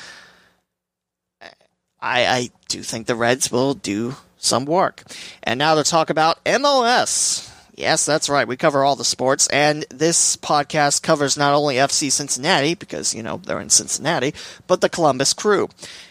I, 2.01 2.27
I 2.27 2.51
do 2.69 2.83
think 2.83 3.07
the 3.07 3.15
Reds 3.15 3.53
will 3.53 3.75
do 3.75 4.17
some 4.39 4.65
work. 4.65 5.03
And 5.43 5.59
now 5.59 5.75
to 5.75 5.85
talk 5.85 6.11
about 6.11 6.43
MLS. 6.45 7.47
Yes, 7.77 8.05
that's 8.05 8.29
right. 8.29 8.49
We 8.49 8.57
cover 8.57 8.85
all 8.85 8.97
the 8.97 9.05
sports, 9.05 9.47
and 9.47 9.87
this 9.89 10.37
podcast 10.37 11.03
covers 11.03 11.39
not 11.39 11.55
only 11.55 11.77
FC 11.77 12.13
Cincinnati, 12.13 12.75
because, 12.75 13.15
you 13.15 13.23
know, 13.23 13.39
they're 13.39 13.61
in 13.61 13.71
Cincinnati, 13.71 14.35
but 14.67 14.83
the 14.83 14.91
Columbus 14.91 15.33
crew. 15.33 15.69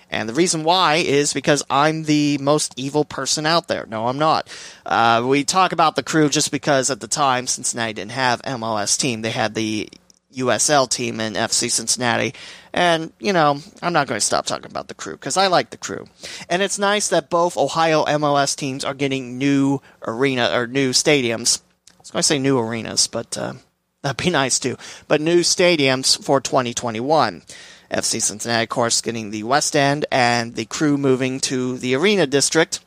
And 0.09 0.27
the 0.27 0.33
reason 0.33 0.63
why 0.63 0.95
is 0.95 1.33
because 1.33 1.63
I'm 1.69 2.03
the 2.03 2.37
most 2.39 2.73
evil 2.77 3.05
person 3.05 3.45
out 3.45 3.67
there. 3.67 3.85
No, 3.87 4.07
I'm 4.07 4.17
not. 4.17 4.49
Uh, 4.85 5.23
we 5.25 5.43
talk 5.43 5.71
about 5.71 5.95
the 5.95 6.03
crew 6.03 6.29
just 6.29 6.51
because 6.51 6.89
at 6.89 6.99
the 6.99 7.07
time 7.07 7.47
Cincinnati 7.47 7.93
didn't 7.93 8.11
have 8.11 8.41
MLS 8.41 8.97
team. 8.97 9.21
They 9.21 9.31
had 9.31 9.53
the 9.53 9.89
USL 10.35 10.89
team 10.89 11.19
in 11.19 11.33
FC 11.33 11.71
Cincinnati. 11.71 12.33
And, 12.73 13.11
you 13.19 13.33
know, 13.33 13.59
I'm 13.81 13.93
not 13.93 14.07
going 14.07 14.19
to 14.19 14.25
stop 14.25 14.45
talking 14.45 14.69
about 14.69 14.87
the 14.87 14.93
crew 14.93 15.13
because 15.13 15.37
I 15.37 15.47
like 15.47 15.71
the 15.71 15.77
crew. 15.77 16.07
And 16.49 16.61
it's 16.61 16.77
nice 16.77 17.07
that 17.09 17.29
both 17.29 17.57
Ohio 17.57 18.05
MLS 18.05 18.55
teams 18.55 18.85
are 18.85 18.93
getting 18.93 19.37
new 19.37 19.81
arena 20.05 20.51
or 20.53 20.67
new 20.67 20.91
stadiums. 20.91 21.61
I 21.91 21.99
was 21.99 22.11
going 22.11 22.19
to 22.19 22.23
say 22.23 22.39
new 22.39 22.59
arenas, 22.59 23.07
but 23.07 23.37
uh, 23.37 23.53
that'd 24.01 24.23
be 24.23 24.29
nice 24.31 24.59
too. 24.59 24.77
But 25.07 25.21
new 25.21 25.41
stadiums 25.41 26.23
for 26.23 26.39
2021. 26.39 27.43
FC 27.91 28.21
Cincinnati, 28.21 28.63
of 28.63 28.69
course, 28.69 29.01
getting 29.01 29.31
the 29.31 29.43
West 29.43 29.75
End, 29.75 30.05
and 30.11 30.55
the 30.55 30.65
crew 30.65 30.97
moving 30.97 31.39
to 31.41 31.77
the 31.77 31.95
Arena 31.95 32.27
District, 32.27 32.79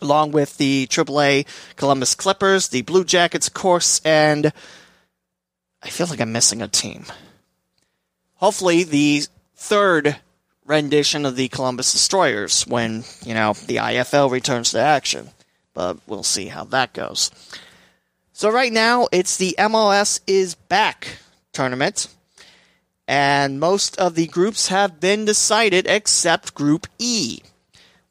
along 0.00 0.32
with 0.32 0.56
the 0.56 0.86
AAA 0.88 1.46
Columbus 1.76 2.14
Clippers, 2.14 2.68
the 2.68 2.82
Blue 2.82 3.04
Jackets, 3.04 3.48
of 3.48 3.54
course, 3.54 4.00
and 4.04 4.52
I 5.82 5.88
feel 5.88 6.06
like 6.06 6.20
I'm 6.20 6.32
missing 6.32 6.62
a 6.62 6.68
team. 6.68 7.04
Hopefully, 8.36 8.84
the 8.84 9.24
third 9.54 10.16
rendition 10.64 11.26
of 11.26 11.36
the 11.36 11.48
Columbus 11.48 11.92
Destroyers 11.92 12.66
when, 12.66 13.04
you 13.24 13.34
know, 13.34 13.54
the 13.66 13.76
IFL 13.76 14.30
returns 14.30 14.70
to 14.70 14.80
action. 14.80 15.30
But 15.74 15.98
we'll 16.06 16.22
see 16.22 16.46
how 16.46 16.64
that 16.64 16.92
goes. 16.92 17.30
So 18.32 18.50
right 18.50 18.72
now, 18.72 19.08
it's 19.12 19.36
the 19.36 19.54
MLS 19.58 20.20
is 20.26 20.54
back 20.54 21.18
tournament 21.52 22.06
and 23.10 23.58
most 23.58 23.98
of 23.98 24.14
the 24.14 24.28
groups 24.28 24.68
have 24.68 25.00
been 25.00 25.24
decided 25.24 25.88
except 25.88 26.54
Group 26.54 26.86
E, 27.00 27.40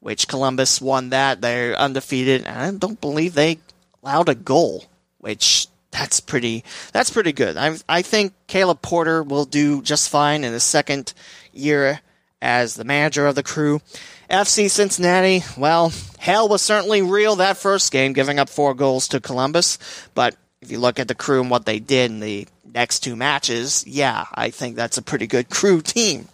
which 0.00 0.28
Columbus 0.28 0.78
won 0.78 1.08
that. 1.08 1.40
They're 1.40 1.74
undefeated, 1.74 2.44
and 2.44 2.58
I 2.58 2.70
don't 2.78 3.00
believe 3.00 3.32
they 3.32 3.60
allowed 4.02 4.28
a 4.28 4.34
goal, 4.34 4.84
which 5.16 5.68
that's 5.90 6.20
pretty 6.20 6.64
that's 6.92 7.08
pretty 7.08 7.32
good. 7.32 7.56
I 7.56 7.78
I 7.88 8.02
think 8.02 8.34
Caleb 8.46 8.82
Porter 8.82 9.22
will 9.22 9.46
do 9.46 9.80
just 9.80 10.10
fine 10.10 10.44
in 10.44 10.52
his 10.52 10.64
second 10.64 11.14
year 11.50 12.00
as 12.42 12.74
the 12.74 12.84
manager 12.84 13.26
of 13.26 13.36
the 13.36 13.42
crew. 13.42 13.80
FC 14.28 14.70
Cincinnati, 14.70 15.42
well, 15.56 15.94
hell 16.18 16.46
was 16.46 16.60
certainly 16.60 17.00
real 17.00 17.36
that 17.36 17.56
first 17.56 17.90
game, 17.90 18.12
giving 18.12 18.38
up 18.38 18.50
four 18.50 18.74
goals 18.74 19.08
to 19.08 19.18
Columbus. 19.20 19.78
But 20.14 20.36
if 20.60 20.70
you 20.70 20.78
look 20.78 20.98
at 20.98 21.08
the 21.08 21.14
crew 21.14 21.40
and 21.40 21.50
what 21.50 21.64
they 21.64 21.78
did 21.78 22.10
in 22.10 22.20
the 22.20 22.46
next 22.74 23.00
two 23.00 23.16
matches, 23.16 23.84
yeah, 23.86 24.26
I 24.34 24.50
think 24.50 24.76
that's 24.76 24.98
a 24.98 25.02
pretty 25.02 25.26
good 25.26 25.50
crew 25.50 25.80
team. 25.80 26.28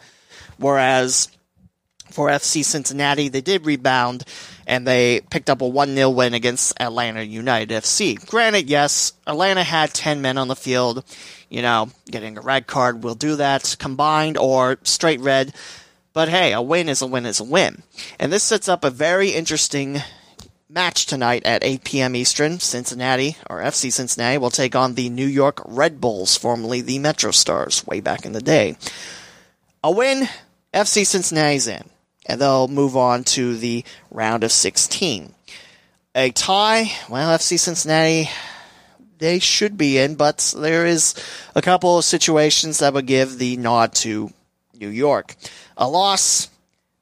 Whereas 0.58 1.28
for 2.10 2.28
FC 2.28 2.64
Cincinnati, 2.64 3.28
they 3.28 3.40
did 3.40 3.66
rebound 3.66 4.24
and 4.66 4.86
they 4.86 5.20
picked 5.30 5.50
up 5.50 5.60
a 5.60 5.68
1 5.68 5.94
0 5.94 6.10
win 6.10 6.34
against 6.34 6.80
Atlanta 6.80 7.22
United 7.22 7.70
FC. 7.70 8.24
Granted, 8.26 8.68
yes, 8.68 9.12
Atlanta 9.26 9.62
had 9.62 9.92
10 9.92 10.22
men 10.22 10.38
on 10.38 10.48
the 10.48 10.56
field. 10.56 11.04
You 11.48 11.62
know, 11.62 11.90
getting 12.10 12.38
a 12.38 12.40
red 12.40 12.66
card 12.66 13.04
will 13.04 13.14
do 13.14 13.36
that 13.36 13.76
combined 13.78 14.36
or 14.38 14.78
straight 14.82 15.20
red. 15.20 15.54
But 16.12 16.28
hey, 16.28 16.52
a 16.52 16.62
win 16.62 16.88
is 16.88 17.02
a 17.02 17.06
win 17.06 17.26
is 17.26 17.40
a 17.40 17.44
win. 17.44 17.82
And 18.18 18.32
this 18.32 18.42
sets 18.42 18.68
up 18.68 18.84
a 18.84 18.90
very 18.90 19.30
interesting 19.30 20.02
match 20.68 21.06
tonight 21.06 21.44
at 21.44 21.64
8 21.64 21.84
p.m. 21.84 22.16
Eastern. 22.16 22.58
Cincinnati, 22.58 23.36
or 23.48 23.60
FC 23.60 23.92
Cincinnati, 23.92 24.38
will 24.38 24.50
take 24.50 24.74
on 24.74 24.94
the 24.94 25.08
New 25.08 25.26
York 25.26 25.60
Red 25.64 26.00
Bulls, 26.00 26.36
formerly 26.36 26.80
the 26.80 26.98
Metro 26.98 27.30
Stars, 27.30 27.86
way 27.86 28.00
back 28.00 28.24
in 28.24 28.32
the 28.32 28.40
day. 28.40 28.76
A 29.84 29.90
win, 29.90 30.28
FC 30.74 31.06
Cincinnati's 31.06 31.68
in, 31.68 31.84
and 32.26 32.40
they'll 32.40 32.68
move 32.68 32.96
on 32.96 33.24
to 33.24 33.56
the 33.56 33.84
round 34.10 34.44
of 34.44 34.52
16. 34.52 35.32
A 36.14 36.30
tie, 36.30 36.90
well, 37.08 37.36
FC 37.36 37.58
Cincinnati, 37.58 38.30
they 39.18 39.38
should 39.38 39.76
be 39.78 39.98
in, 39.98 40.16
but 40.16 40.54
there 40.56 40.86
is 40.86 41.14
a 41.54 41.62
couple 41.62 41.98
of 41.98 42.04
situations 42.04 42.78
that 42.78 42.94
would 42.94 43.06
give 43.06 43.38
the 43.38 43.56
nod 43.56 43.94
to 43.96 44.32
New 44.78 44.88
York. 44.88 45.36
A 45.76 45.88
loss, 45.88 46.48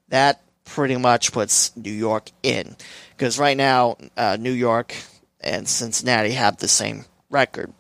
that 0.09 0.43
pretty 0.65 0.97
much 0.97 1.33
puts 1.33 1.75
New 1.77 1.93
York 1.93 2.31
in 2.43 2.77
because 3.17 3.39
right 3.39 3.57
now 3.57 3.97
uh, 4.17 4.37
New 4.39 4.53
York 4.53 4.95
and 5.41 5.69
Cincinnati 5.69 6.33
have 6.33 6.57
the 6.57 6.69
same 6.69 7.05
record 7.31 7.73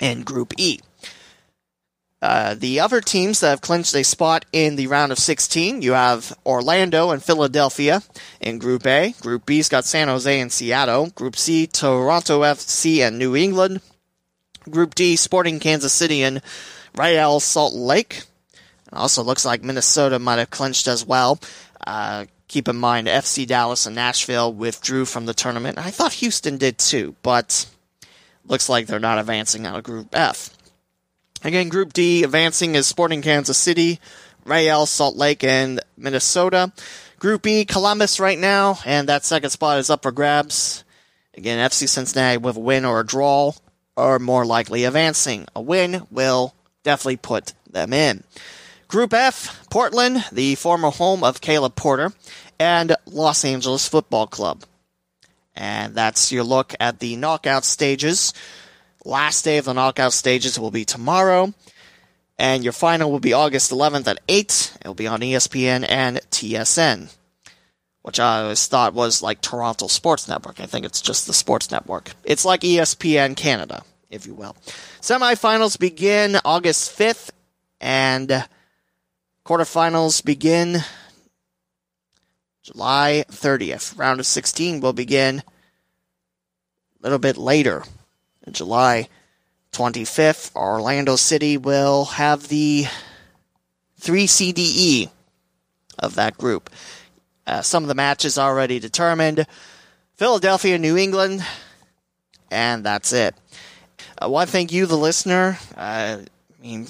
in 0.00 0.22
Group 0.22 0.54
E. 0.58 0.80
Uh, 2.22 2.54
the 2.54 2.80
other 2.80 3.00
teams 3.00 3.40
that 3.40 3.48
have 3.48 3.60
clinched 3.62 3.94
a 3.94 4.04
spot 4.04 4.44
in 4.52 4.76
the 4.76 4.86
round 4.88 5.10
of 5.10 5.18
16, 5.18 5.80
you 5.80 5.92
have 5.92 6.36
Orlando 6.44 7.10
and 7.10 7.22
Philadelphia 7.22 8.02
in 8.40 8.58
Group 8.58 8.86
A. 8.86 9.14
Group 9.22 9.46
B's 9.46 9.70
got 9.70 9.86
San 9.86 10.08
Jose 10.08 10.40
and 10.40 10.52
Seattle. 10.52 11.06
Group 11.10 11.36
C, 11.36 11.66
Toronto 11.66 12.42
FC 12.42 12.98
and 12.98 13.18
New 13.18 13.34
England. 13.34 13.80
Group 14.68 14.94
D, 14.94 15.16
Sporting 15.16 15.60
Kansas 15.60 15.94
City 15.94 16.22
and 16.22 16.42
Real 16.94 17.40
Salt 17.40 17.72
Lake. 17.72 18.24
It 18.86 18.92
also 18.92 19.22
looks 19.22 19.46
like 19.46 19.62
Minnesota 19.62 20.18
might 20.18 20.40
have 20.40 20.50
clinched 20.50 20.88
as 20.88 21.06
well. 21.06 21.40
Uh, 21.86 22.26
keep 22.50 22.66
in 22.66 22.76
mind, 22.76 23.06
FC 23.06 23.46
Dallas 23.46 23.86
and 23.86 23.94
Nashville 23.94 24.52
withdrew 24.52 25.04
from 25.04 25.24
the 25.24 25.32
tournament. 25.32 25.78
I 25.78 25.90
thought 25.92 26.14
Houston 26.14 26.58
did 26.58 26.78
too, 26.78 27.14
but 27.22 27.64
looks 28.44 28.68
like 28.68 28.86
they're 28.86 28.98
not 28.98 29.18
advancing 29.18 29.66
out 29.66 29.78
of 29.78 29.84
Group 29.84 30.08
F. 30.12 30.50
Again, 31.44 31.68
Group 31.68 31.92
D 31.92 32.24
advancing 32.24 32.74
is 32.74 32.88
Sporting 32.88 33.22
Kansas 33.22 33.56
City, 33.56 34.00
Real 34.44 34.84
Salt 34.84 35.14
Lake, 35.16 35.44
and 35.44 35.80
Minnesota. 35.96 36.72
Group 37.20 37.46
E, 37.46 37.64
Columbus 37.64 38.18
right 38.18 38.38
now, 38.38 38.78
and 38.84 39.08
that 39.08 39.24
second 39.24 39.50
spot 39.50 39.78
is 39.78 39.88
up 39.88 40.02
for 40.02 40.10
grabs. 40.10 40.82
Again, 41.34 41.64
FC 41.70 41.88
Cincinnati 41.88 42.38
with 42.38 42.56
a 42.56 42.60
win 42.60 42.84
or 42.84 42.98
a 42.98 43.06
draw 43.06 43.52
are 43.96 44.18
more 44.18 44.44
likely 44.44 44.84
advancing. 44.84 45.46
A 45.54 45.60
win 45.60 46.04
will 46.10 46.54
definitely 46.82 47.18
put 47.18 47.52
them 47.70 47.92
in. 47.92 48.24
Group 48.90 49.14
F, 49.14 49.68
Portland, 49.70 50.24
the 50.32 50.56
former 50.56 50.90
home 50.90 51.22
of 51.22 51.40
Caleb 51.40 51.76
Porter, 51.76 52.12
and 52.58 52.96
Los 53.06 53.44
Angeles 53.44 53.86
Football 53.86 54.26
Club. 54.26 54.64
And 55.54 55.94
that's 55.94 56.32
your 56.32 56.42
look 56.42 56.74
at 56.80 56.98
the 56.98 57.14
knockout 57.14 57.64
stages. 57.64 58.34
Last 59.04 59.44
day 59.44 59.58
of 59.58 59.66
the 59.66 59.74
knockout 59.74 60.12
stages 60.12 60.58
will 60.58 60.72
be 60.72 60.84
tomorrow. 60.84 61.54
And 62.36 62.64
your 62.64 62.72
final 62.72 63.12
will 63.12 63.20
be 63.20 63.32
August 63.32 63.70
11th 63.70 64.08
at 64.08 64.18
8. 64.28 64.78
It'll 64.80 64.94
be 64.94 65.06
on 65.06 65.20
ESPN 65.20 65.86
and 65.88 66.16
TSN. 66.32 67.14
Which 68.02 68.18
I 68.18 68.42
always 68.42 68.66
thought 68.66 68.92
was 68.92 69.22
like 69.22 69.40
Toronto 69.40 69.86
Sports 69.86 70.26
Network. 70.26 70.58
I 70.58 70.66
think 70.66 70.84
it's 70.84 71.00
just 71.00 71.28
the 71.28 71.32
Sports 71.32 71.70
Network. 71.70 72.10
It's 72.24 72.44
like 72.44 72.62
ESPN 72.62 73.36
Canada, 73.36 73.84
if 74.10 74.26
you 74.26 74.34
will. 74.34 74.56
Semifinals 75.00 75.78
begin 75.78 76.38
August 76.44 76.98
5th. 76.98 77.30
And 77.80 78.48
Quarterfinals 79.44 80.24
begin 80.24 80.78
July 82.62 83.24
30th. 83.30 83.98
Round 83.98 84.20
of 84.20 84.26
16 84.26 84.80
will 84.80 84.92
begin 84.92 85.38
a 85.38 85.42
little 87.02 87.18
bit 87.18 87.36
later. 87.36 87.82
July 88.50 89.08
25th, 89.72 90.54
Orlando 90.54 91.16
City 91.16 91.56
will 91.56 92.04
have 92.04 92.48
the 92.48 92.86
3 93.98 94.26
CDE 94.26 95.10
of 95.98 96.14
that 96.16 96.36
group. 96.36 96.70
Uh, 97.46 97.62
some 97.62 97.82
of 97.82 97.88
the 97.88 97.94
matches 97.94 98.38
already 98.38 98.78
determined. 98.78 99.46
Philadelphia, 100.16 100.78
New 100.78 100.96
England, 100.96 101.44
and 102.50 102.84
that's 102.84 103.12
it. 103.12 103.34
I 104.18 104.26
want 104.26 104.48
to 104.48 104.52
thank 104.52 104.70
you, 104.70 104.86
the 104.86 104.98
listener. 104.98 105.58
Uh, 105.76 106.18
I 106.18 106.62
mean, 106.62 106.86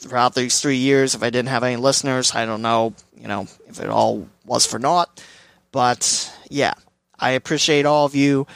throughout 0.00 0.34
these 0.34 0.60
three 0.60 0.76
years. 0.76 1.14
If 1.14 1.22
I 1.22 1.30
didn't 1.30 1.50
have 1.50 1.62
any 1.62 1.76
listeners, 1.76 2.34
I 2.34 2.46
don't 2.46 2.62
know, 2.62 2.94
you 3.16 3.28
know, 3.28 3.46
if 3.68 3.80
it 3.80 3.88
all 3.88 4.28
was 4.44 4.66
for 4.66 4.78
naught. 4.78 5.22
But 5.72 6.32
yeah, 6.48 6.74
I 7.18 7.32
appreciate 7.32 7.86
all 7.86 8.06
of 8.06 8.14
you, 8.14 8.46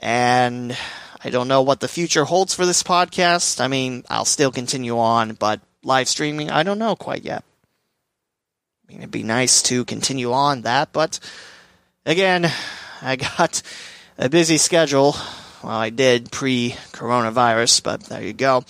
and 0.00 0.76
I 1.22 1.30
don't 1.30 1.48
know 1.48 1.62
what 1.62 1.80
the 1.80 1.88
future 1.88 2.24
holds 2.24 2.54
for 2.54 2.66
this 2.66 2.82
podcast. 2.82 3.60
I 3.60 3.68
mean, 3.68 4.04
I'll 4.08 4.24
still 4.24 4.50
continue 4.50 4.98
on, 4.98 5.34
but 5.34 5.60
live 5.84 6.08
streaming, 6.08 6.50
I 6.50 6.62
don't 6.62 6.78
know 6.78 6.96
quite 6.96 7.22
yet. 7.22 7.44
I 8.82 8.92
mean, 8.92 8.98
it'd 8.98 9.10
be 9.10 9.22
nice 9.22 9.62
to 9.64 9.84
continue 9.84 10.32
on 10.32 10.62
that, 10.62 10.92
but 10.92 11.20
again, 12.06 12.50
I 13.02 13.16
got 13.16 13.62
a 14.18 14.28
busy 14.28 14.56
schedule. 14.56 15.16
Well, 15.62 15.76
I 15.76 15.90
did 15.90 16.30
pre 16.30 16.70
coronavirus, 16.92 17.82
but 17.82 18.04
there 18.04 18.22
you 18.22 18.32
go. 18.32 18.64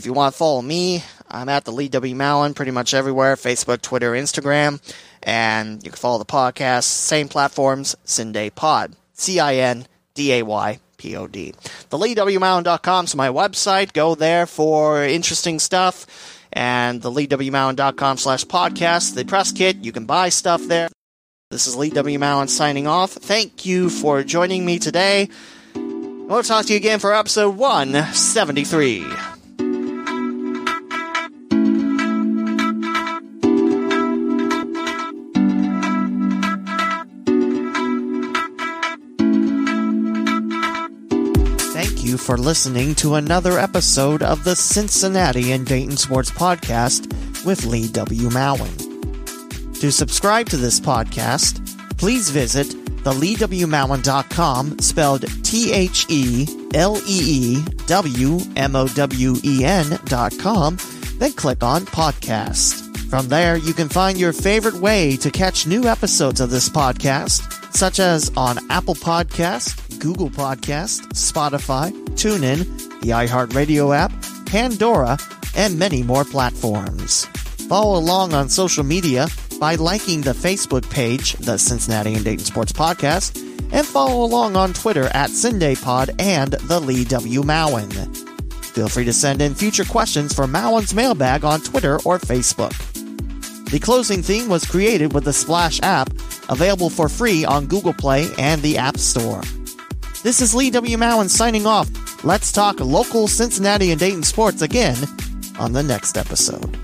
If 0.00 0.06
you 0.06 0.14
want 0.14 0.32
to 0.32 0.38
follow 0.38 0.62
me, 0.62 1.04
I'm 1.30 1.50
at 1.50 1.66
the 1.66 1.72
Lee 1.72 1.90
W. 1.90 2.14
Mowen 2.14 2.56
pretty 2.56 2.70
much 2.70 2.94
everywhere 2.94 3.36
Facebook, 3.36 3.82
Twitter, 3.82 4.12
Instagram. 4.12 4.80
And 5.22 5.84
you 5.84 5.90
can 5.90 5.98
follow 5.98 6.16
the 6.16 6.24
podcast, 6.24 6.84
same 6.84 7.28
platforms, 7.28 7.94
Cinday 8.06 8.54
Pod. 8.54 8.96
C 9.12 9.38
I 9.38 9.56
N 9.56 9.86
D 10.14 10.32
A 10.32 10.42
Y 10.42 10.78
P 10.96 11.14
O 11.16 11.26
D. 11.26 11.52
The 11.90 11.98
LeeWMowen.com 11.98 13.04
is 13.04 13.14
my 13.14 13.28
website. 13.28 13.92
Go 13.92 14.14
there 14.14 14.46
for 14.46 15.04
interesting 15.04 15.58
stuff. 15.58 16.06
And 16.50 17.02
the 17.02 17.10
LeeWMowen.com 17.10 18.16
slash 18.16 18.46
podcast, 18.46 19.14
the 19.14 19.26
press 19.26 19.52
kit, 19.52 19.84
you 19.84 19.92
can 19.92 20.06
buy 20.06 20.30
stuff 20.30 20.62
there. 20.62 20.88
This 21.50 21.66
is 21.66 21.76
Lee 21.76 21.90
W. 21.90 22.18
Mowen 22.18 22.48
signing 22.48 22.86
off. 22.86 23.12
Thank 23.12 23.66
you 23.66 23.90
for 23.90 24.22
joining 24.22 24.64
me 24.64 24.78
today. 24.78 25.28
We'll 25.74 26.42
talk 26.42 26.64
to 26.64 26.72
you 26.72 26.78
again 26.78 27.00
for 27.00 27.12
episode 27.12 27.58
173. 27.58 29.29
For 42.30 42.36
listening 42.36 42.94
to 42.94 43.16
another 43.16 43.58
episode 43.58 44.22
of 44.22 44.44
the 44.44 44.54
Cincinnati 44.54 45.50
and 45.50 45.66
Dayton 45.66 45.96
Sports 45.96 46.30
Podcast 46.30 47.12
with 47.44 47.64
Lee 47.64 47.88
W. 47.88 48.28
Mowen. 48.28 49.80
To 49.80 49.90
subscribe 49.90 50.48
to 50.50 50.56
this 50.56 50.78
podcast, 50.78 51.58
please 51.98 52.30
visit 52.30 52.68
theleewmowen.com, 53.02 54.78
spelled 54.78 55.24
T 55.42 55.72
H 55.72 56.06
E 56.08 56.46
L 56.72 56.98
E 56.98 57.02
E 57.08 57.64
W 57.88 58.38
M 58.54 58.76
O 58.76 58.86
W 58.86 59.34
E 59.42 59.64
N 59.64 59.98
dot 60.04 60.32
com, 60.38 60.78
then 61.18 61.32
click 61.32 61.64
on 61.64 61.82
Podcast. 61.82 62.86
From 63.10 63.26
there, 63.26 63.56
you 63.56 63.74
can 63.74 63.88
find 63.88 64.16
your 64.16 64.32
favorite 64.32 64.76
way 64.76 65.16
to 65.16 65.32
catch 65.32 65.66
new 65.66 65.88
episodes 65.88 66.40
of 66.40 66.50
this 66.50 66.68
podcast, 66.68 67.74
such 67.74 67.98
as 67.98 68.30
on 68.36 68.70
Apple 68.70 68.94
Podcast, 68.94 69.98
Google 69.98 70.30
Podcast, 70.30 71.08
Spotify, 71.14 71.90
TuneIn, 72.10 73.00
the 73.00 73.10
iHeartRadio 73.10 73.96
app, 73.96 74.12
Pandora, 74.46 75.18
and 75.56 75.78
many 75.78 76.02
more 76.02 76.24
platforms. 76.24 77.26
Follow 77.68 77.98
along 77.98 78.34
on 78.34 78.48
social 78.48 78.84
media 78.84 79.28
by 79.60 79.74
liking 79.76 80.22
the 80.22 80.32
Facebook 80.32 80.88
page, 80.90 81.34
the 81.34 81.56
Cincinnati 81.58 82.14
and 82.14 82.24
Dayton 82.24 82.44
Sports 82.44 82.72
Podcast, 82.72 83.36
and 83.72 83.86
follow 83.86 84.24
along 84.24 84.56
on 84.56 84.72
Twitter 84.72 85.04
at 85.14 85.30
CindayPod 85.30 86.20
and 86.20 86.52
the 86.52 86.80
Lee 86.80 87.04
W. 87.04 87.42
Mowen. 87.42 88.16
Feel 88.64 88.88
free 88.88 89.04
to 89.04 89.12
send 89.12 89.42
in 89.42 89.54
future 89.54 89.84
questions 89.84 90.32
for 90.32 90.46
Mowen's 90.46 90.94
mailbag 90.94 91.44
on 91.44 91.60
Twitter 91.60 91.96
or 92.04 92.18
Facebook. 92.18 92.74
The 93.70 93.78
closing 93.78 94.22
theme 94.22 94.48
was 94.48 94.64
created 94.64 95.12
with 95.12 95.24
the 95.24 95.32
Splash 95.32 95.80
app, 95.82 96.10
available 96.48 96.90
for 96.90 97.08
free 97.08 97.44
on 97.44 97.66
Google 97.66 97.94
Play 97.94 98.28
and 98.38 98.60
the 98.62 98.78
App 98.78 98.96
Store. 98.96 99.42
This 100.22 100.42
is 100.42 100.54
Lee 100.54 100.70
W. 100.70 100.98
Mowen 100.98 101.30
signing 101.30 101.66
off. 101.66 101.88
Let's 102.24 102.52
talk 102.52 102.78
local 102.78 103.26
Cincinnati 103.26 103.90
and 103.90 103.98
Dayton 103.98 104.22
sports 104.22 104.60
again 104.60 104.96
on 105.58 105.72
the 105.72 105.82
next 105.82 106.18
episode. 106.18 106.78